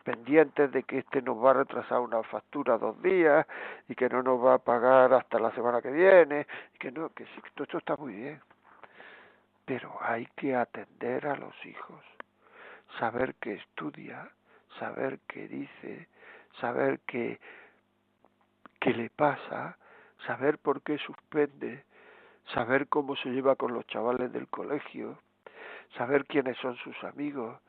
pendientes 0.03 0.71
de 0.71 0.83
que 0.83 0.99
este 0.99 1.21
nos 1.21 1.43
va 1.43 1.51
a 1.51 1.55
retrasar 1.55 1.99
una 1.99 2.23
factura 2.23 2.77
dos 2.77 3.01
días 3.01 3.45
y 3.87 3.95
que 3.95 4.07
no 4.07 4.23
nos 4.23 4.43
va 4.43 4.55
a 4.55 4.59
pagar 4.59 5.13
hasta 5.13 5.39
la 5.39 5.51
semana 5.51 5.81
que 5.81 5.91
viene, 5.91 6.47
y 6.73 6.77
que 6.77 6.91
no, 6.91 7.09
que 7.09 7.25
sí, 7.25 7.41
todo 7.53 7.63
esto 7.65 7.77
está 7.79 7.95
muy 7.97 8.13
bien. 8.13 8.41
Pero 9.65 9.97
hay 10.01 10.25
que 10.35 10.55
atender 10.55 11.27
a 11.27 11.35
los 11.35 11.53
hijos, 11.65 12.01
saber 12.99 13.35
qué 13.35 13.53
estudia, 13.53 14.29
saber 14.79 15.19
qué 15.27 15.47
dice, 15.47 16.07
saber 16.61 16.99
qué, 17.05 17.39
qué 18.79 18.93
le 18.93 19.09
pasa, 19.09 19.77
saber 20.25 20.57
por 20.59 20.81
qué 20.81 20.97
suspende, 20.99 21.83
saber 22.53 22.87
cómo 22.87 23.15
se 23.15 23.29
lleva 23.29 23.55
con 23.55 23.73
los 23.73 23.85
chavales 23.87 24.31
del 24.31 24.47
colegio, 24.47 25.19
saber 25.95 26.25
quiénes 26.25 26.57
son 26.57 26.75
sus 26.77 27.03
amigos, 27.03 27.59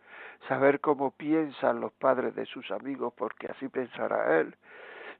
saber 0.48 0.80
cómo 0.80 1.11
piensan 1.11 1.80
los 1.80 1.92
padres 1.92 2.35
de 2.35 2.46
sus 2.46 2.70
amigos, 2.70 3.12
porque 3.16 3.46
así 3.46 3.68
pensará 3.68 4.40
él, 4.40 4.56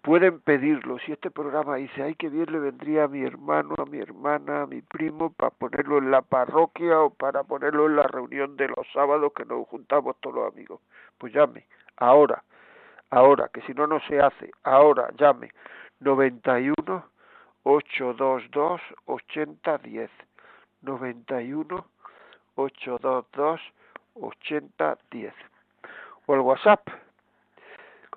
pueden 0.08 0.40
pedirlo. 0.40 0.98
Si 1.00 1.12
este 1.12 1.30
programa 1.30 1.76
dice, 1.76 2.02
ay, 2.02 2.14
que 2.14 2.30
bien 2.30 2.50
le 2.50 2.58
vendría 2.58 3.04
a 3.04 3.08
mi 3.08 3.22
hermano, 3.22 3.74
a 3.76 3.84
mi 3.84 3.98
hermana, 3.98 4.62
a 4.62 4.66
mi 4.66 4.80
primo, 4.80 5.34
para 5.34 5.50
ponerlo 5.50 5.98
en 5.98 6.10
la 6.10 6.22
parroquia 6.22 6.98
o 7.02 7.10
para 7.10 7.44
ponerlo 7.44 7.84
en 7.84 7.96
la 7.96 8.04
reunión 8.04 8.56
de 8.56 8.68
los 8.68 8.90
sábados 8.94 9.34
que 9.36 9.44
nos 9.44 9.68
juntamos 9.68 10.16
todos 10.20 10.36
los 10.36 10.50
amigos, 10.50 10.80
pues 11.18 11.34
llame, 11.34 11.66
ahora, 11.98 12.42
ahora, 13.10 13.50
que 13.52 13.60
si 13.66 13.74
no, 13.74 13.86
no 13.86 14.00
se 14.08 14.18
hace, 14.18 14.50
ahora, 14.62 15.10
llame, 15.18 15.50
91 16.00 17.04
822 17.64 18.80
8010, 19.04 20.10
91 20.80 21.84
822 22.54 23.60
8010 24.14 25.34
o 26.24 26.34
el 26.34 26.40
WhatsApp. 26.40 26.88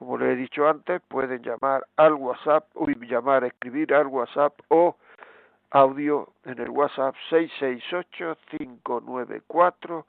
Como 0.02 0.18
le 0.18 0.32
he 0.32 0.36
dicho 0.36 0.68
antes, 0.68 1.00
pueden 1.08 1.44
llamar 1.44 1.86
al 1.96 2.16
WhatsApp, 2.16 2.66
o 2.74 2.88
llamar, 2.88 3.44
escribir 3.44 3.94
al 3.94 4.08
WhatsApp 4.08 4.60
o 4.70 4.96
audio 5.70 6.34
en 6.44 6.58
el 6.58 6.72
WhatsApp 6.72 7.14
668 7.30 8.36
594 8.58 10.08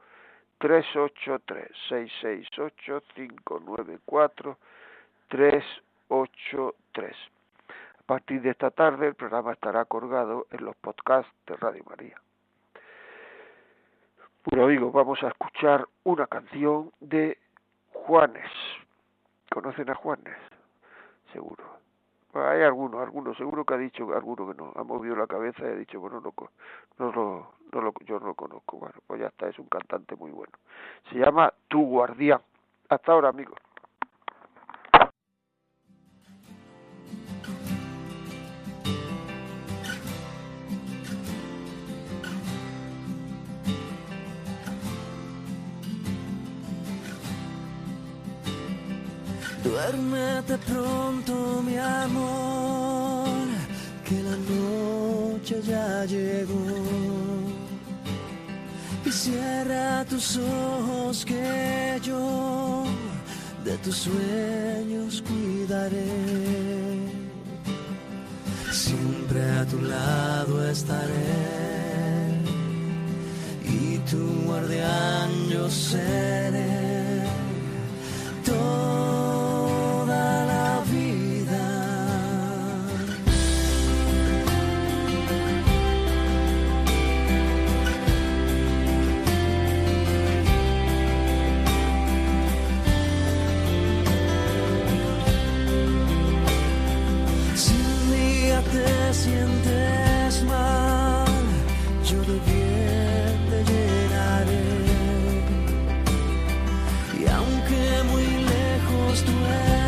383 0.56 1.68
668 1.90 3.02
594 3.14 4.56
383 5.28 7.16
A 8.00 8.02
partir 8.06 8.40
de 8.40 8.48
esta 8.48 8.70
tarde 8.70 9.08
el 9.08 9.14
programa 9.14 9.52
estará 9.52 9.84
colgado 9.84 10.46
en 10.52 10.64
los 10.64 10.74
podcasts 10.76 11.30
de 11.46 11.54
Radio 11.56 11.84
María. 11.86 12.18
Bueno 14.46 14.64
amigos, 14.64 14.90
vamos 14.90 15.22
a 15.22 15.28
escuchar 15.28 15.86
una 16.04 16.26
canción 16.28 16.90
de 17.00 17.36
Juanes. 17.92 18.50
¿Conocen 19.52 19.90
a 19.90 19.94
Juanes? 19.94 20.36
Seguro. 21.32 21.62
hay 22.34 22.62
algunos, 22.62 23.02
algunos, 23.02 23.36
seguro 23.36 23.64
que 23.64 23.74
ha 23.74 23.78
dicho, 23.78 24.14
alguno 24.14 24.48
que 24.48 24.54
no, 24.54 24.72
ha 24.74 24.82
movido 24.82 25.14
la 25.14 25.26
cabeza 25.26 25.62
y 25.64 25.68
ha 25.68 25.74
dicho, 25.74 26.00
bueno, 26.00 26.20
no, 26.20 26.32
no, 26.98 27.12
lo, 27.12 27.52
no 27.70 27.80
lo, 27.82 27.92
yo 28.06 28.18
no 28.18 28.28
lo 28.28 28.34
conozco. 28.34 28.78
Bueno, 28.78 28.94
pues 29.06 29.20
ya 29.20 29.26
está, 29.26 29.48
es 29.48 29.58
un 29.58 29.66
cantante 29.66 30.16
muy 30.16 30.30
bueno. 30.30 30.52
Se 31.10 31.18
llama 31.18 31.52
Tu 31.68 31.84
Guardián. 31.84 32.40
Hasta 32.88 33.12
ahora, 33.12 33.28
amigos. 33.28 33.58
Duérmete 49.82 50.58
pronto, 50.58 51.60
mi 51.66 51.76
amor, 51.76 53.26
que 54.04 54.22
la 54.22 54.36
noche 54.36 55.60
ya 55.66 56.04
llegó. 56.04 56.66
Y 59.04 59.10
cierra 59.10 60.04
tus 60.04 60.36
ojos 60.38 61.24
que 61.24 61.98
yo 62.00 62.84
de 63.64 63.76
tus 63.78 63.96
sueños 63.96 65.20
cuidaré. 65.26 66.06
Siempre 68.70 69.42
a 69.50 69.66
tu 69.66 69.80
lado 69.80 70.70
estaré 70.70 72.38
y 73.64 73.98
tu 74.08 74.44
guardián 74.46 75.48
yo 75.50 75.68
seré. 75.68 77.01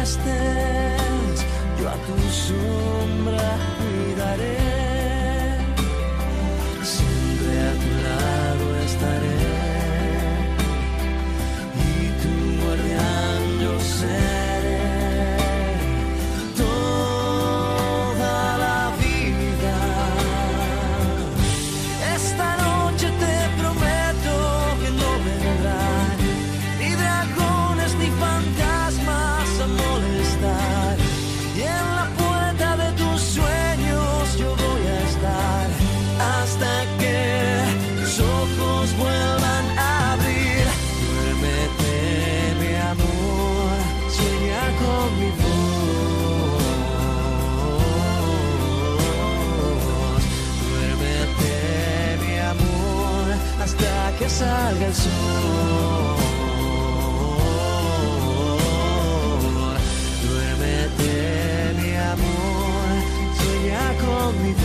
estés, 0.05 1.47
yo 1.81 1.89
a 1.89 1.97
tu 2.07 2.17
sombra 2.31 3.57
cuidaré. 3.79 4.84
Salga 54.85 54.87
el 54.87 54.95
sol. 54.95 55.13
Duérmete, 60.29 61.75
mi 61.81 61.93
amor, 61.95 62.89
sueña 63.39 63.85
con 64.05 64.31
mi 64.43 64.53
voz. 64.53 64.63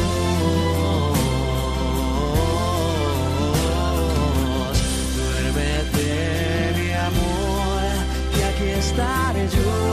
Duérmete, 5.16 6.12
mi 6.78 6.90
amor, 6.94 7.90
y 8.38 8.40
aquí 8.42 8.68
estaré 8.80 9.44
yo. 9.50 9.89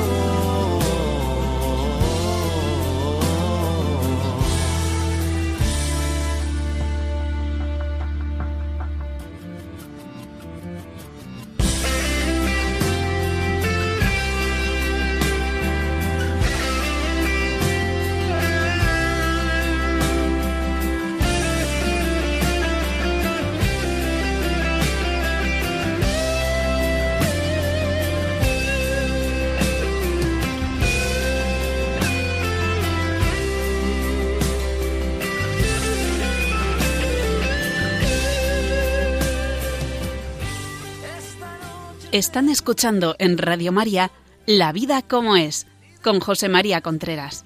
Están 42.17 42.49
escuchando 42.49 43.15
en 43.19 43.37
Radio 43.37 43.73
María 43.73 44.09
La 44.47 44.73
vida 44.73 45.03
como 45.07 45.37
es, 45.37 45.67
con 46.03 46.19
José 46.19 46.49
María 46.49 46.81
Contreras. 46.81 47.45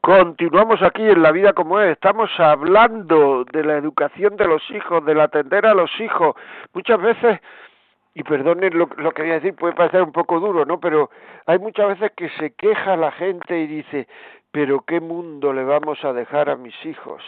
Continuamos 0.00 0.80
aquí 0.82 1.02
en 1.02 1.24
La 1.24 1.32
vida 1.32 1.54
como 1.54 1.80
es. 1.80 1.90
Estamos 1.94 2.30
hablando 2.38 3.44
de 3.52 3.64
la 3.64 3.78
educación 3.78 4.36
de 4.36 4.46
los 4.46 4.62
hijos, 4.70 5.04
del 5.04 5.22
atender 5.22 5.66
a 5.66 5.74
los 5.74 5.90
hijos. 5.98 6.36
Muchas 6.72 7.02
veces 7.02 7.40
y 8.14 8.22
perdonen 8.22 8.78
lo, 8.78 8.86
que 8.86 9.22
voy 9.22 9.32
a 9.32 9.40
decir, 9.40 9.56
puede 9.56 9.74
parecer 9.74 10.02
un 10.02 10.12
poco 10.12 10.38
duro, 10.38 10.64
¿no? 10.64 10.78
Pero 10.78 11.10
hay 11.46 11.58
muchas 11.58 11.88
veces 11.98 12.12
que 12.16 12.28
se 12.38 12.52
queja 12.52 12.96
la 12.96 13.10
gente 13.10 13.58
y 13.58 13.66
dice, 13.66 14.06
pero 14.52 14.84
¿qué 14.86 15.00
mundo 15.00 15.52
le 15.52 15.64
vamos 15.64 15.98
a 16.04 16.12
dejar 16.12 16.48
a 16.48 16.54
mis 16.54 16.76
hijos? 16.86 17.24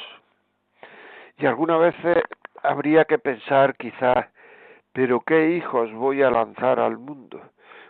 Y 1.39 1.47
algunas 1.47 1.81
veces 1.81 2.23
habría 2.67 3.05
que 3.05 3.19
pensar 3.19 3.77
quizás, 3.77 4.27
pero 4.93 5.21
qué 5.21 5.51
hijos 5.51 5.93
voy 5.93 6.23
a 6.23 6.31
lanzar 6.31 6.81
al 6.81 6.99
mundo, 6.99 7.41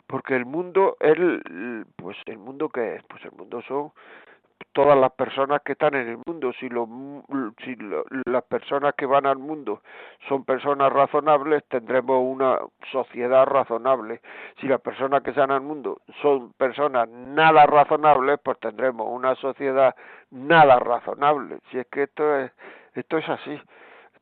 porque 0.06 0.36
el 0.36 0.44
mundo, 0.44 0.96
el, 1.00 1.86
pues 1.96 2.16
el 2.26 2.38
mundo 2.38 2.68
que 2.68 2.96
es, 2.96 3.02
pues 3.04 3.24
el 3.24 3.32
mundo 3.32 3.62
son 3.62 3.92
todas 4.72 4.98
las 4.98 5.12
personas 5.12 5.62
que 5.62 5.72
están 5.72 5.94
en 5.94 6.08
el 6.08 6.18
mundo. 6.26 6.52
Si, 6.60 6.68
lo, 6.68 6.86
si 7.64 7.76
las 8.26 8.44
personas 8.44 8.94
que 8.94 9.06
van 9.06 9.26
al 9.26 9.38
mundo 9.38 9.82
son 10.28 10.44
personas 10.44 10.92
razonables, 10.92 11.64
tendremos 11.68 12.20
una 12.22 12.58
sociedad 12.92 13.46
razonable. 13.46 14.20
Si 14.60 14.68
las 14.68 14.80
personas 14.80 15.22
que 15.22 15.30
están 15.30 15.50
al 15.50 15.62
mundo 15.62 16.02
son 16.20 16.52
personas 16.52 17.08
nada 17.08 17.64
razonables, 17.66 18.38
pues 18.42 18.58
tendremos 18.60 19.06
una 19.10 19.34
sociedad 19.36 19.94
nada 20.30 20.78
razonable. 20.78 21.58
Si 21.70 21.78
es 21.78 21.86
que 21.86 22.02
esto 22.04 22.36
es, 22.36 22.52
esto 22.94 23.18
es 23.18 23.28
así. 23.28 23.58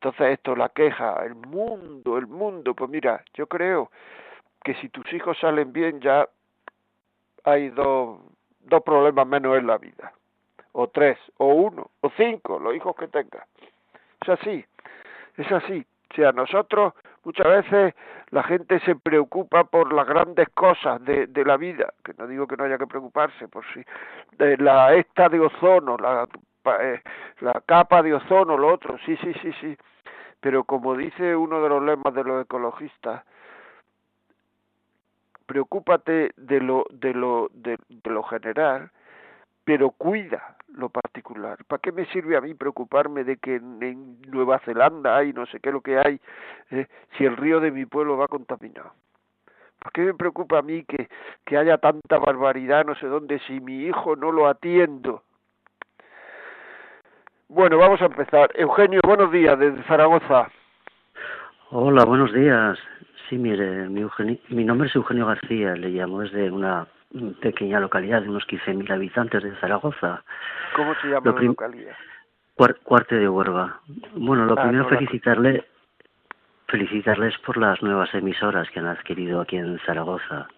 Entonces 0.05 0.35
esto, 0.35 0.55
la 0.55 0.69
queja, 0.69 1.25
el 1.25 1.35
mundo, 1.35 2.19
el 2.19 2.27
mundo, 2.27 2.75
pues 2.75 2.91
mira, 2.91 3.25
yo 3.33 3.47
creo 3.47 3.91
que 4.63 4.75
si 4.75 4.91
tus 4.91 5.11
hijos 5.15 5.39
salen 5.39 5.73
bien 5.73 5.99
ya 6.03 6.29
hay 7.43 7.71
dos, 7.71 8.21
dos 8.61 8.83
problemas 8.83 9.27
menos 9.27 9.57
en 9.57 9.67
la 9.67 9.79
vida 9.79 10.13
o 10.73 10.89
tres, 10.89 11.17
o 11.39 11.47
uno, 11.55 11.91
o 12.03 12.11
cinco, 12.19 12.59
los 12.59 12.77
hijos 12.77 12.95
que 12.97 13.09
tenga. 13.09 13.47
Es 14.21 14.29
así, 14.29 14.63
es 15.39 15.51
así. 15.51 15.87
O 16.11 16.15
sea, 16.15 16.33
nosotros 16.33 16.93
muchas 17.25 17.47
veces 17.47 17.95
la 18.29 18.43
gente 18.43 18.81
se 18.81 18.97
preocupa 18.97 19.65
por 19.65 19.91
las 19.91 20.07
grandes 20.07 20.51
cosas 20.51 21.03
de, 21.07 21.29
de 21.29 21.45
la 21.47 21.57
vida, 21.57 21.95
que 22.05 22.13
no 22.19 22.27
digo 22.27 22.47
que 22.47 22.59
no 22.59 22.65
haya 22.65 22.77
que 22.77 22.87
preocuparse, 22.87 23.49
por 23.49 23.65
si, 23.73 23.83
de 24.37 24.59
la 24.59 24.93
esta 24.93 25.31
de 25.31 25.41
ozono, 25.41 25.97
la, 25.97 26.29
eh, 26.79 27.01
la 27.41 27.63
capa 27.65 28.03
de 28.03 28.13
ozono, 28.13 28.59
lo 28.59 28.69
otro, 28.69 28.99
sí, 29.07 29.17
sí, 29.17 29.33
sí, 29.41 29.51
sí. 29.63 29.79
Pero 30.45 30.65
como 30.65 30.95
dice 30.95 31.35
uno 31.35 31.63
de 31.63 31.71
los 31.71 31.83
lemas 31.83 32.13
de 32.13 32.23
los 32.23 32.45
ecologistas, 32.45 33.25
preocúpate 35.47 36.33
de 36.37 36.61
lo, 36.61 36.85
de 36.91 37.15
lo, 37.15 37.49
de 37.55 37.79
lo 38.05 38.23
general, 38.25 38.91
pero 39.65 39.93
cuida 39.93 40.59
lo 40.69 40.91
particular. 40.91 41.65
¿Para 41.65 41.81
qué 41.81 41.93
me 41.93 42.05
sirve 42.13 42.37
a 42.37 42.43
mí 42.43 42.53
preocuparme 42.53 43.25
de 43.25 43.39
que 43.39 43.55
en, 43.55 44.21
Nueva 44.31 44.59
Zelanda 44.67 45.17
hay 45.17 45.33
no 45.33 45.47
sé 45.47 45.61
qué 45.61 45.73
lo 45.73 45.81
que 45.81 45.99
hay 45.99 46.21
eh, 46.73 46.89
si 47.17 47.25
el 47.25 47.39
río 47.39 47.59
de 47.61 47.71
mi 47.71 47.87
pueblo 47.87 48.19
va 48.19 48.29
contaminado? 48.29 48.93
¿Para 49.79 49.93
qué 49.95 50.03
me 50.03 50.13
preocupa 50.13 50.59
a 50.59 50.63
mí 50.63 50.85
que, 50.85 51.09
que 51.47 51.57
haya 51.57 51.79
tanta 51.79 52.19
barbaridad 52.19 52.85
no 52.85 52.95
sé 52.97 53.07
dónde 53.07 53.39
si 53.47 53.61
mi 53.61 53.87
hijo 53.87 54.15
no 54.15 54.31
lo 54.31 54.47
atiendo? 54.47 55.23
Bueno, 57.49 57.79
vamos 57.79 58.01
a 58.03 58.07
empezar. 58.07 58.51
Eugenio, 58.55 59.01
buenos 59.05 59.31
días 59.31 59.59
desde 59.59 59.83
Zaragoza. 59.85 60.49
Hola, 61.71 62.05
buenos 62.05 62.33
días. 62.33 62.79
Sí, 63.29 63.37
mire, 63.37 63.89
mi, 63.89 64.07
mi 64.49 64.65
nombre 64.65 64.89
es 64.89 64.97
Eugenio 64.97 65.27
García, 65.27 65.75
le 65.75 65.91
llamo 65.91 66.21
desde 66.21 66.51
una 66.51 66.87
pequeña 67.41 67.81
localidad 67.81 68.23
de 68.23 68.29
unos 68.29 68.47
15.000 68.47 68.91
habitantes 68.93 69.43
de 69.43 69.55
Zaragoza. 69.57 70.23
¿Cómo 70.75 70.95
se 70.97 71.09
llama 71.09 71.33
la 71.33 71.43
localidad? 71.43 71.95
Cuarte 72.83 73.17
de 73.17 73.29
Huerva. 73.29 73.81
Bueno, 74.15 74.47
lo 74.47 74.59
ah, 74.59 74.63
primero 74.63 74.89
felicitarle 74.89 75.65
felicitarles 76.69 77.37
por 77.39 77.57
las 77.57 77.81
nuevas 77.83 78.13
emisoras 78.15 78.69
que 78.71 78.81
han 78.81 78.87
adquirido 78.87 79.41
aquí 79.41 79.57
en 79.57 79.79
Zaragoza. 79.81 80.49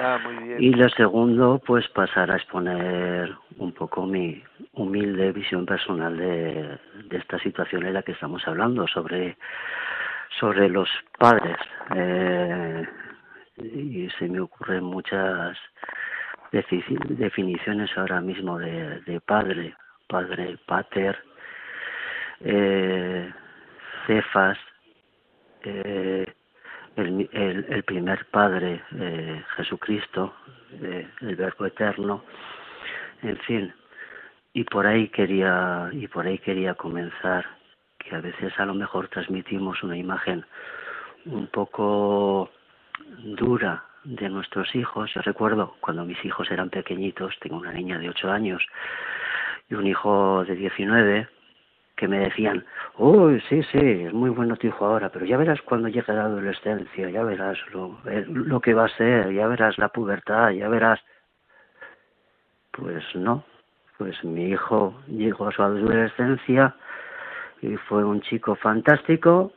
Ah. 0.00 0.18
Y 0.58 0.72
lo 0.72 0.88
segundo, 0.90 1.60
pues 1.66 1.88
pasar 1.88 2.30
a 2.30 2.36
exponer 2.36 3.34
un 3.58 3.72
poco 3.72 4.06
mi 4.06 4.42
humilde 4.74 5.32
visión 5.32 5.66
personal 5.66 6.16
de, 6.16 6.78
de 7.08 7.16
esta 7.16 7.38
situación 7.40 7.84
en 7.84 7.94
la 7.94 8.02
que 8.02 8.12
estamos 8.12 8.46
hablando, 8.46 8.86
sobre, 8.86 9.36
sobre 10.38 10.68
los 10.68 10.88
padres. 11.18 11.58
Eh, 11.94 12.86
y 13.56 14.08
se 14.18 14.28
me 14.28 14.40
ocurren 14.40 14.84
muchas 14.84 15.58
definiciones 16.52 17.90
ahora 17.96 18.20
mismo 18.20 18.58
de, 18.58 19.00
de 19.00 19.20
padre, 19.20 19.74
padre, 20.06 20.58
pater, 20.66 21.18
eh, 22.40 23.32
cefas, 24.06 24.58
eh, 25.64 26.24
el, 26.98 27.66
el, 27.68 27.82
primer 27.84 28.26
padre, 28.26 28.82
eh, 28.96 29.42
Jesucristo, 29.56 30.34
el 30.80 31.36
verbo 31.36 31.66
eterno, 31.66 32.24
en 33.22 33.36
fin, 33.38 33.72
y 34.52 34.64
por 34.64 34.86
ahí 34.86 35.08
quería, 35.08 35.88
y 35.92 36.08
por 36.08 36.26
ahí 36.26 36.38
quería 36.38 36.74
comenzar, 36.74 37.46
que 37.98 38.14
a 38.14 38.20
veces 38.20 38.52
a 38.58 38.64
lo 38.64 38.74
mejor 38.74 39.08
transmitimos 39.08 39.82
una 39.82 39.96
imagen 39.96 40.44
un 41.26 41.46
poco 41.48 42.50
dura 43.18 43.84
de 44.04 44.28
nuestros 44.28 44.74
hijos. 44.74 45.12
Yo 45.14 45.22
recuerdo 45.22 45.76
cuando 45.80 46.04
mis 46.04 46.22
hijos 46.24 46.50
eran 46.50 46.70
pequeñitos, 46.70 47.34
tengo 47.40 47.56
una 47.56 47.72
niña 47.72 47.98
de 47.98 48.08
8 48.08 48.30
años 48.30 48.62
y 49.68 49.74
un 49.74 49.86
hijo 49.86 50.44
de 50.44 50.54
19, 50.54 51.28
que 51.98 52.06
me 52.06 52.20
decían, 52.20 52.64
uy, 52.96 53.42
sí, 53.48 53.60
sí, 53.72 53.78
es 53.80 54.12
muy 54.12 54.30
bueno 54.30 54.56
tu 54.56 54.68
hijo 54.68 54.86
ahora, 54.86 55.08
pero 55.08 55.26
ya 55.26 55.36
verás 55.36 55.60
cuando 55.62 55.88
llegue 55.88 56.12
la 56.12 56.26
adolescencia, 56.26 57.10
ya 57.10 57.24
verás 57.24 57.58
lo, 57.72 57.98
eh, 58.06 58.24
lo 58.28 58.60
que 58.60 58.72
va 58.72 58.84
a 58.84 58.96
ser, 58.96 59.32
ya 59.32 59.48
verás 59.48 59.76
la 59.78 59.88
pubertad, 59.88 60.50
ya 60.50 60.68
verás. 60.68 61.00
Pues 62.70 63.02
no, 63.16 63.44
pues 63.96 64.22
mi 64.22 64.44
hijo 64.44 64.94
llegó 65.08 65.48
a 65.48 65.52
su 65.52 65.60
adolescencia 65.60 66.76
y 67.62 67.74
fue 67.76 68.04
un 68.04 68.20
chico 68.20 68.54
fantástico, 68.54 69.52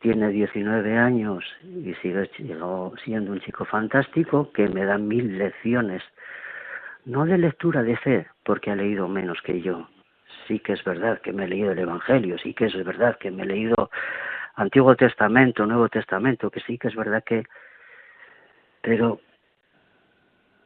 tiene 0.00 0.30
19 0.30 0.98
años 0.98 1.44
y 1.62 1.94
sigue 2.02 2.28
siendo 2.34 2.92
un 3.32 3.40
chico 3.42 3.64
fantástico 3.64 4.50
que 4.52 4.68
me 4.68 4.84
da 4.84 4.98
mil 4.98 5.38
lecciones, 5.38 6.02
no 7.04 7.24
de 7.26 7.38
lectura 7.38 7.84
de 7.84 7.96
fe, 7.96 8.26
porque 8.42 8.72
ha 8.72 8.74
leído 8.74 9.06
menos 9.06 9.40
que 9.42 9.60
yo. 9.60 9.86
Sí 10.50 10.58
que 10.58 10.72
es 10.72 10.82
verdad 10.82 11.20
que 11.20 11.32
me 11.32 11.44
he 11.44 11.48
leído 11.48 11.70
el 11.70 11.78
Evangelio, 11.78 12.36
sí 12.38 12.54
que 12.54 12.64
es 12.64 12.84
verdad 12.84 13.16
que 13.18 13.30
me 13.30 13.44
he 13.44 13.46
leído 13.46 13.88
Antiguo 14.56 14.96
Testamento, 14.96 15.64
Nuevo 15.64 15.88
Testamento, 15.88 16.50
que 16.50 16.58
sí 16.62 16.76
que 16.76 16.88
es 16.88 16.96
verdad 16.96 17.22
que... 17.22 17.44
Pero 18.80 19.20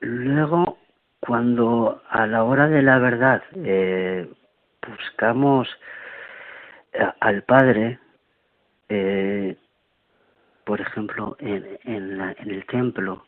luego, 0.01 0.79
cuando 1.21 2.03
a 2.09 2.27
la 2.27 2.45
hora 2.45 2.67
de 2.67 2.81
la 2.81 2.99
verdad 2.99 3.43
eh, 3.57 4.27
buscamos 4.89 5.69
al 7.21 7.43
Padre, 7.43 7.99
eh, 8.89 9.55
por 10.65 10.81
ejemplo, 10.81 11.37
en, 11.41 12.17
la, 12.17 12.35
en 12.39 12.51
el 12.53 12.65
templo, 12.65 13.27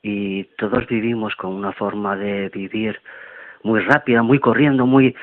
y 0.00 0.44
todos 0.56 0.86
vivimos 0.86 1.36
con 1.36 1.52
una 1.52 1.74
forma 1.74 2.16
de 2.16 2.48
vivir 2.48 2.98
muy 3.62 3.80
rápida, 3.80 4.22
muy 4.22 4.38
corriendo, 4.38 4.86
muy 4.86 5.14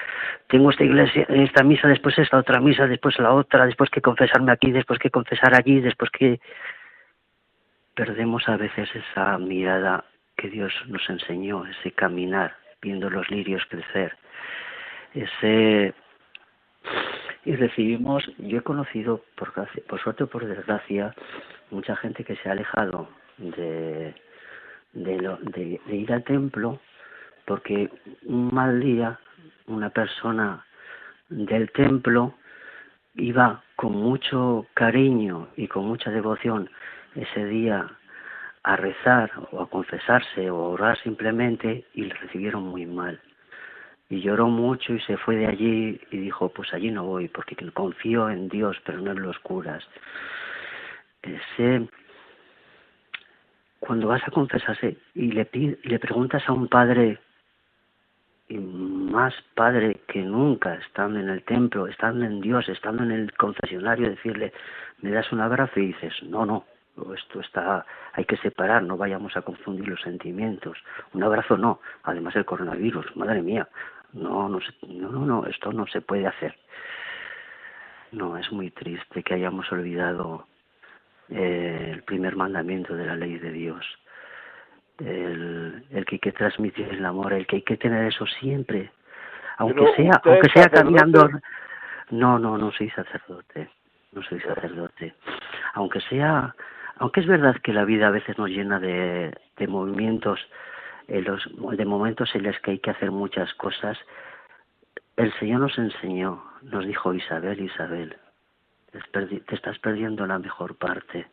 tengo 0.48 0.70
esta 0.70 0.84
iglesia, 0.84 1.26
esta 1.30 1.64
misa, 1.64 1.88
después 1.88 2.18
esta 2.18 2.38
otra 2.38 2.60
misa, 2.60 2.88
después 2.88 3.18
la 3.20 3.34
otra, 3.34 3.66
después 3.66 3.90
que 3.90 4.02
confesarme 4.02 4.52
aquí, 4.52 4.72
después 4.72 5.00
que 5.00 5.10
confesar 5.10 5.56
allí, 5.56 5.82
después 5.82 6.10
que 6.12 6.40
perdemos 7.96 8.48
a 8.48 8.58
veces 8.58 8.90
esa 8.96 9.38
mirada 9.38 10.06
que 10.38 10.50
Dios 10.50 10.72
nos 10.88 11.10
enseñó, 11.10 11.66
ese 11.66 11.92
caminar, 11.92 12.56
viendo 12.82 13.10
los 13.10 13.30
lirios 13.30 13.66
crecer, 13.70 14.16
ese 15.14 15.94
y 17.48 17.56
recibimos, 17.56 18.30
yo 18.40 18.58
he 18.58 18.62
conocido, 18.62 19.24
por, 19.36 19.54
por 19.88 20.02
suerte 20.02 20.26
o 20.26 20.28
por 20.28 20.46
desgracia, 20.46 21.16
mucha 21.72 21.96
gente 21.96 22.26
que 22.26 22.36
se 22.36 22.50
ha 22.50 22.52
alejado 22.52 23.08
de, 23.38 24.14
de, 24.92 25.22
lo, 25.22 25.38
de, 25.38 25.80
ir 25.88 26.12
al 26.12 26.26
templo 26.26 26.82
porque 27.48 27.90
un 28.26 28.54
mal 28.54 28.80
día 28.80 29.18
una 29.68 29.90
persona 29.90 30.66
del 31.30 31.72
templo 31.72 32.36
iba 33.16 33.64
con 33.76 33.94
mucho 33.94 34.68
cariño 34.74 35.48
y 35.56 35.68
con 35.68 35.86
mucha 35.86 36.12
devoción 36.12 36.70
ese 37.16 37.46
día 37.46 37.90
a 38.64 38.76
rezar 38.76 39.32
o 39.52 39.62
a 39.62 39.70
confesarse 39.70 40.52
o 40.52 40.58
a 40.58 40.70
orar 40.70 40.98
simplemente 41.00 41.86
y 41.94 42.04
le 42.04 42.14
recibieron 42.16 42.64
muy 42.64 42.86
mal 42.86 43.20
y 44.10 44.22
lloró 44.22 44.48
mucho 44.48 44.94
y 44.94 45.00
se 45.02 45.18
fue 45.18 45.36
de 45.36 45.48
allí 45.48 46.00
y 46.12 46.18
dijo, 46.18 46.50
pues 46.50 46.74
allí 46.74 46.92
no 46.92 47.06
voy 47.06 47.28
porque 47.28 47.56
confío 47.72 48.30
en 48.30 48.48
Dios, 48.50 48.78
pero 48.86 49.00
no 49.00 49.12
en 49.12 49.22
los 49.22 49.38
curas. 49.40 49.84
Ese, 51.22 51.88
cuando 53.80 54.08
vas 54.08 54.26
a 54.26 54.32
confesarse 54.32 54.98
y 55.14 55.32
le, 55.32 55.50
le 55.84 56.00
preguntas 56.00 56.48
a 56.48 56.54
un 56.54 56.68
padre, 56.68 57.20
y 58.50 58.58
más 58.58 59.34
padre 59.56 60.02
que 60.08 60.22
nunca, 60.22 60.76
estando 60.76 61.20
en 61.20 61.30
el 61.30 61.44
templo, 61.44 61.88
estando 61.88 62.26
en 62.26 62.40
Dios, 62.42 62.70
estando 62.70 63.04
en 63.04 63.12
el 63.12 63.34
confesionario, 63.34 64.10
decirle, 64.10 64.54
me 65.02 65.12
das 65.12 65.32
un 65.32 65.42
abrazo 65.42 65.80
y 65.80 65.88
dices, 65.88 66.14
no, 66.24 66.46
no, 66.46 66.66
esto 67.14 67.42
está, 67.42 67.86
hay 68.14 68.26
que 68.26 68.38
separar, 68.38 68.84
no 68.84 68.98
vayamos 68.98 69.36
a 69.36 69.42
confundir 69.42 69.88
los 69.88 70.02
sentimientos. 70.02 70.78
Un 71.14 71.24
abrazo 71.24 71.58
no, 71.58 71.82
además 72.04 72.36
el 72.36 72.46
coronavirus, 72.46 73.16
madre 73.16 73.42
mía, 73.42 73.68
no, 74.14 74.48
no, 74.50 74.60
no, 74.88 75.26
no, 75.26 75.46
esto 75.46 75.72
no 75.74 75.86
se 75.88 76.02
puede 76.02 76.28
hacer. 76.28 76.56
No, 78.12 78.38
es 78.38 78.52
muy 78.52 78.72
triste 78.72 79.22
que 79.24 79.34
hayamos 79.34 79.70
olvidado 79.72 80.48
eh, 81.30 81.92
el 81.94 82.04
primer 82.04 82.38
mandamiento 82.38 82.96
de 82.96 83.06
la 83.06 83.16
ley 83.16 83.38
de 83.38 83.52
Dios. 83.52 83.86
El, 85.00 85.84
el 85.92 86.06
que 86.06 86.16
hay 86.16 86.20
que 86.20 86.32
transmitir 86.32 86.88
el 86.90 87.06
amor, 87.06 87.34
el 87.34 87.46
que 87.46 87.58
hay 87.58 87.62
que 87.62 87.78
tener 87.78 88.06
eso 88.08 88.26
siempre, 88.26 88.92
aunque 89.58 89.86
sea, 89.96 90.22
aunque 90.24 90.50
sea 90.50 90.70
caminando. 90.70 91.30
No, 92.10 92.40
no, 92.40 92.58
no 92.58 92.72
soy 92.72 92.90
sacerdote, 92.92 93.70
no 94.14 94.24
soy 94.24 94.40
sacerdote, 94.40 95.14
aunque 95.74 96.00
sea, 96.02 96.56
aunque 96.98 97.20
es 97.20 97.28
verdad 97.28 97.58
que 97.62 97.74
la 97.74 97.84
vida 97.84 98.08
a 98.08 98.12
veces 98.12 98.38
nos 98.38 98.50
llena 98.50 98.80
de, 98.80 99.34
de 99.58 99.68
movimientos, 99.68 100.40
en 101.08 101.24
los, 101.24 101.48
de 101.78 101.86
momentos 101.86 102.34
en 102.36 102.44
los 102.44 102.58
que 102.60 102.72
hay 102.72 102.80
que 102.80 102.92
hacer 102.92 103.12
muchas 103.12 103.54
cosas. 103.56 103.98
El 105.16 105.34
Señor 105.40 105.62
nos 105.62 105.78
enseñó, 105.78 106.44
nos 106.62 106.86
dijo 106.86 107.14
Isabel, 107.14 107.60
Isabel, 107.62 108.16
te 108.92 109.56
estás 109.56 109.80
perdiendo 109.80 110.26
la 110.26 110.40
mejor 110.40 110.76
parte. 110.76 111.28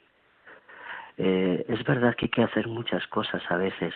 Eh, 1.17 1.65
es 1.69 1.85
verdad 1.85 2.15
que 2.17 2.27
hay 2.27 2.31
que 2.31 2.43
hacer 2.43 2.67
muchas 2.67 3.07
cosas 3.09 3.43
a 3.51 3.57
veces, 3.57 3.95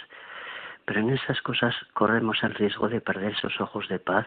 pero 0.85 1.01
en 1.01 1.11
esas 1.11 1.41
cosas 1.43 1.75
corremos 1.93 2.43
el 2.43 2.55
riesgo 2.55 2.89
de 2.89 3.01
perder 3.01 3.33
esos 3.33 3.61
ojos 3.61 3.89
de 3.89 3.99
paz 3.99 4.27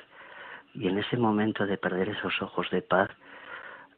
y 0.73 0.87
en 0.87 0.97
ese 0.97 1.17
momento 1.17 1.65
de 1.65 1.77
perder 1.77 2.09
esos 2.09 2.41
ojos 2.41 2.69
de 2.69 2.81
paz, 2.81 3.09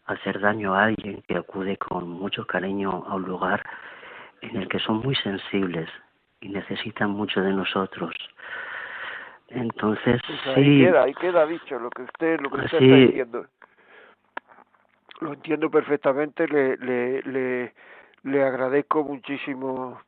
hacer 0.05 0.39
daño 0.39 0.73
a 0.75 0.85
alguien 0.85 1.23
que 1.27 1.37
acude 1.37 1.77
con 1.77 2.09
mucho 2.09 2.45
cariño 2.45 3.03
a 3.07 3.15
un 3.15 3.23
lugar 3.23 3.63
en 4.41 4.57
el 4.57 4.67
que 4.67 4.79
son 4.79 4.97
muy 4.97 5.15
sensibles 5.15 5.89
y 6.41 6.49
necesitan 6.49 7.11
mucho 7.11 7.41
de 7.41 7.53
nosotros. 7.53 8.13
Entonces, 9.49 10.21
pues 10.25 10.57
ahí 10.57 10.63
sí. 10.63 10.85
Queda, 10.85 11.03
ahí 11.03 11.13
queda 11.13 11.45
dicho 11.45 11.79
lo 11.79 11.89
que 11.89 12.01
usted, 12.03 12.39
lo 12.41 12.49
que 12.49 12.61
usted 12.61 12.81
está 12.81 12.95
diciendo. 12.95 13.45
Lo 15.21 15.33
entiendo 15.33 15.69
perfectamente, 15.69 16.47
le, 16.47 16.75
le, 16.77 17.21
le, 17.21 17.73
le 18.23 18.43
agradezco 18.43 19.03
muchísimo 19.03 20.01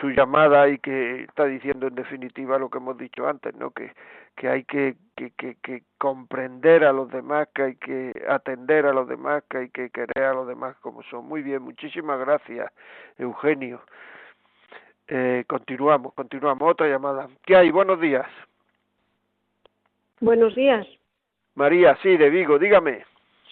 su 0.00 0.10
llamada 0.10 0.68
y 0.68 0.78
que 0.78 1.22
está 1.22 1.46
diciendo 1.46 1.86
en 1.86 1.94
definitiva 1.94 2.58
lo 2.58 2.68
que 2.68 2.78
hemos 2.78 2.98
dicho 2.98 3.26
antes, 3.26 3.54
¿no? 3.54 3.70
Que, 3.70 3.92
que 4.36 4.48
hay 4.48 4.64
que, 4.64 4.96
que, 5.16 5.30
que, 5.30 5.56
que, 5.62 5.82
comprender 5.96 6.84
a 6.84 6.92
los 6.92 7.10
demás, 7.10 7.48
que 7.54 7.62
hay 7.62 7.76
que 7.76 8.12
atender 8.28 8.86
a 8.86 8.92
los 8.92 9.08
demás, 9.08 9.42
que 9.48 9.58
hay 9.58 9.68
que 9.70 9.88
querer 9.90 10.24
a 10.24 10.34
los 10.34 10.46
demás 10.46 10.76
como 10.82 11.02
son. 11.04 11.26
Muy 11.26 11.42
bien, 11.42 11.62
muchísimas 11.62 12.18
gracias, 12.20 12.70
Eugenio. 13.18 13.80
Eh, 15.08 15.44
continuamos, 15.46 16.12
continuamos. 16.14 16.70
Otra 16.70 16.88
llamada. 16.88 17.28
¿Qué 17.44 17.56
hay? 17.56 17.70
Buenos 17.70 18.00
días. 18.00 18.26
Buenos 20.20 20.54
días. 20.54 20.86
María, 21.54 21.96
sí, 22.02 22.16
de 22.16 22.28
Vigo, 22.28 22.58
dígame. 22.58 23.04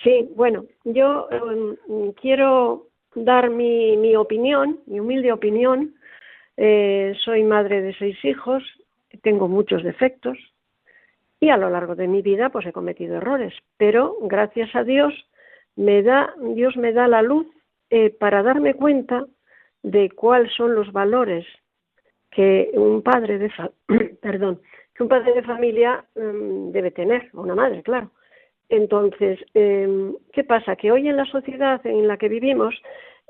Sí, 0.03 0.29
bueno, 0.35 0.65
yo 0.85 1.29
um, 1.31 2.13
quiero 2.13 2.87
dar 3.15 3.51
mi, 3.51 3.97
mi 3.97 4.17
opinión, 4.17 4.81
mi 4.87 5.01
humilde 5.01 5.33
opinión. 5.33 5.95
Eh, 6.57 7.15
soy 7.25 7.43
madre 7.43 7.83
de 7.83 7.95
seis 7.95 8.17
hijos, 8.25 8.63
tengo 9.23 9.49
muchos 9.49 9.83
defectos 9.83 10.39
y 11.41 11.51
a 11.51 11.57
lo 11.57 11.69
largo 11.69 11.95
de 11.95 12.07
mi 12.07 12.23
vida 12.23 12.51
pues 12.51 12.67
he 12.67 12.73
cometido 12.73 13.17
errores, 13.17 13.53
pero 13.77 14.17
gracias 14.23 14.75
a 14.75 14.85
Dios 14.85 15.13
me 15.77 16.03
da 16.03 16.33
Dios 16.41 16.77
me 16.77 16.93
da 16.93 17.09
la 17.09 17.23
luz 17.23 17.47
eh, 17.91 18.11
para 18.11 18.43
darme 18.43 18.75
cuenta 18.75 19.27
de 19.83 20.11
cuáles 20.11 20.53
son 20.55 20.75
los 20.75 20.93
valores 20.93 21.45
que 22.31 22.71
un 22.75 23.03
padre 23.03 23.39
de 23.39 23.51
perdón 24.23 24.61
que 24.95 25.03
un 25.03 25.09
padre 25.09 25.33
de 25.35 25.43
familia 25.43 26.05
um, 26.15 26.71
debe 26.71 26.91
tener, 26.91 27.29
una 27.33 27.55
madre, 27.55 27.83
claro. 27.83 28.11
Entonces, 28.69 29.39
eh, 29.55 30.13
¿qué 30.33 30.45
pasa? 30.45 30.77
Que 30.77 30.91
hoy 30.91 31.09
en 31.09 31.17
la 31.17 31.27
sociedad 31.27 31.85
en 31.87 32.09
la 32.09 32.17
que 32.17 32.29
vivimos 32.29 32.75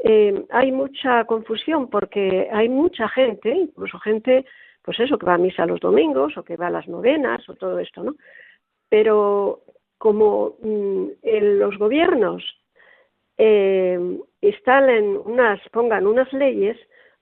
eh, 0.03 0.45
hay 0.51 0.73
mucha 0.73 1.25
confusión 1.25 1.89
porque 1.89 2.49
hay 2.53 2.69
mucha 2.69 3.09
gente, 3.09 3.51
incluso 3.51 3.99
gente, 3.99 4.45
pues 4.83 5.01
eso, 5.01 5.19
que 5.19 5.27
va 5.27 5.35
a 5.35 5.39
misa 5.39 5.67
los 5.67 5.81
domingos 5.81 6.37
o 6.37 6.43
que 6.43 6.57
va 6.57 6.67
a 6.67 6.71
las 6.71 6.89
novenas 6.89 7.49
o 7.49 7.55
todo 7.55 7.79
esto, 7.79 8.03
¿no? 8.03 8.15
Pero 8.89 9.63
como 9.99 10.57
mm, 10.63 11.07
en 11.23 11.59
los 11.59 11.79
gobiernos 11.79 12.43
eh, 13.39 13.99
instalen 14.41 15.19
unas, 15.25 15.61
pongan 15.71 16.07
unas 16.07 16.33
leyes, 16.33 16.77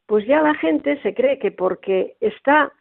pues 0.07 0.27
ya 0.27 0.43
la 0.43 0.55
gente 0.55 1.01
se 1.03 1.15
cree 1.15 1.39
que 1.39 1.53
porque 1.53 2.17
está, 2.21 2.73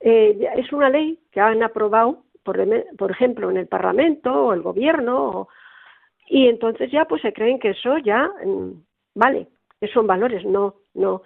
eh, 0.00 0.48
es 0.56 0.72
una 0.72 0.88
ley 0.88 1.18
que 1.30 1.40
han 1.40 1.62
aprobado, 1.62 2.24
por, 2.42 2.58
por 2.96 3.10
ejemplo, 3.10 3.50
en 3.50 3.56
el 3.56 3.68
Parlamento 3.68 4.32
o 4.32 4.52
el 4.52 4.62
Gobierno, 4.62 5.48
y 6.28 6.48
entonces 6.48 6.90
ya 6.90 7.04
pues 7.04 7.22
se 7.22 7.32
creen 7.32 7.58
que 7.58 7.70
eso 7.70 7.98
ya 7.98 8.30
mm, 8.44 8.72
vale, 9.14 9.48
que 9.80 9.88
son 9.88 10.06
valores. 10.06 10.44
No, 10.44 10.76
no, 10.94 11.22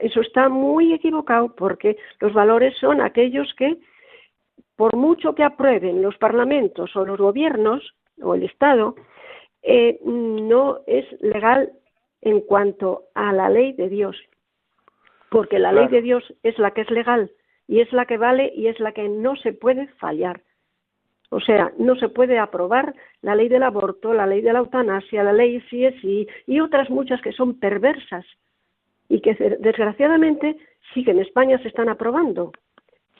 eso 0.00 0.20
está 0.20 0.48
muy 0.48 0.92
equivocado 0.92 1.54
porque 1.54 1.96
los 2.20 2.32
valores 2.32 2.76
son 2.78 3.00
aquellos 3.00 3.52
que, 3.54 3.78
por 4.76 4.96
mucho 4.96 5.34
que 5.34 5.44
aprueben 5.44 6.02
los 6.02 6.16
parlamentos 6.18 6.94
o 6.96 7.04
los 7.04 7.18
gobiernos 7.18 7.94
o 8.22 8.34
el 8.34 8.44
Estado, 8.44 8.96
eh, 9.62 9.98
no 10.04 10.80
es 10.86 11.04
legal 11.20 11.72
en 12.20 12.40
cuanto 12.40 13.04
a 13.14 13.32
la 13.32 13.48
ley 13.48 13.72
de 13.72 13.88
Dios, 13.88 14.16
porque 15.30 15.58
la 15.58 15.72
ley 15.72 15.88
de 15.88 16.02
Dios 16.02 16.24
es 16.42 16.58
la 16.58 16.72
que 16.72 16.82
es 16.82 16.90
legal 16.90 17.30
y 17.66 17.80
es 17.80 17.92
la 17.92 18.06
que 18.06 18.16
vale 18.16 18.52
y 18.54 18.66
es 18.66 18.80
la 18.80 18.92
que 18.92 19.08
no 19.08 19.36
se 19.36 19.52
puede 19.52 19.88
fallar. 19.98 20.42
O 21.30 21.40
sea, 21.40 21.72
no 21.78 21.94
se 21.96 22.08
puede 22.08 22.38
aprobar 22.38 22.94
la 23.20 23.34
ley 23.34 23.48
del 23.48 23.62
aborto, 23.62 24.14
la 24.14 24.26
ley 24.26 24.40
de 24.40 24.52
la 24.52 24.60
eutanasia, 24.60 25.22
la 25.22 25.32
ley 25.32 25.60
sí 25.70 26.26
y 26.46 26.60
otras 26.60 26.88
muchas 26.88 27.20
que 27.20 27.32
son 27.32 27.58
perversas 27.58 28.24
y 29.08 29.20
que 29.20 29.34
desgraciadamente 29.60 30.56
sí 30.92 31.04
que 31.04 31.10
en 31.10 31.20
España 31.20 31.58
se 31.58 31.68
están 31.68 31.88
aprobando, 31.88 32.52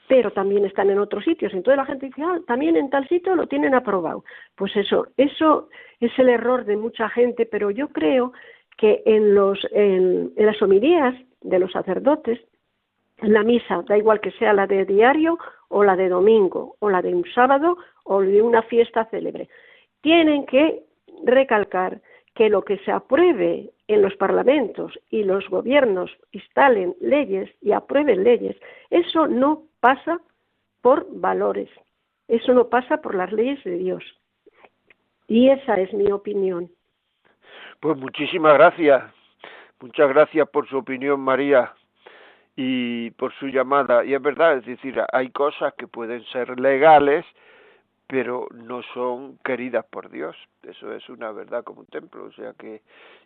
pero 0.07 0.31
también 0.33 0.65
están 0.65 0.91
en 0.91 0.99
otros 0.99 1.25
sitios. 1.25 1.53
Entonces 1.53 1.77
la 1.77 1.87
gente 1.87 2.07
dice, 2.07 2.23
ah, 2.23 2.39
también 2.47 2.77
en 2.77 2.89
tal 2.89 3.07
sitio 3.09 3.35
lo 3.35 3.47
tienen 3.47 3.75
aprobado. 3.75 4.25
Pues 4.55 4.75
eso, 4.77 5.09
eso 5.17 5.69
es 6.01 6.13
el 6.19 6.31
error 6.31 6.65
de 6.65 6.77
mucha 6.77 7.11
gente, 7.11 7.45
pero 7.45 7.71
yo 7.71 7.89
creo 7.89 8.33
que 8.79 9.03
en, 9.05 9.35
los, 9.35 9.67
en, 9.73 10.33
en 10.35 10.47
las 10.47 10.61
homilías 10.63 11.15
de 11.43 11.59
los 11.59 11.73
sacerdotes, 11.73 12.41
en 13.19 13.33
la 13.33 13.43
misa, 13.43 13.83
da 13.87 13.99
igual 13.99 14.21
que 14.21 14.31
sea 14.33 14.53
la 14.53 14.67
de 14.67 14.85
diario 14.85 15.39
o 15.69 15.85
la 15.85 15.97
de 15.97 16.09
domingo, 16.09 16.77
o 16.81 16.91
la 16.91 17.03
de 17.03 17.15
un 17.15 17.25
sábado 17.35 17.77
o 18.05 18.21
de 18.21 18.43
una 18.43 18.63
fiesta 18.63 19.05
célebre. 19.07 19.49
Tienen 20.01 20.47
que 20.47 20.83
recalcar 21.25 22.01
que 22.35 22.49
lo 22.49 22.63
que 22.63 22.79
se 22.79 22.93
apruebe 22.93 23.71
en 23.89 24.03
los 24.03 24.15
parlamentos 24.17 24.99
y 25.11 25.25
los 25.25 25.49
gobiernos 25.49 26.11
instalen 26.33 26.95
leyes 27.01 27.51
y 27.61 27.73
aprueben 27.73 28.23
leyes, 28.23 28.57
eso 28.91 29.27
no 29.27 29.65
pasa 29.81 30.21
por 30.83 31.07
valores, 31.11 31.69
eso 32.29 32.55
no 32.55 32.69
pasa 32.69 32.99
por 32.99 33.15
las 33.15 33.33
leyes 33.33 33.63
de 33.65 33.77
Dios. 33.79 34.05
Y 35.27 35.51
esa 35.51 35.75
es 35.81 35.93
mi 35.93 36.11
opinión. 36.13 36.71
Pues 37.81 37.97
muchísimas 37.99 38.55
gracias. 38.55 39.03
Muchas 39.81 40.09
gracias 40.09 40.49
por 40.49 40.69
su 40.69 40.79
opinión, 40.79 41.21
María 41.21 41.73
y 42.61 43.13
por 43.13 43.33
su 43.35 43.47
llamada. 43.47 44.05
Y 44.05 44.15
es 44.15 44.21
verdad, 44.21 44.57
es 44.57 44.67
decir, 44.67 45.01
hay 45.13 45.31
cosas 45.31 45.75
que 45.75 45.87
pueden 45.87 46.25
ser 46.25 46.59
legales, 46.59 47.25
pero 48.09 48.49
no 48.53 48.83
son 48.95 49.39
queridas 49.45 49.87
por 49.87 50.11
Dios. 50.11 50.37
Eso 50.65 50.93
es 50.93 51.09
una 51.09 51.31
verdad 51.31 51.63
como 51.63 51.83
un 51.83 51.87
templo. 51.87 52.25
O 52.25 52.33
sea 52.33 52.55
que 52.59 52.83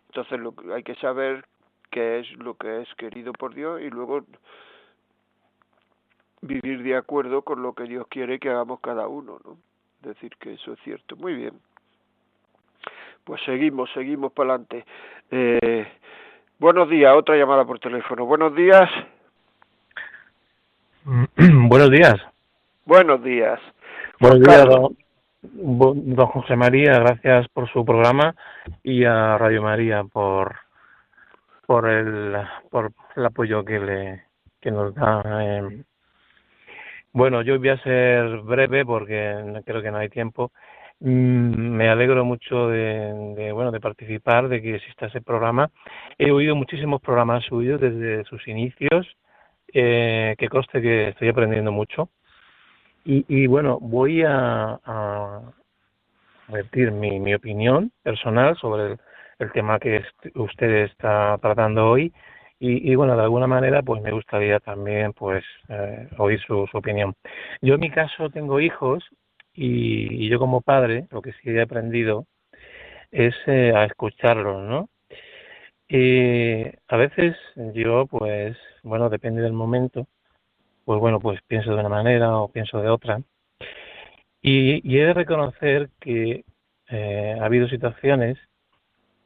entonces 0.09 0.39
lo, 0.39 0.53
hay 0.75 0.83
que 0.83 0.93
saber 0.95 1.45
qué 1.89 2.19
es 2.19 2.31
lo 2.33 2.53
que 2.53 2.81
es 2.81 2.93
querido 2.93 3.33
por 3.33 3.55
Dios 3.55 3.81
y 3.81 3.89
luego 3.89 4.23
vivir 6.41 6.83
de 6.83 6.95
acuerdo 6.95 7.41
con 7.41 7.63
lo 7.63 7.73
que 7.73 7.85
Dios 7.85 8.05
quiere 8.09 8.37
que 8.37 8.51
hagamos 8.51 8.81
cada 8.81 9.07
uno, 9.07 9.39
¿no? 9.43 9.57
Decir, 10.01 10.33
que 10.39 10.53
eso 10.53 10.73
es 10.73 10.79
cierto. 10.81 11.15
Muy 11.15 11.33
bien. 11.33 11.53
Pues 13.23 13.41
seguimos, 13.45 13.89
seguimos 13.93 14.31
para 14.31 14.53
adelante. 14.53 14.85
Eh, 15.31 15.87
buenos 16.59 16.87
días, 16.87 17.15
otra 17.15 17.35
llamada 17.35 17.65
por 17.65 17.79
teléfono. 17.79 18.27
Buenos 18.27 18.53
días. 18.53 18.91
Buenos 21.35 21.91
días. 21.91 22.15
Buenos 22.85 23.21
días. 23.23 23.59
Buenos 24.21 24.39
días, 24.39 24.65
don, 24.65 26.15
José 26.27 26.55
María. 26.55 26.97
Gracias 26.99 27.47
por 27.49 27.69
su 27.71 27.83
programa 27.83 28.33
y 28.83 29.03
a 29.03 29.37
Radio 29.37 29.61
María 29.61 30.03
por 30.05 30.55
por 31.65 31.89
el 31.89 32.35
por 32.69 32.91
el 33.17 33.25
apoyo 33.25 33.65
que 33.65 33.79
le 33.79 34.23
que 34.61 34.71
nos 34.71 34.95
da. 34.95 35.21
Eh. 35.41 35.83
Bueno, 37.11 37.41
yo 37.41 37.59
voy 37.59 37.69
a 37.69 37.83
ser 37.83 38.37
breve 38.39 38.85
porque 38.85 39.61
creo 39.65 39.81
que 39.81 39.91
no 39.91 39.97
hay 39.97 40.09
tiempo. 40.09 40.51
Mm, 41.01 41.75
me 41.75 41.89
alegro 41.89 42.23
mucho 42.23 42.69
de, 42.69 43.33
de, 43.35 43.51
bueno 43.51 43.71
de 43.71 43.81
participar, 43.81 44.47
de 44.47 44.61
que 44.61 44.75
exista 44.75 45.07
ese 45.07 45.19
programa. 45.19 45.69
He 46.17 46.31
oído 46.31 46.55
muchísimos 46.55 47.01
programas 47.01 47.43
suyos 47.43 47.81
desde 47.81 48.23
sus 48.23 48.47
inicios 48.47 49.05
eh, 49.73 50.35
que 50.37 50.49
conste 50.49 50.81
que 50.81 51.09
estoy 51.09 51.29
aprendiendo 51.29 51.71
mucho. 51.71 52.09
Y, 53.05 53.25
y 53.27 53.47
bueno, 53.47 53.79
voy 53.81 54.23
a, 54.23 54.79
a 54.85 55.41
mi, 56.91 57.19
mi 57.19 57.33
opinión 57.33 57.91
personal 58.03 58.57
sobre 58.57 58.97
el, 59.39 59.51
tema 59.51 59.79
que 59.79 60.01
usted 60.35 60.85
está 60.85 61.37
tratando 61.41 61.89
hoy 61.89 62.13
y, 62.65 62.95
bueno, 62.95 63.17
de 63.17 63.23
alguna 63.23 63.45
manera 63.45 63.81
pues 63.81 64.01
me 64.01 64.11
gustaría 64.11 64.57
también 64.61 65.11
pues 65.11 65.43
eh, 65.67 66.07
oír 66.17 66.39
su, 66.39 66.65
opinión. 66.71 67.13
Yo 67.61 67.73
en 67.73 67.81
mi 67.81 67.89
caso 67.89 68.29
tengo 68.29 68.61
hijos 68.61 69.03
y, 69.53 70.29
yo 70.29 70.39
como 70.39 70.61
padre 70.61 71.07
lo 71.11 71.21
que 71.21 71.33
sí 71.33 71.49
he 71.49 71.61
aprendido 71.61 72.25
es 73.11 73.35
eh, 73.47 73.73
a 73.75 73.83
escucharlos, 73.83 74.63
¿no? 74.63 74.87
Y 75.89 76.63
a 76.87 76.95
veces 76.95 77.35
yo 77.73 78.07
pues, 78.07 78.55
bueno, 78.83 79.09
depende 79.09 79.41
del 79.41 79.53
momento, 79.53 80.07
pues 80.85 80.99
bueno, 80.99 81.19
pues 81.19 81.41
pienso 81.47 81.71
de 81.73 81.79
una 81.79 81.89
manera 81.89 82.37
o 82.37 82.49
pienso 82.51 82.81
de 82.81 82.89
otra. 82.89 83.21
Y, 84.41 84.81
y 84.87 84.99
he 84.99 85.05
de 85.05 85.13
reconocer 85.13 85.89
que 85.99 86.43
eh, 86.89 87.37
ha 87.39 87.45
habido 87.45 87.67
situaciones 87.69 88.37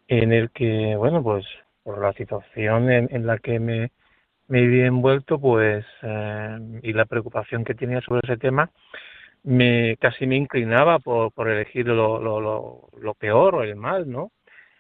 en 0.08 0.32
el 0.32 0.52
que, 0.52 0.96
bueno, 0.96 1.24
pues 1.24 1.46
por 1.84 2.02
la 2.02 2.14
situación 2.14 2.92
en, 2.92 3.26
la 3.26 3.40
que 3.40 3.60
me, 3.60 3.92
me 4.48 4.68
vi 4.68 4.82
envuelto, 4.82 5.40
pues, 5.40 5.86
eh, 6.04 6.58
y 6.84 6.94
la 6.94 7.06
preocupación 7.06 7.64
que 7.64 7.76
tenía 7.76 8.02
sobre 8.02 8.22
ese 8.24 8.38
tema, 8.38 8.72
me 9.44 9.98
casi 9.98 10.28
me 10.28 10.36
inclinaba 10.36 11.00
por, 11.00 11.32
por 11.32 11.50
elegir 11.50 11.88
lo, 11.88 12.22
lo, 12.22 12.42
lo, 12.42 12.90
lo 13.00 13.14
peor 13.16 13.56
o 13.56 13.64
el 13.64 13.76
mal, 13.76 14.10
¿no? 14.10 14.32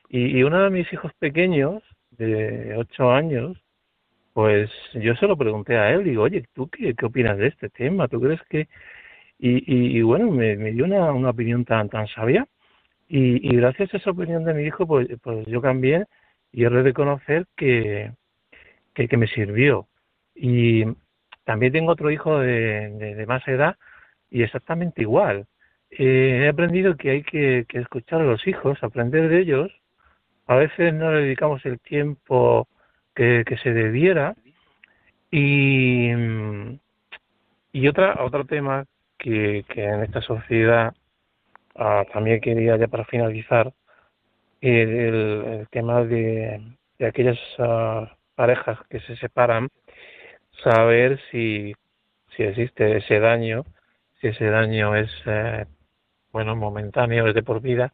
Y, 0.09 0.37
y, 0.37 0.43
uno 0.43 0.63
de 0.63 0.69
mis 0.69 0.91
hijos 0.93 1.11
pequeños, 1.19 1.83
de 2.11 2.75
ocho 2.77 3.11
años, 3.11 3.57
pues 4.37 4.69
yo 4.93 5.15
se 5.15 5.25
lo 5.25 5.35
pregunté 5.35 5.77
a 5.77 5.89
él, 5.89 6.03
digo, 6.03 6.21
oye, 6.21 6.45
¿tú 6.53 6.69
qué, 6.69 6.93
qué 6.93 7.05
opinas 7.07 7.39
de 7.39 7.47
este 7.47 7.69
tema? 7.69 8.07
¿Tú 8.07 8.21
crees 8.21 8.39
que...? 8.43 8.67
Y, 9.39 9.57
y, 9.65 9.97
y 9.97 10.01
bueno, 10.03 10.29
me, 10.29 10.55
me 10.55 10.73
dio 10.73 10.85
una, 10.85 11.11
una 11.11 11.31
opinión 11.31 11.65
tan, 11.65 11.89
tan 11.89 12.05
sabia 12.07 12.45
y, 13.07 13.49
y 13.49 13.55
gracias 13.55 13.91
a 13.91 13.97
esa 13.97 14.11
opinión 14.11 14.45
de 14.45 14.53
mi 14.53 14.65
hijo, 14.65 14.85
pues, 14.85 15.07
pues 15.23 15.47
yo 15.47 15.59
cambié 15.59 16.05
y 16.51 16.65
he 16.65 16.69
de 16.69 16.83
reconocer 16.83 17.47
que, 17.55 18.11
que, 18.93 19.07
que, 19.07 19.17
me 19.17 19.25
sirvió. 19.25 19.87
Y 20.35 20.83
también 21.43 21.73
tengo 21.73 21.91
otro 21.93 22.11
hijo 22.11 22.37
de, 22.37 22.91
de, 23.15 23.25
más 23.25 23.41
edad 23.47 23.75
y 24.29 24.43
exactamente 24.43 25.01
igual. 25.01 25.47
Eh, 25.89 26.43
he 26.45 26.47
aprendido 26.47 26.95
que 26.95 27.09
hay 27.09 27.23
que, 27.23 27.65
que, 27.67 27.79
escuchar 27.79 28.21
a 28.21 28.25
los 28.25 28.45
hijos, 28.45 28.77
aprender 28.83 29.29
de 29.29 29.39
ellos. 29.39 29.71
A 30.45 30.57
veces 30.57 30.93
no 30.93 31.11
le 31.11 31.21
dedicamos 31.23 31.65
el 31.65 31.79
tiempo 31.79 32.67
que, 33.17 33.57
se 33.63 33.73
debiera. 33.73 34.35
Y, 35.31 36.09
y 37.73 37.87
otra, 37.87 38.23
otro 38.23 38.45
tema 38.45 38.85
que, 39.17 39.65
que 39.67 39.83
en 39.83 40.03
esta 40.03 40.21
sociedad 40.21 40.93
ah, 41.75 42.05
también 42.13 42.39
quería 42.39 42.77
ya 42.77 42.87
para 42.87 43.05
finalizar 43.05 43.73
el, 44.61 45.67
tema 45.71 46.03
de, 46.03 46.61
de 46.97 47.05
aquellas 47.05 47.37
uh, 47.59 48.07
parejas 48.35 48.79
que 48.89 48.99
se 49.01 49.15
separan, 49.17 49.69
saber 50.63 51.19
si, 51.31 51.75
si 52.35 52.43
existe 52.43 52.97
ese 52.97 53.19
daño, 53.19 53.65
si 54.19 54.27
ese 54.27 54.45
daño 54.45 54.95
es, 54.95 55.11
eh, 55.25 55.65
bueno, 56.31 56.55
momentáneo, 56.55 57.27
es 57.27 57.35
de 57.35 57.43
por 57.43 57.61
vida, 57.61 57.93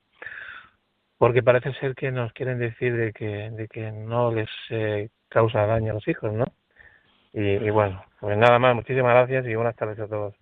porque 1.23 1.41
parece 1.41 1.71
ser 1.75 1.95
que 1.95 2.11
nos 2.11 2.33
quieren 2.33 2.59
decir 2.59 2.93
de 2.97 3.13
que, 3.13 3.49
de 3.49 3.69
que 3.69 3.93
no 3.93 4.29
les 4.33 4.49
eh, 4.69 5.07
causa 5.29 5.65
daño 5.65 5.91
a 5.91 5.93
los 5.93 6.05
hijos, 6.09 6.33
¿no? 6.33 6.43
Y, 7.31 7.69
bueno, 7.69 8.03
pues 8.19 8.37
nada 8.37 8.59
más, 8.59 8.75
muchísimas 8.75 9.13
gracias 9.13 9.45
y 9.45 9.55
buenas 9.55 9.77
tardes 9.77 10.01
a 10.01 10.07
todos. 10.09 10.35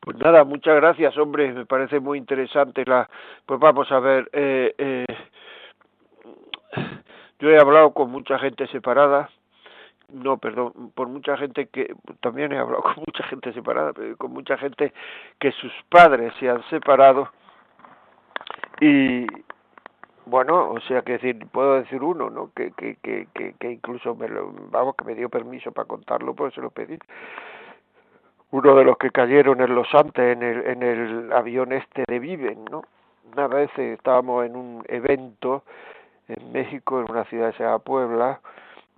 Pues 0.00 0.16
nada, 0.16 0.42
muchas 0.44 0.74
gracias, 0.74 1.18
hombre, 1.18 1.52
me 1.52 1.66
parece 1.66 2.00
muy 2.00 2.16
interesante 2.16 2.82
la... 2.86 3.10
Pues 3.44 3.60
vamos 3.60 3.92
a 3.92 3.98
ver, 3.98 4.30
eh, 4.32 4.74
eh, 4.78 5.04
yo 7.38 7.50
he 7.50 7.60
hablado 7.60 7.92
con 7.92 8.10
mucha 8.10 8.38
gente 8.38 8.66
separada, 8.68 9.28
no, 10.10 10.38
perdón, 10.38 10.92
por 10.94 11.08
mucha 11.08 11.36
gente 11.36 11.66
que, 11.66 11.94
también 12.22 12.54
he 12.54 12.58
hablado 12.58 12.82
con 12.94 13.04
mucha 13.06 13.22
gente 13.24 13.52
separada, 13.52 13.92
pero 13.92 14.16
con 14.16 14.32
mucha 14.32 14.56
gente 14.56 14.94
que 15.38 15.52
sus 15.52 15.72
padres 15.90 16.32
se 16.40 16.48
han 16.48 16.66
separado 16.70 17.30
y, 18.80 19.26
bueno, 20.28 20.70
o 20.70 20.80
sea, 20.80 21.02
que 21.02 21.12
decir, 21.12 21.46
puedo 21.50 21.74
decir 21.76 22.02
uno, 22.02 22.30
¿no? 22.30 22.50
Que, 22.54 22.72
que, 22.72 22.96
que, 23.02 23.26
que, 23.58 23.70
incluso 23.70 24.14
me 24.14 24.28
lo, 24.28 24.52
vamos, 24.70 24.94
que 24.96 25.04
me 25.04 25.14
dio 25.14 25.28
permiso 25.28 25.72
para 25.72 25.88
contarlo, 25.88 26.34
pues 26.34 26.54
se 26.54 26.60
lo 26.60 26.70
pedí 26.70 26.98
uno 28.50 28.74
de 28.74 28.84
los 28.84 28.96
que 28.96 29.10
cayeron 29.10 29.60
en 29.60 29.74
Los 29.74 29.94
Andes 29.94 30.36
en 30.36 30.42
el, 30.42 30.66
en 30.66 30.82
el 30.82 31.32
avión 31.32 31.72
este 31.72 32.04
de 32.08 32.18
Viven, 32.18 32.64
¿no? 32.70 32.82
Una 33.32 33.46
vez 33.46 33.70
estábamos 33.78 34.46
en 34.46 34.56
un 34.56 34.84
evento 34.88 35.64
en 36.28 36.52
México, 36.52 37.00
en 37.00 37.10
una 37.10 37.24
ciudad 37.24 37.54
que 37.54 37.84
Puebla, 37.84 38.40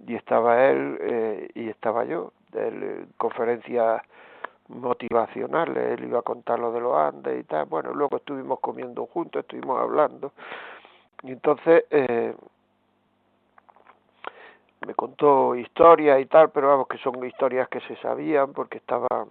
y 0.07 0.15
estaba 0.15 0.67
él 0.67 0.99
eh, 1.01 1.49
y 1.55 1.69
estaba 1.69 2.05
yo, 2.05 2.33
de 2.53 2.69
eh, 2.69 3.07
conferencia 3.17 4.03
motivacional, 4.69 5.77
él 5.77 6.05
iba 6.05 6.21
a 6.21 6.23
contar 6.23 6.61
lo 6.61 6.71
de 6.73 6.81
los 6.81 6.97
Andes 6.97 7.41
y 7.41 7.45
tal, 7.45 7.67
bueno, 7.67 7.93
luego 7.93 8.19
estuvimos 8.19 8.61
comiendo 8.61 9.07
juntos, 9.07 9.41
estuvimos 9.41 9.81
hablando, 9.81 10.33
y 11.23 11.33
entonces 11.33 11.85
eh, 11.91 12.35
me 14.87 14.95
contó 14.95 15.55
historias 15.55 16.21
y 16.21 16.27
tal, 16.27 16.51
pero 16.51 16.69
vamos 16.69 16.89
que 16.89 16.99
son 16.99 17.25
historias 17.25 17.69
que 17.69 17.81
se 17.81 17.97
sabían 17.97 18.53
porque 18.53 18.79
estaban, 18.79 19.29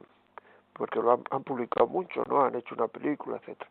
porque 0.73 0.99
lo 0.99 1.11
han, 1.11 1.43
publicado 1.43 1.87
mucho, 1.87 2.23
¿no? 2.29 2.43
Han 2.43 2.55
hecho 2.55 2.75
una 2.75 2.87
película, 2.87 3.37
etcétera. 3.37 3.69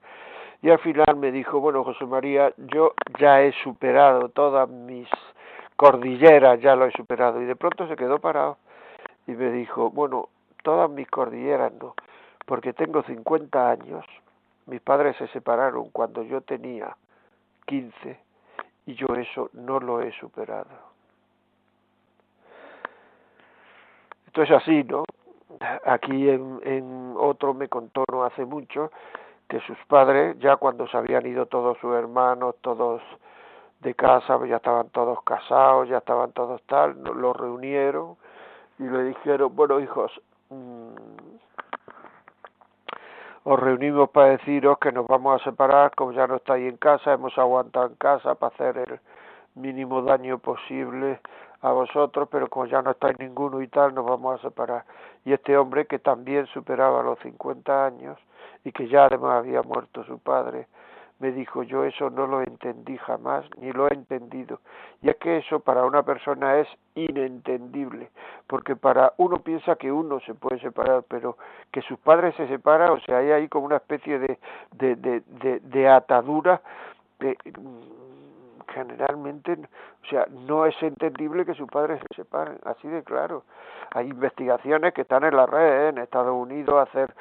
Y 0.60 0.70
al 0.70 0.80
final 0.80 1.16
me 1.16 1.30
dijo, 1.30 1.60
bueno, 1.60 1.84
José 1.84 2.04
María, 2.04 2.52
yo 2.56 2.94
ya 3.20 3.42
he 3.42 3.52
superado 3.62 4.28
todas 4.30 4.68
mis 4.68 5.08
cordilleras, 5.76 6.60
ya 6.60 6.74
lo 6.74 6.86
he 6.86 6.92
superado. 6.92 7.40
Y 7.40 7.44
de 7.44 7.54
pronto 7.54 7.86
se 7.86 7.94
quedó 7.94 8.18
parado 8.18 8.58
y 9.28 9.32
me 9.32 9.52
dijo, 9.52 9.90
bueno, 9.90 10.30
todas 10.64 10.90
mis 10.90 11.08
cordilleras 11.08 11.72
no, 11.74 11.94
porque 12.44 12.72
tengo 12.72 13.04
50 13.04 13.70
años, 13.70 14.04
mis 14.66 14.80
padres 14.80 15.16
se 15.16 15.28
separaron 15.28 15.90
cuando 15.90 16.24
yo 16.24 16.40
tenía 16.40 16.96
15 17.68 18.20
y 18.86 18.94
yo 18.94 19.06
eso 19.14 19.50
no 19.52 19.78
lo 19.78 20.00
he 20.00 20.10
superado. 20.12 20.70
Esto 24.26 24.42
es 24.42 24.50
así, 24.50 24.82
¿no? 24.84 25.04
Aquí 25.84 26.28
en, 26.28 26.60
en 26.64 27.14
otro 27.16 27.52
me 27.52 27.68
contó 27.68 28.04
no 28.10 28.24
hace 28.24 28.44
mucho 28.44 28.90
que 29.48 29.60
sus 29.60 29.78
padres, 29.86 30.38
ya 30.38 30.56
cuando 30.56 30.86
se 30.88 30.96
habían 30.96 31.26
ido 31.26 31.46
todos 31.46 31.76
sus 31.78 31.94
hermanos, 31.94 32.56
todos 32.60 33.02
de 33.80 33.94
casa, 33.94 34.38
ya 34.46 34.56
estaban 34.56 34.88
todos 34.90 35.22
casados, 35.22 35.88
ya 35.88 35.98
estaban 35.98 36.32
todos 36.32 36.62
tal, 36.62 37.02
los 37.02 37.36
reunieron 37.36 38.16
y 38.78 38.84
le 38.84 39.04
dijeron, 39.04 39.54
bueno 39.54 39.80
hijos, 39.80 40.10
mmm, 40.50 40.94
os 43.51 43.59
reunimos 43.59 44.11
para 44.11 44.36
deciros 44.36 44.76
que 44.78 44.92
nos 44.92 45.07
vamos 45.07 45.40
a 45.40 45.44
separar, 45.44 45.94
como 45.94 46.12
ya 46.12 46.26
no 46.26 46.36
estáis 46.36 46.68
en 46.68 46.76
casa, 46.76 47.14
hemos 47.14 47.32
aguantado 47.38 47.86
en 47.86 47.94
casa 47.94 48.34
para 48.34 48.55
hacer 48.55 48.76
el 48.76 49.01
mínimo 49.55 50.03
daño 50.03 50.36
posible 50.38 51.18
a 51.62 51.72
vosotros, 51.72 52.28
pero 52.30 52.51
como 52.51 52.66
ya 52.66 52.82
no 52.82 52.90
estáis 52.90 53.18
ninguno 53.18 53.62
y 53.62 53.68
tal, 53.68 53.94
nos 53.94 54.05
vamos 54.05 54.38
a 54.38 54.42
separar. 54.42 54.84
Y 55.24 55.32
este 55.32 55.57
hombre 55.57 55.86
que 55.86 55.99
también 55.99 56.44
superaba 56.49 57.03
los 57.03 57.18
50 57.20 57.86
años 57.86 58.18
y 58.64 58.72
que 58.72 58.86
ya 58.86 59.07
además 59.07 59.38
había 59.38 59.62
muerto 59.62 60.05
su 60.05 60.18
padre, 60.18 60.66
me 61.20 61.32
dijo 61.32 61.62
yo 61.62 61.84
eso 61.84 62.10
no 62.10 62.26
lo 62.26 62.42
entendí 62.42 62.96
jamás, 62.98 63.44
ni 63.58 63.72
lo 63.72 63.88
he 63.88 63.94
entendido. 63.94 64.60
Y 65.02 65.10
es 65.10 65.16
que 65.16 65.38
eso 65.38 65.60
para 65.60 65.84
una 65.84 66.02
persona 66.02 66.58
es 66.58 66.68
inentendible, 66.94 68.10
porque 68.46 68.76
para 68.76 69.12
uno 69.16 69.38
piensa 69.38 69.76
que 69.76 69.90
uno 69.90 70.20
se 70.20 70.34
puede 70.34 70.60
separar, 70.60 71.04
pero 71.08 71.36
que 71.72 71.82
sus 71.82 71.98
padres 71.98 72.34
se 72.36 72.46
separan, 72.48 72.90
o 72.90 73.00
sea, 73.00 73.18
hay 73.18 73.30
ahí 73.32 73.48
como 73.48 73.66
una 73.66 73.76
especie 73.76 74.18
de, 74.18 74.38
de, 74.72 74.96
de, 74.96 75.60
de, 75.60 75.88
atadura 75.88 76.60
de, 77.18 77.36
generalmente, 78.72 79.54
o 79.54 80.06
sea, 80.08 80.26
no 80.30 80.66
es 80.66 80.80
entendible 80.82 81.44
que 81.44 81.54
sus 81.54 81.68
padres 81.68 82.00
se 82.00 82.22
separen, 82.22 82.58
así 82.64 82.86
de 82.88 83.02
claro. 83.02 83.44
Hay 83.90 84.08
investigaciones 84.08 84.92
que 84.94 85.02
están 85.02 85.24
en 85.24 85.34
la 85.34 85.46
red, 85.46 85.86
¿eh? 85.86 85.88
en 85.88 85.98
Estados 85.98 86.34
Unidos, 86.34 86.88
hacer 86.88 87.12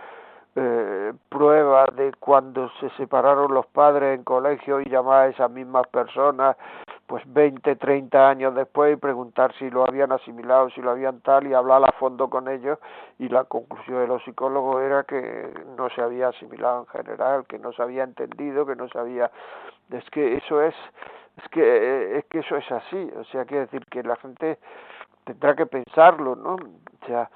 eh, 0.59 1.13
pruebas 1.29 1.87
de 1.95 2.11
cuando 2.19 2.67
se 2.79 2.89
separaron 2.97 3.53
los 3.53 3.67
padres 3.67 4.17
en 4.17 4.23
colegio 4.23 4.81
y 4.81 4.85
llamar 4.85 5.25
a 5.25 5.27
esas 5.27 5.51
mismas 5.51 5.85
personas, 5.89 6.57
pues 7.05 7.23
20, 7.31 7.75
30 7.75 8.27
años 8.27 8.55
después 8.55 8.91
y 8.91 8.95
preguntar 8.95 9.53
si 9.59 9.69
lo 9.69 9.87
habían 9.87 10.11
asimilado, 10.11 10.71
si 10.71 10.81
lo 10.81 10.89
habían 10.89 11.21
tal 11.21 11.45
y 11.45 11.53
hablar 11.53 11.83
a 11.85 11.91
fondo 11.99 12.27
con 12.27 12.47
ellos. 12.47 12.79
Y 13.19 13.29
la 13.29 13.43
conclusión 13.43 13.99
de 13.99 14.07
los 14.07 14.23
psicólogos 14.23 14.81
era 14.81 15.03
que 15.03 15.53
no 15.77 15.89
se 15.91 16.01
había 16.01 16.29
asimilado 16.29 16.79
en 16.79 16.87
general, 16.87 17.45
que 17.45 17.59
no 17.59 17.71
se 17.71 17.83
había 17.83 18.03
entendido, 18.03 18.65
que 18.65 18.75
no 18.75 18.89
se 18.89 18.97
había... 18.97 19.29
Es 19.91 20.09
que 20.09 20.37
eso 20.37 20.63
es 20.63 20.73
es 21.37 21.47
que 21.49 22.17
es 22.17 22.25
que 22.25 22.39
eso 22.39 22.55
es 22.55 22.71
así. 22.71 23.11
O 23.15 23.23
sea 23.25 23.45
quiere 23.45 23.65
decir 23.65 23.85
que 23.85 24.01
la 24.01 24.15
gente 24.15 24.57
tendrá 25.23 25.55
que 25.55 25.67
pensarlo 25.67 26.35
no 26.35 26.55
o 26.55 27.05
sea 27.05 27.29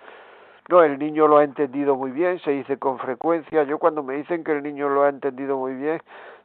no 0.70 0.84
el 0.84 1.00
niño 1.00 1.28
lo 1.28 1.38
ha 1.38 1.44
entendido 1.44 1.96
muy 1.96 2.12
bien 2.12 2.40
se 2.40 2.52
dice 2.52 2.78
con 2.78 3.00
frecuencia 3.00 3.64
yo 3.64 3.78
cuando 3.78 4.04
me 4.04 4.16
dicen 4.16 4.44
que 4.44 4.52
el 4.52 4.64
niño 4.64 4.90
lo 4.90 5.04
ha 5.04 5.10
entendido 5.10 5.58
muy 5.58 5.74
bien 5.76 6.02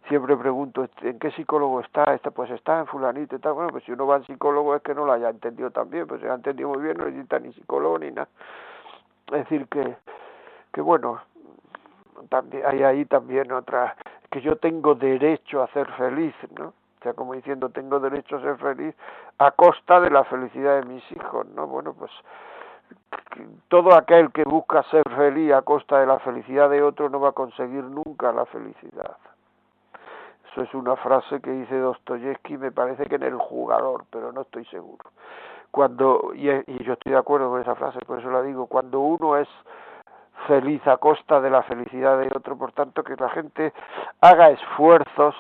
siempre 0.09 0.37
pregunto 0.37 0.89
en 1.03 1.19
qué 1.19 1.31
psicólogo 1.33 1.81
está, 1.81 2.05
este 2.15 2.31
pues 2.31 2.51
está 2.51 2.81
en 2.81 2.87
fulanito 2.87 3.37
y 3.37 3.39
tal, 3.39 3.55
bueno, 3.55 3.71
pues 3.71 3.85
si 3.85 3.93
uno 3.93 4.07
va 4.07 4.17
al 4.17 4.27
psicólogo 4.27 4.75
es 4.77 4.83
que 4.83 4.95
no 4.95 5.05
lo 5.05 5.13
haya 5.13 5.29
entendido 5.29 5.71
también, 5.71 6.07
pues 6.07 6.21
si 6.21 6.27
lo 6.27 6.33
ha 6.33 6.37
entendido 6.37 6.69
muy 6.69 6.83
bien 6.83 6.97
no 6.97 7.07
necesita 7.07 7.39
ni 7.39 7.53
psicólogo 7.53 7.99
ni 7.99 8.11
nada. 8.11 8.29
Es 9.27 9.39
decir 9.39 9.67
que, 9.69 9.97
que 10.73 10.81
bueno, 10.81 11.21
también 12.29 12.65
hay 12.67 12.83
ahí 12.83 13.05
también 13.07 13.51
otra, 13.53 13.97
que 14.31 14.41
yo 14.41 14.57
tengo 14.57 14.95
derecho 14.95 15.63
a 15.63 15.69
ser 15.69 15.91
feliz, 15.93 16.35
¿no? 16.57 16.69
O 16.69 17.03
sea, 17.03 17.15
como 17.15 17.35
diciendo, 17.35 17.69
tengo 17.69 18.01
derecho 18.01 18.37
a 18.37 18.41
ser 18.41 18.57
feliz 18.57 18.95
a 19.39 19.51
costa 19.51 20.01
de 20.01 20.11
la 20.11 20.25
felicidad 20.25 20.81
de 20.81 20.87
mis 20.87 21.13
hijos, 21.13 21.47
¿no? 21.49 21.67
Bueno, 21.67 21.93
pues 21.93 22.11
todo 23.69 23.95
aquel 23.95 24.33
que 24.33 24.45
busca 24.45 24.83
ser 24.85 25.03
feliz 25.15 25.53
a 25.53 25.63
costa 25.63 25.99
de 25.99 26.07
la 26.07 26.19
felicidad 26.21 26.71
de 26.71 26.83
otro 26.83 27.09
no 27.09 27.21
va 27.21 27.31
a 27.31 27.33
conseguir 27.33 27.85
nunca 27.85 28.33
la 28.33 28.47
felicidad. 28.47 29.17
Eso 30.51 30.63
es 30.63 30.75
una 30.75 30.97
frase 30.97 31.41
que 31.41 31.51
dice 31.51 31.79
Dostoyevsky, 31.79 32.57
me 32.57 32.73
parece 32.73 33.07
que 33.07 33.17
en 33.17 33.25
El 33.25 33.37
jugador, 33.37 34.05
pero 34.11 34.33
no 34.33 34.43
estoy 34.43 34.65
seguro. 34.67 35.05
Cuando 35.71 36.33
y, 36.35 36.49
y 36.49 36.85
yo 36.85 36.95
estoy 36.95 37.13
de 37.13 37.19
acuerdo 37.19 37.51
con 37.51 37.61
esa 37.61 37.75
frase, 37.75 37.99
por 38.07 38.19
eso 38.19 38.31
la 38.31 38.43
digo, 38.43 38.67
cuando 38.67 39.01
uno 39.01 39.37
es 39.37 39.49
feliz 40.47 40.87
a 40.87 40.97
costa 40.97 41.41
de 41.41 41.51
la 41.51 41.63
felicidad 41.65 42.19
de 42.19 42.29
otro, 42.35 42.57
por 42.57 42.73
tanto 42.73 43.03
que 43.03 43.17
la 43.17 43.29
gente 43.31 43.73
haga 44.21 44.51
esfuerzos 44.51 45.35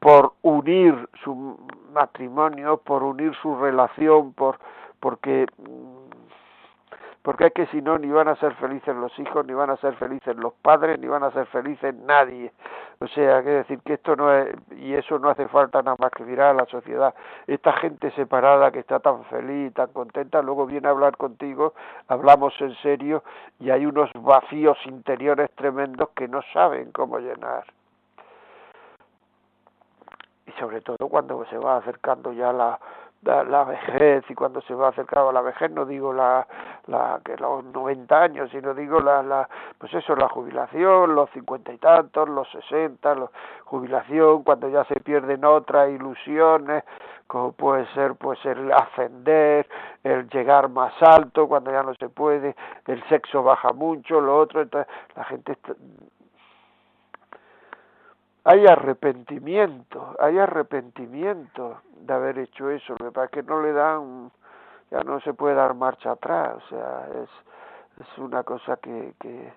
por 0.00 0.32
unir 0.42 1.08
su 1.22 1.58
matrimonio, 1.92 2.78
por 2.78 3.02
unir 3.02 3.34
su 3.42 3.54
relación, 3.56 4.32
por 4.32 4.58
porque 4.98 5.46
porque 7.22 7.46
es 7.46 7.52
que 7.52 7.66
si 7.66 7.82
no 7.82 7.98
ni 7.98 8.08
van 8.10 8.28
a 8.28 8.36
ser 8.36 8.54
felices 8.54 8.96
los 8.96 9.16
hijos, 9.18 9.44
ni 9.46 9.52
van 9.52 9.68
a 9.68 9.76
ser 9.76 9.94
felices 9.96 10.34
los 10.36 10.54
padres, 10.54 10.98
ni 10.98 11.06
van 11.06 11.22
a 11.22 11.30
ser 11.30 11.46
felices 11.46 11.94
nadie. 11.94 12.50
O 12.98 13.06
sea, 13.08 13.42
que 13.42 13.50
decir 13.50 13.80
que 13.84 13.94
esto 13.94 14.16
no 14.16 14.32
es, 14.32 14.54
y 14.72 14.94
eso 14.94 15.18
no 15.18 15.28
hace 15.28 15.46
falta 15.48 15.82
nada 15.82 15.96
más 15.98 16.12
que 16.12 16.24
mirar 16.24 16.50
a 16.50 16.54
la 16.54 16.66
sociedad. 16.66 17.14
Esta 17.46 17.74
gente 17.74 18.10
separada 18.12 18.70
que 18.70 18.78
está 18.78 19.00
tan 19.00 19.24
feliz, 19.24 19.74
tan 19.74 19.88
contenta, 19.92 20.40
luego 20.40 20.64
viene 20.66 20.88
a 20.88 20.92
hablar 20.92 21.16
contigo, 21.18 21.74
hablamos 22.08 22.54
en 22.60 22.74
serio, 22.76 23.22
y 23.58 23.70
hay 23.70 23.84
unos 23.84 24.10
vacíos 24.14 24.78
interiores 24.86 25.50
tremendos 25.56 26.08
que 26.10 26.26
no 26.26 26.40
saben 26.54 26.90
cómo 26.90 27.18
llenar. 27.18 27.64
Y 30.46 30.52
sobre 30.52 30.80
todo 30.80 30.96
cuando 31.08 31.44
se 31.46 31.58
va 31.58 31.76
acercando 31.76 32.32
ya 32.32 32.52
la, 32.52 32.78
la, 33.22 33.64
vejez 33.64 34.24
y 34.30 34.34
cuando 34.34 34.62
se 34.62 34.74
va 34.74 34.88
acercando 34.88 35.28
a 35.28 35.32
la 35.32 35.42
vejez 35.42 35.70
no 35.70 35.84
digo 35.84 36.12
la, 36.12 36.46
la 36.86 37.20
que 37.22 37.36
los 37.36 37.64
90 37.64 38.22
años 38.22 38.50
sino 38.50 38.72
digo 38.72 39.00
la, 39.00 39.22
la 39.22 39.48
pues 39.78 39.92
eso 39.92 40.16
la 40.16 40.28
jubilación 40.28 41.14
los 41.14 41.28
cincuenta 41.30 41.72
y 41.72 41.78
tantos 41.78 42.28
los 42.28 42.50
sesenta 42.50 43.14
la 43.14 43.28
jubilación 43.64 44.42
cuando 44.42 44.68
ya 44.70 44.84
se 44.84 45.00
pierden 45.00 45.44
otras 45.44 45.90
ilusiones 45.90 46.84
como 47.26 47.52
puede 47.52 47.86
ser 47.92 48.14
pues 48.14 48.42
el 48.46 48.72
ascender 48.72 49.68
el 50.02 50.28
llegar 50.30 50.70
más 50.70 50.94
alto 51.02 51.46
cuando 51.46 51.70
ya 51.70 51.82
no 51.82 51.94
se 51.94 52.08
puede 52.08 52.56
el 52.86 53.06
sexo 53.08 53.42
baja 53.42 53.72
mucho 53.74 54.20
lo 54.20 54.38
otro 54.38 54.62
entonces 54.62 54.90
la 55.14 55.24
gente 55.24 55.58
hay 58.44 58.66
arrepentimiento, 58.66 60.16
hay 60.18 60.38
arrepentimiento 60.38 61.80
de 62.00 62.14
haber 62.14 62.38
hecho 62.38 62.70
eso, 62.70 62.94
lo 62.98 63.06
que 63.06 63.12
pasa 63.12 63.24
es 63.26 63.30
que 63.32 63.42
no 63.42 63.60
le 63.60 63.72
dan, 63.72 64.30
ya 64.90 65.00
no 65.02 65.20
se 65.20 65.34
puede 65.34 65.54
dar 65.54 65.74
marcha 65.74 66.12
atrás, 66.12 66.56
o 66.56 66.68
sea, 66.68 67.08
es, 67.22 67.30
es 68.00 68.18
una 68.18 68.42
cosa 68.42 68.76
que, 68.76 69.14
que, 69.20 69.52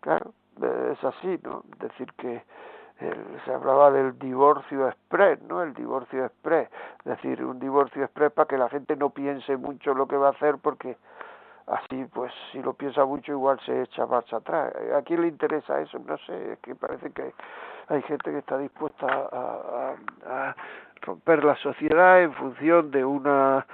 claro, 0.00 0.32
es 0.92 1.04
así, 1.04 1.38
¿no? 1.42 1.64
Decir 1.78 2.12
que 2.14 2.44
se 3.44 3.52
hablaba 3.52 3.90
del 3.90 4.18
divorcio 4.18 4.88
express, 4.88 5.40
¿no? 5.42 5.62
El 5.62 5.72
divorcio 5.72 6.26
express, 6.26 6.68
es 6.98 7.04
decir, 7.04 7.42
un 7.42 7.58
divorcio 7.58 8.04
express 8.04 8.32
para 8.32 8.46
que 8.46 8.58
la 8.58 8.68
gente 8.68 8.94
no 8.94 9.10
piense 9.10 9.56
mucho 9.56 9.94
lo 9.94 10.06
que 10.06 10.16
va 10.16 10.28
a 10.28 10.32
hacer 10.32 10.58
porque 10.58 10.98
así 11.66 12.04
pues 12.12 12.32
si 12.52 12.60
lo 12.62 12.74
piensa 12.74 13.04
mucho 13.06 13.32
igual 13.32 13.58
se 13.64 13.82
echa 13.82 14.04
marcha 14.04 14.36
atrás. 14.36 14.74
¿A 14.94 15.00
quién 15.02 15.22
le 15.22 15.28
interesa 15.28 15.80
eso? 15.80 15.98
No 16.00 16.18
sé, 16.18 16.52
es 16.52 16.58
que 16.58 16.74
parece 16.74 17.10
que 17.10 17.32
hay 17.90 18.02
gente 18.02 18.30
que 18.30 18.38
está 18.38 18.56
dispuesta 18.56 19.06
a, 19.06 19.94
a, 20.26 20.56
romper 21.02 21.44
la 21.44 21.56
sociedad 21.56 22.22
en 22.22 22.32
función 22.34 22.90
de 22.90 23.04
una 23.04 23.66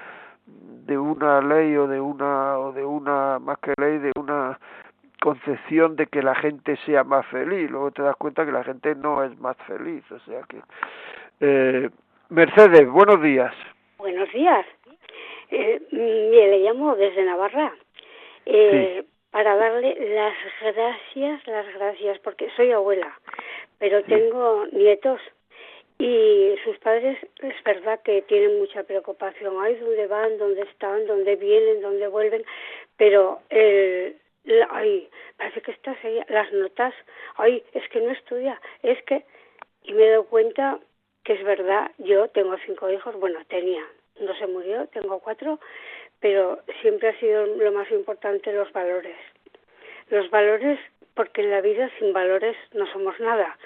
de 0.47 0.97
una 0.97 1.41
ley 1.41 1.77
o 1.77 1.89
de 1.89 2.01
una 2.01 2.59
o 2.59 2.73
de 2.73 2.85
una 2.85 3.41
más 3.41 3.59
que 3.59 3.75
ley 3.79 3.99
de 3.99 4.13
una 4.17 4.59
concepción 5.21 5.97
de 5.97 6.07
que 6.07 6.23
la 6.23 6.37
gente 6.37 6.77
sea 6.87 7.03
más 7.03 7.27
feliz. 7.27 7.69
Luego 7.69 7.91
te 7.91 8.03
das 8.03 8.15
cuenta 8.15 8.47
que 8.47 8.53
la 8.53 8.63
gente 8.63 8.95
no 8.95 9.25
es 9.25 9.37
más 9.41 9.57
feliz 9.67 10.05
o 10.13 10.21
sea 10.21 10.43
que 10.49 10.61
eh, 11.41 11.91
Mercedes 12.31 12.89
buenos 12.89 13.21
días. 13.21 13.53
Buenos 13.99 14.33
días. 14.33 14.65
Eh, 15.51 15.83
le 15.91 16.59
llamo 16.61 16.95
desde 16.95 17.25
Navarra 17.25 17.73
eh, 18.47 19.05
para 19.33 19.57
darle 19.57 19.97
las 20.15 20.35
gracias 20.75 21.47
las 21.47 21.75
gracias 21.75 22.19
porque 22.21 22.49
soy 22.57 22.71
abuela 22.73 23.13
pero 23.79 24.03
tengo 24.05 24.67
nietos 24.73 25.21
y 25.99 26.55
sus 26.65 26.77
padres 26.79 27.19
es 27.43 27.65
verdad 27.65 28.01
que 28.03 28.23
tienen 28.23 28.59
mucha 28.59 28.83
preocupación. 28.83 29.57
Ay, 29.61 29.77
dónde 29.77 30.07
van, 30.07 30.39
dónde 30.39 30.63
están, 30.63 31.07
dónde 31.07 31.37
vienen, 31.37 31.81
dónde 31.81 32.07
vuelven, 32.09 32.45
pero 32.97 33.41
el, 33.49 34.17
ay, 34.71 35.09
parece 35.37 35.63
que 35.63 35.73
estás 35.73 35.97
ahí, 36.05 36.21
las 36.29 36.53
notas, 36.53 36.95
ay, 37.37 37.63
es 37.73 37.89
que 37.89 38.01
no 38.01 38.11
estudia, 38.11 38.61
es 38.83 39.03
que, 39.05 39.25
y 39.85 39.93
me 39.95 40.11
doy 40.11 40.25
cuenta 40.27 40.79
que 41.25 41.33
es 41.33 41.45
verdad, 41.45 41.91
yo 41.99 42.29
tengo 42.29 42.57
cinco 42.67 42.91
hijos, 42.91 43.19
bueno, 43.19 43.41
tenía, 43.49 43.85
no 44.21 44.35
se 44.37 44.47
murió, 44.47 44.87
tengo 44.89 45.19
cuatro, 45.21 45.59
pero 46.21 46.61
siempre 46.83 47.09
ha 47.09 47.21
sido 47.21 47.47
lo 47.47 47.73
más 47.73 47.91
importante 47.91 48.53
los 48.53 48.71
valores. 48.73 49.17
Los 50.09 50.31
valores 50.31 50.79
porque 51.17 51.41
en 51.41 51.51
la 51.51 51.61
vida 51.63 51.91
sin 51.99 52.13
valores 52.13 52.57
no 52.75 52.87
somos 52.93 53.19
nada. 53.19 53.59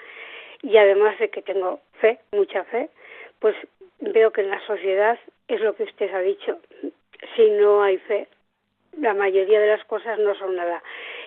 Y 0.63 0.77
además 0.77 1.19
de 1.19 1.29
que 1.29 1.41
tengo 1.41 1.81
fe, 1.99 2.19
mucha 2.31 2.63
fe, 2.63 2.89
pues 3.39 3.55
veo 3.99 4.31
que 4.31 4.41
en 4.41 4.49
la 4.49 4.65
sociedad 4.65 5.19
es 5.47 5.61
lo 5.61 5.75
que 5.75 5.83
usted 5.83 6.11
ha 6.13 6.21
dicho. 6.21 6.57
Si 7.35 7.49
no 7.51 7.83
hay 7.83 7.97
fe, 7.99 8.27
la 8.97 9.13
mayoría 9.13 9.59
de 9.59 9.67
las 9.67 9.83
cosas 9.85 10.17
no 10.17 10.33
son 10.35 10.55
nada. 10.55 10.81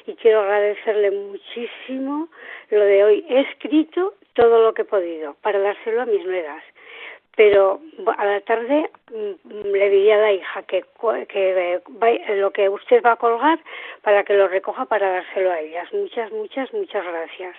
Y 0.07 0.15
quiero 0.15 0.41
agradecerle 0.41 1.11
muchísimo 1.11 2.29
lo 2.71 2.85
de 2.85 3.05
hoy. 3.05 3.27
He 3.29 3.41
escrito 3.41 4.15
todo 4.33 4.63
lo 4.63 4.75
que 4.75 4.83
he 4.83 4.87
podido 4.87 5.35
para 5.43 5.59
dárselo 5.59 6.03
a 6.03 6.07
mis 6.07 6.25
nueras 6.25 6.63
pero 7.37 7.81
a 8.17 8.25
la 8.25 8.41
tarde 8.43 8.91
mm, 9.13 9.73
le 9.73 9.91
diría 9.91 10.17
a 10.17 10.21
la 10.21 10.33
hija 10.33 10.63
que, 10.63 10.85
que 11.29 11.81
lo 12.37 12.51
que 12.53 12.69
usted 12.69 13.03
va 13.05 13.13
a 13.13 13.17
colgar 13.17 13.59
para 14.03 14.25
que 14.25 14.35
lo 14.35 14.49
recoja 14.49 14.85
para 14.85 15.11
dárselo 15.11 15.51
a 15.51 15.61
ellas. 15.61 15.93
Muchas, 15.93 16.31
muchas, 16.33 16.73
muchas 16.73 17.05
gracias. 17.05 17.57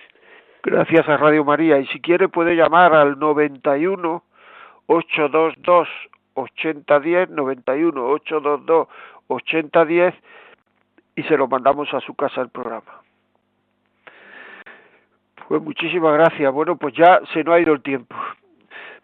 Gracias 0.62 1.08
a 1.08 1.16
Radio 1.16 1.44
María. 1.44 1.78
Y 1.78 1.86
si 1.86 2.00
quiere 2.00 2.28
puede 2.28 2.56
llamar 2.56 2.94
al 2.94 3.18
91 3.18 4.22
822 4.86 5.88
8010, 6.34 7.30
91 7.30 8.08
822 8.08 8.88
8010 9.28 10.14
y 11.16 11.22
se 11.22 11.36
lo 11.36 11.48
mandamos 11.48 11.92
a 11.94 12.00
su 12.00 12.14
casa 12.14 12.40
el 12.40 12.48
programa. 12.48 13.02
Pues 15.48 15.62
muchísimas 15.62 16.14
gracias. 16.14 16.52
Bueno, 16.52 16.76
pues 16.76 16.94
ya 16.94 17.20
se 17.32 17.44
nos 17.44 17.54
ha 17.54 17.60
ido 17.60 17.72
el 17.72 17.82
tiempo 17.82 18.16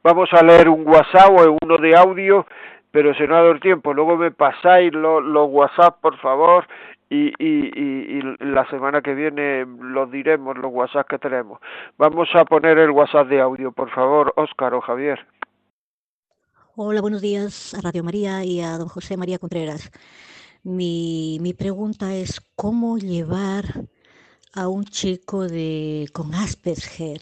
vamos 0.03 0.29
a 0.33 0.43
leer 0.43 0.69
un 0.69 0.87
WhatsApp 0.87 1.31
o 1.31 1.57
uno 1.63 1.79
de 1.79 1.97
audio, 1.97 2.47
pero 2.91 3.15
se 3.15 3.27
no 3.27 3.35
ha 3.35 3.39
dado 3.39 3.53
el 3.53 3.61
tiempo. 3.61 3.95
Luego 3.95 4.17
me 4.17 4.31
pasáis 4.31 4.93
los, 4.93 5.23
los 5.23 5.49
WhatsApp, 5.51 6.01
por 6.01 6.19
favor, 6.19 6.67
y, 7.09 7.29
y, 7.39 7.71
y, 7.75 8.19
y, 8.19 8.23
la 8.45 8.69
semana 8.71 9.03
que 9.03 9.15
viene 9.15 9.67
los 9.67 10.11
diremos, 10.11 10.57
los 10.57 10.73
WhatsApp 10.73 11.09
que 11.09 11.19
tenemos. 11.19 11.61
Vamos 11.99 12.29
a 12.35 12.45
poner 12.45 12.79
el 12.79 12.91
WhatsApp 12.91 13.29
de 13.29 13.41
audio, 13.41 13.73
por 13.73 13.91
favor, 13.91 14.33
Óscar 14.37 14.75
o 14.75 14.81
Javier. 14.81 15.27
Hola, 16.75 17.03
buenos 17.03 17.21
días 17.21 17.75
a 17.75 17.83
Radio 17.83 18.03
María 18.03 18.45
y 18.45 18.63
a 18.63 18.79
don 18.79 18.89
José 18.89 19.19
María 19.19 19.39
Contreras. 19.39 19.91
Mi, 20.65 21.39
mi 21.43 21.53
pregunta 21.53 22.15
es 22.15 22.41
cómo 22.57 22.97
llevar 22.97 23.65
a 24.55 24.69
un 24.69 24.85
chico 24.85 25.47
de, 25.47 26.07
con 26.15 26.35
Asperger 26.35 27.21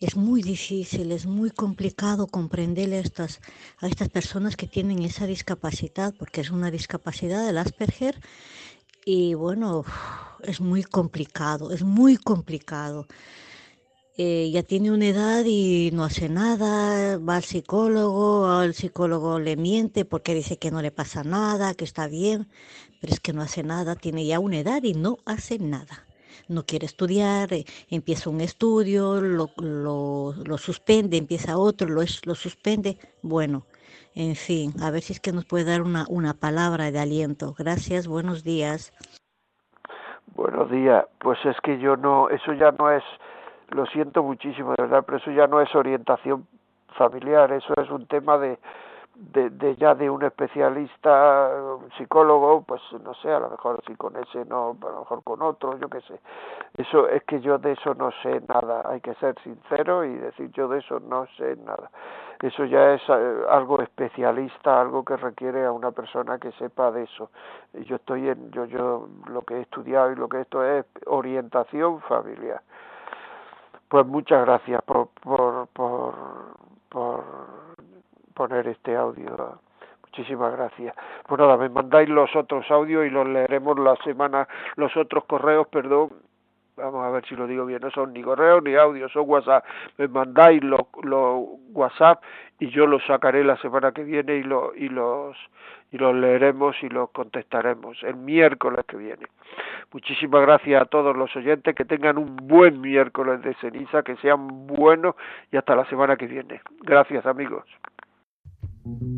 es 0.00 0.16
muy 0.16 0.42
difícil, 0.42 1.10
es 1.12 1.26
muy 1.26 1.50
complicado 1.50 2.28
comprender 2.28 2.92
a 2.92 2.98
estas, 2.98 3.40
a 3.78 3.88
estas 3.88 4.08
personas 4.08 4.56
que 4.56 4.68
tienen 4.68 5.02
esa 5.02 5.26
discapacidad, 5.26 6.14
porque 6.16 6.40
es 6.40 6.50
una 6.50 6.70
discapacidad 6.70 7.44
del 7.46 7.58
Asperger 7.58 8.20
y 9.04 9.34
bueno, 9.34 9.84
es 10.42 10.60
muy 10.60 10.82
complicado, 10.84 11.72
es 11.72 11.82
muy 11.82 12.16
complicado. 12.16 13.06
Eh, 14.16 14.50
ya 14.52 14.64
tiene 14.64 14.90
una 14.90 15.06
edad 15.06 15.44
y 15.46 15.90
no 15.92 16.04
hace 16.04 16.28
nada, 16.28 17.18
va 17.18 17.36
al 17.36 17.44
psicólogo, 17.44 18.48
al 18.48 18.74
psicólogo 18.74 19.38
le 19.38 19.56
miente 19.56 20.04
porque 20.04 20.34
dice 20.34 20.58
que 20.58 20.72
no 20.72 20.82
le 20.82 20.90
pasa 20.90 21.22
nada, 21.22 21.74
que 21.74 21.84
está 21.84 22.08
bien, 22.08 22.48
pero 23.00 23.12
es 23.12 23.20
que 23.20 23.32
no 23.32 23.42
hace 23.42 23.62
nada, 23.62 23.94
tiene 23.94 24.26
ya 24.26 24.40
una 24.40 24.58
edad 24.58 24.82
y 24.82 24.94
no 24.94 25.18
hace 25.24 25.58
nada. 25.58 26.07
No 26.48 26.64
quiere 26.64 26.86
estudiar, 26.86 27.52
eh, 27.52 27.64
empieza 27.90 28.30
un 28.30 28.40
estudio, 28.40 29.20
lo, 29.20 29.50
lo, 29.56 30.58
suspende, 30.58 31.16
empieza 31.16 31.58
otro, 31.58 31.88
lo, 31.88 32.02
lo 32.24 32.34
suspende. 32.34 32.98
Bueno, 33.22 33.66
en 34.14 34.34
fin, 34.34 34.72
a 34.82 34.90
ver 34.90 35.02
si 35.02 35.12
es 35.12 35.20
que 35.20 35.32
nos 35.32 35.44
puede 35.44 35.64
dar 35.64 35.82
una, 35.82 36.04
una 36.08 36.34
palabra 36.34 36.90
de 36.90 36.98
aliento. 36.98 37.54
Gracias, 37.56 38.08
buenos 38.08 38.42
días. 38.44 38.92
Buenos 40.34 40.70
días. 40.70 41.04
Pues 41.18 41.38
es 41.44 41.56
que 41.62 41.78
yo 41.78 41.96
no, 41.96 42.28
eso 42.30 42.52
ya 42.52 42.70
no 42.72 42.90
es, 42.90 43.02
lo 43.70 43.86
siento 43.86 44.22
muchísimo, 44.22 44.74
de 44.76 44.82
verdad, 44.84 45.04
pero 45.06 45.18
eso 45.18 45.30
ya 45.30 45.46
no 45.46 45.60
es 45.60 45.74
orientación 45.74 46.46
familiar, 46.96 47.52
eso 47.52 47.74
es 47.80 47.90
un 47.90 48.06
tema 48.06 48.38
de, 48.38 48.58
de, 49.18 49.50
de, 49.50 49.74
ya 49.76 49.96
de 49.96 50.08
un 50.08 50.22
especialista 50.22 51.50
un 51.80 51.90
psicólogo 51.98 52.62
pues 52.62 52.80
no 53.02 53.14
sé 53.14 53.32
a 53.32 53.40
lo 53.40 53.50
mejor 53.50 53.82
si 53.84 53.96
con 53.96 54.16
ese 54.16 54.44
no 54.44 54.76
a 54.80 54.90
lo 54.90 55.00
mejor 55.00 55.24
con 55.24 55.42
otro 55.42 55.76
yo 55.78 55.88
qué 55.88 56.00
sé. 56.02 56.20
Eso 56.76 57.08
es 57.08 57.24
que 57.24 57.40
yo 57.40 57.58
de 57.58 57.72
eso 57.72 57.94
no 57.94 58.10
sé 58.22 58.40
nada 58.48 58.82
hay 58.88 59.00
que 59.00 59.14
ser 59.14 59.34
sincero 59.42 60.04
y 60.04 60.14
decir 60.14 60.52
yo 60.52 60.68
de 60.68 60.78
eso 60.78 61.00
no 61.00 61.26
sé 61.36 61.56
nada. 61.56 61.90
Eso 62.40 62.64
ya 62.64 62.94
es 62.94 63.02
eh, 63.08 63.42
algo 63.50 63.82
especialista 63.82 64.80
algo 64.80 65.04
que 65.04 65.16
requiere 65.16 65.64
a 65.64 65.72
una 65.72 65.90
persona 65.90 66.38
que 66.38 66.52
sepa 66.52 66.92
de 66.92 67.02
eso. 67.02 67.30
Yo 67.72 67.96
estoy 67.96 68.28
en 68.28 68.52
yo 68.52 68.66
yo 68.66 69.08
lo 69.26 69.42
que 69.42 69.54
he 69.54 69.60
estudiado 69.62 70.12
y 70.12 70.14
lo 70.14 70.28
que 70.28 70.42
esto 70.42 70.64
es 70.64 70.86
orientación 71.06 72.00
familiar. 72.02 72.62
Pues 73.88 74.06
muchas 74.06 74.44
gracias 74.44 74.80
por 74.82 75.08
por 75.22 75.47
poner 78.38 78.68
este 78.68 78.94
audio. 78.94 79.58
Muchísimas 80.04 80.52
gracias. 80.52 80.94
Pues 81.26 81.40
nada, 81.40 81.56
me 81.56 81.68
mandáis 81.68 82.08
los 82.08 82.34
otros 82.36 82.70
audios 82.70 83.04
y 83.04 83.10
los 83.10 83.26
leeremos 83.26 83.76
la 83.80 83.96
semana, 84.04 84.46
los 84.76 84.96
otros 84.96 85.24
correos, 85.24 85.66
perdón. 85.66 86.10
Vamos 86.76 87.04
a 87.04 87.10
ver 87.10 87.26
si 87.26 87.34
lo 87.34 87.48
digo 87.48 87.66
bien, 87.66 87.80
no 87.82 87.90
son 87.90 88.12
ni 88.12 88.22
correos 88.22 88.62
ni 88.62 88.76
audios, 88.76 89.10
son 89.10 89.24
WhatsApp. 89.26 89.64
Me 89.96 90.06
mandáis 90.06 90.62
los, 90.62 90.82
los 91.02 91.42
WhatsApp 91.72 92.22
y 92.60 92.70
yo 92.70 92.86
los 92.86 93.04
sacaré 93.06 93.42
la 93.42 93.56
semana 93.56 93.90
que 93.90 94.04
viene 94.04 94.36
y, 94.36 94.44
lo, 94.44 94.72
y 94.76 94.88
los 94.88 95.36
y 95.90 95.98
los 95.98 96.14
leeremos 96.14 96.76
y 96.82 96.88
los 96.88 97.10
contestaremos 97.10 98.00
el 98.04 98.16
miércoles 98.16 98.84
que 98.86 98.96
viene. 98.96 99.26
Muchísimas 99.92 100.42
gracias 100.42 100.82
a 100.82 100.84
todos 100.84 101.16
los 101.16 101.34
oyentes, 101.34 101.74
que 101.74 101.84
tengan 101.84 102.18
un 102.18 102.36
buen 102.36 102.80
miércoles 102.80 103.42
de 103.42 103.54
ceniza, 103.54 104.02
que 104.02 104.16
sean 104.16 104.66
buenos 104.66 105.16
y 105.50 105.56
hasta 105.56 105.74
la 105.74 105.86
semana 105.86 106.16
que 106.16 106.26
viene. 106.26 106.60
Gracias 106.82 107.26
amigos. 107.26 107.64
thank 108.88 109.02
you 109.02 109.17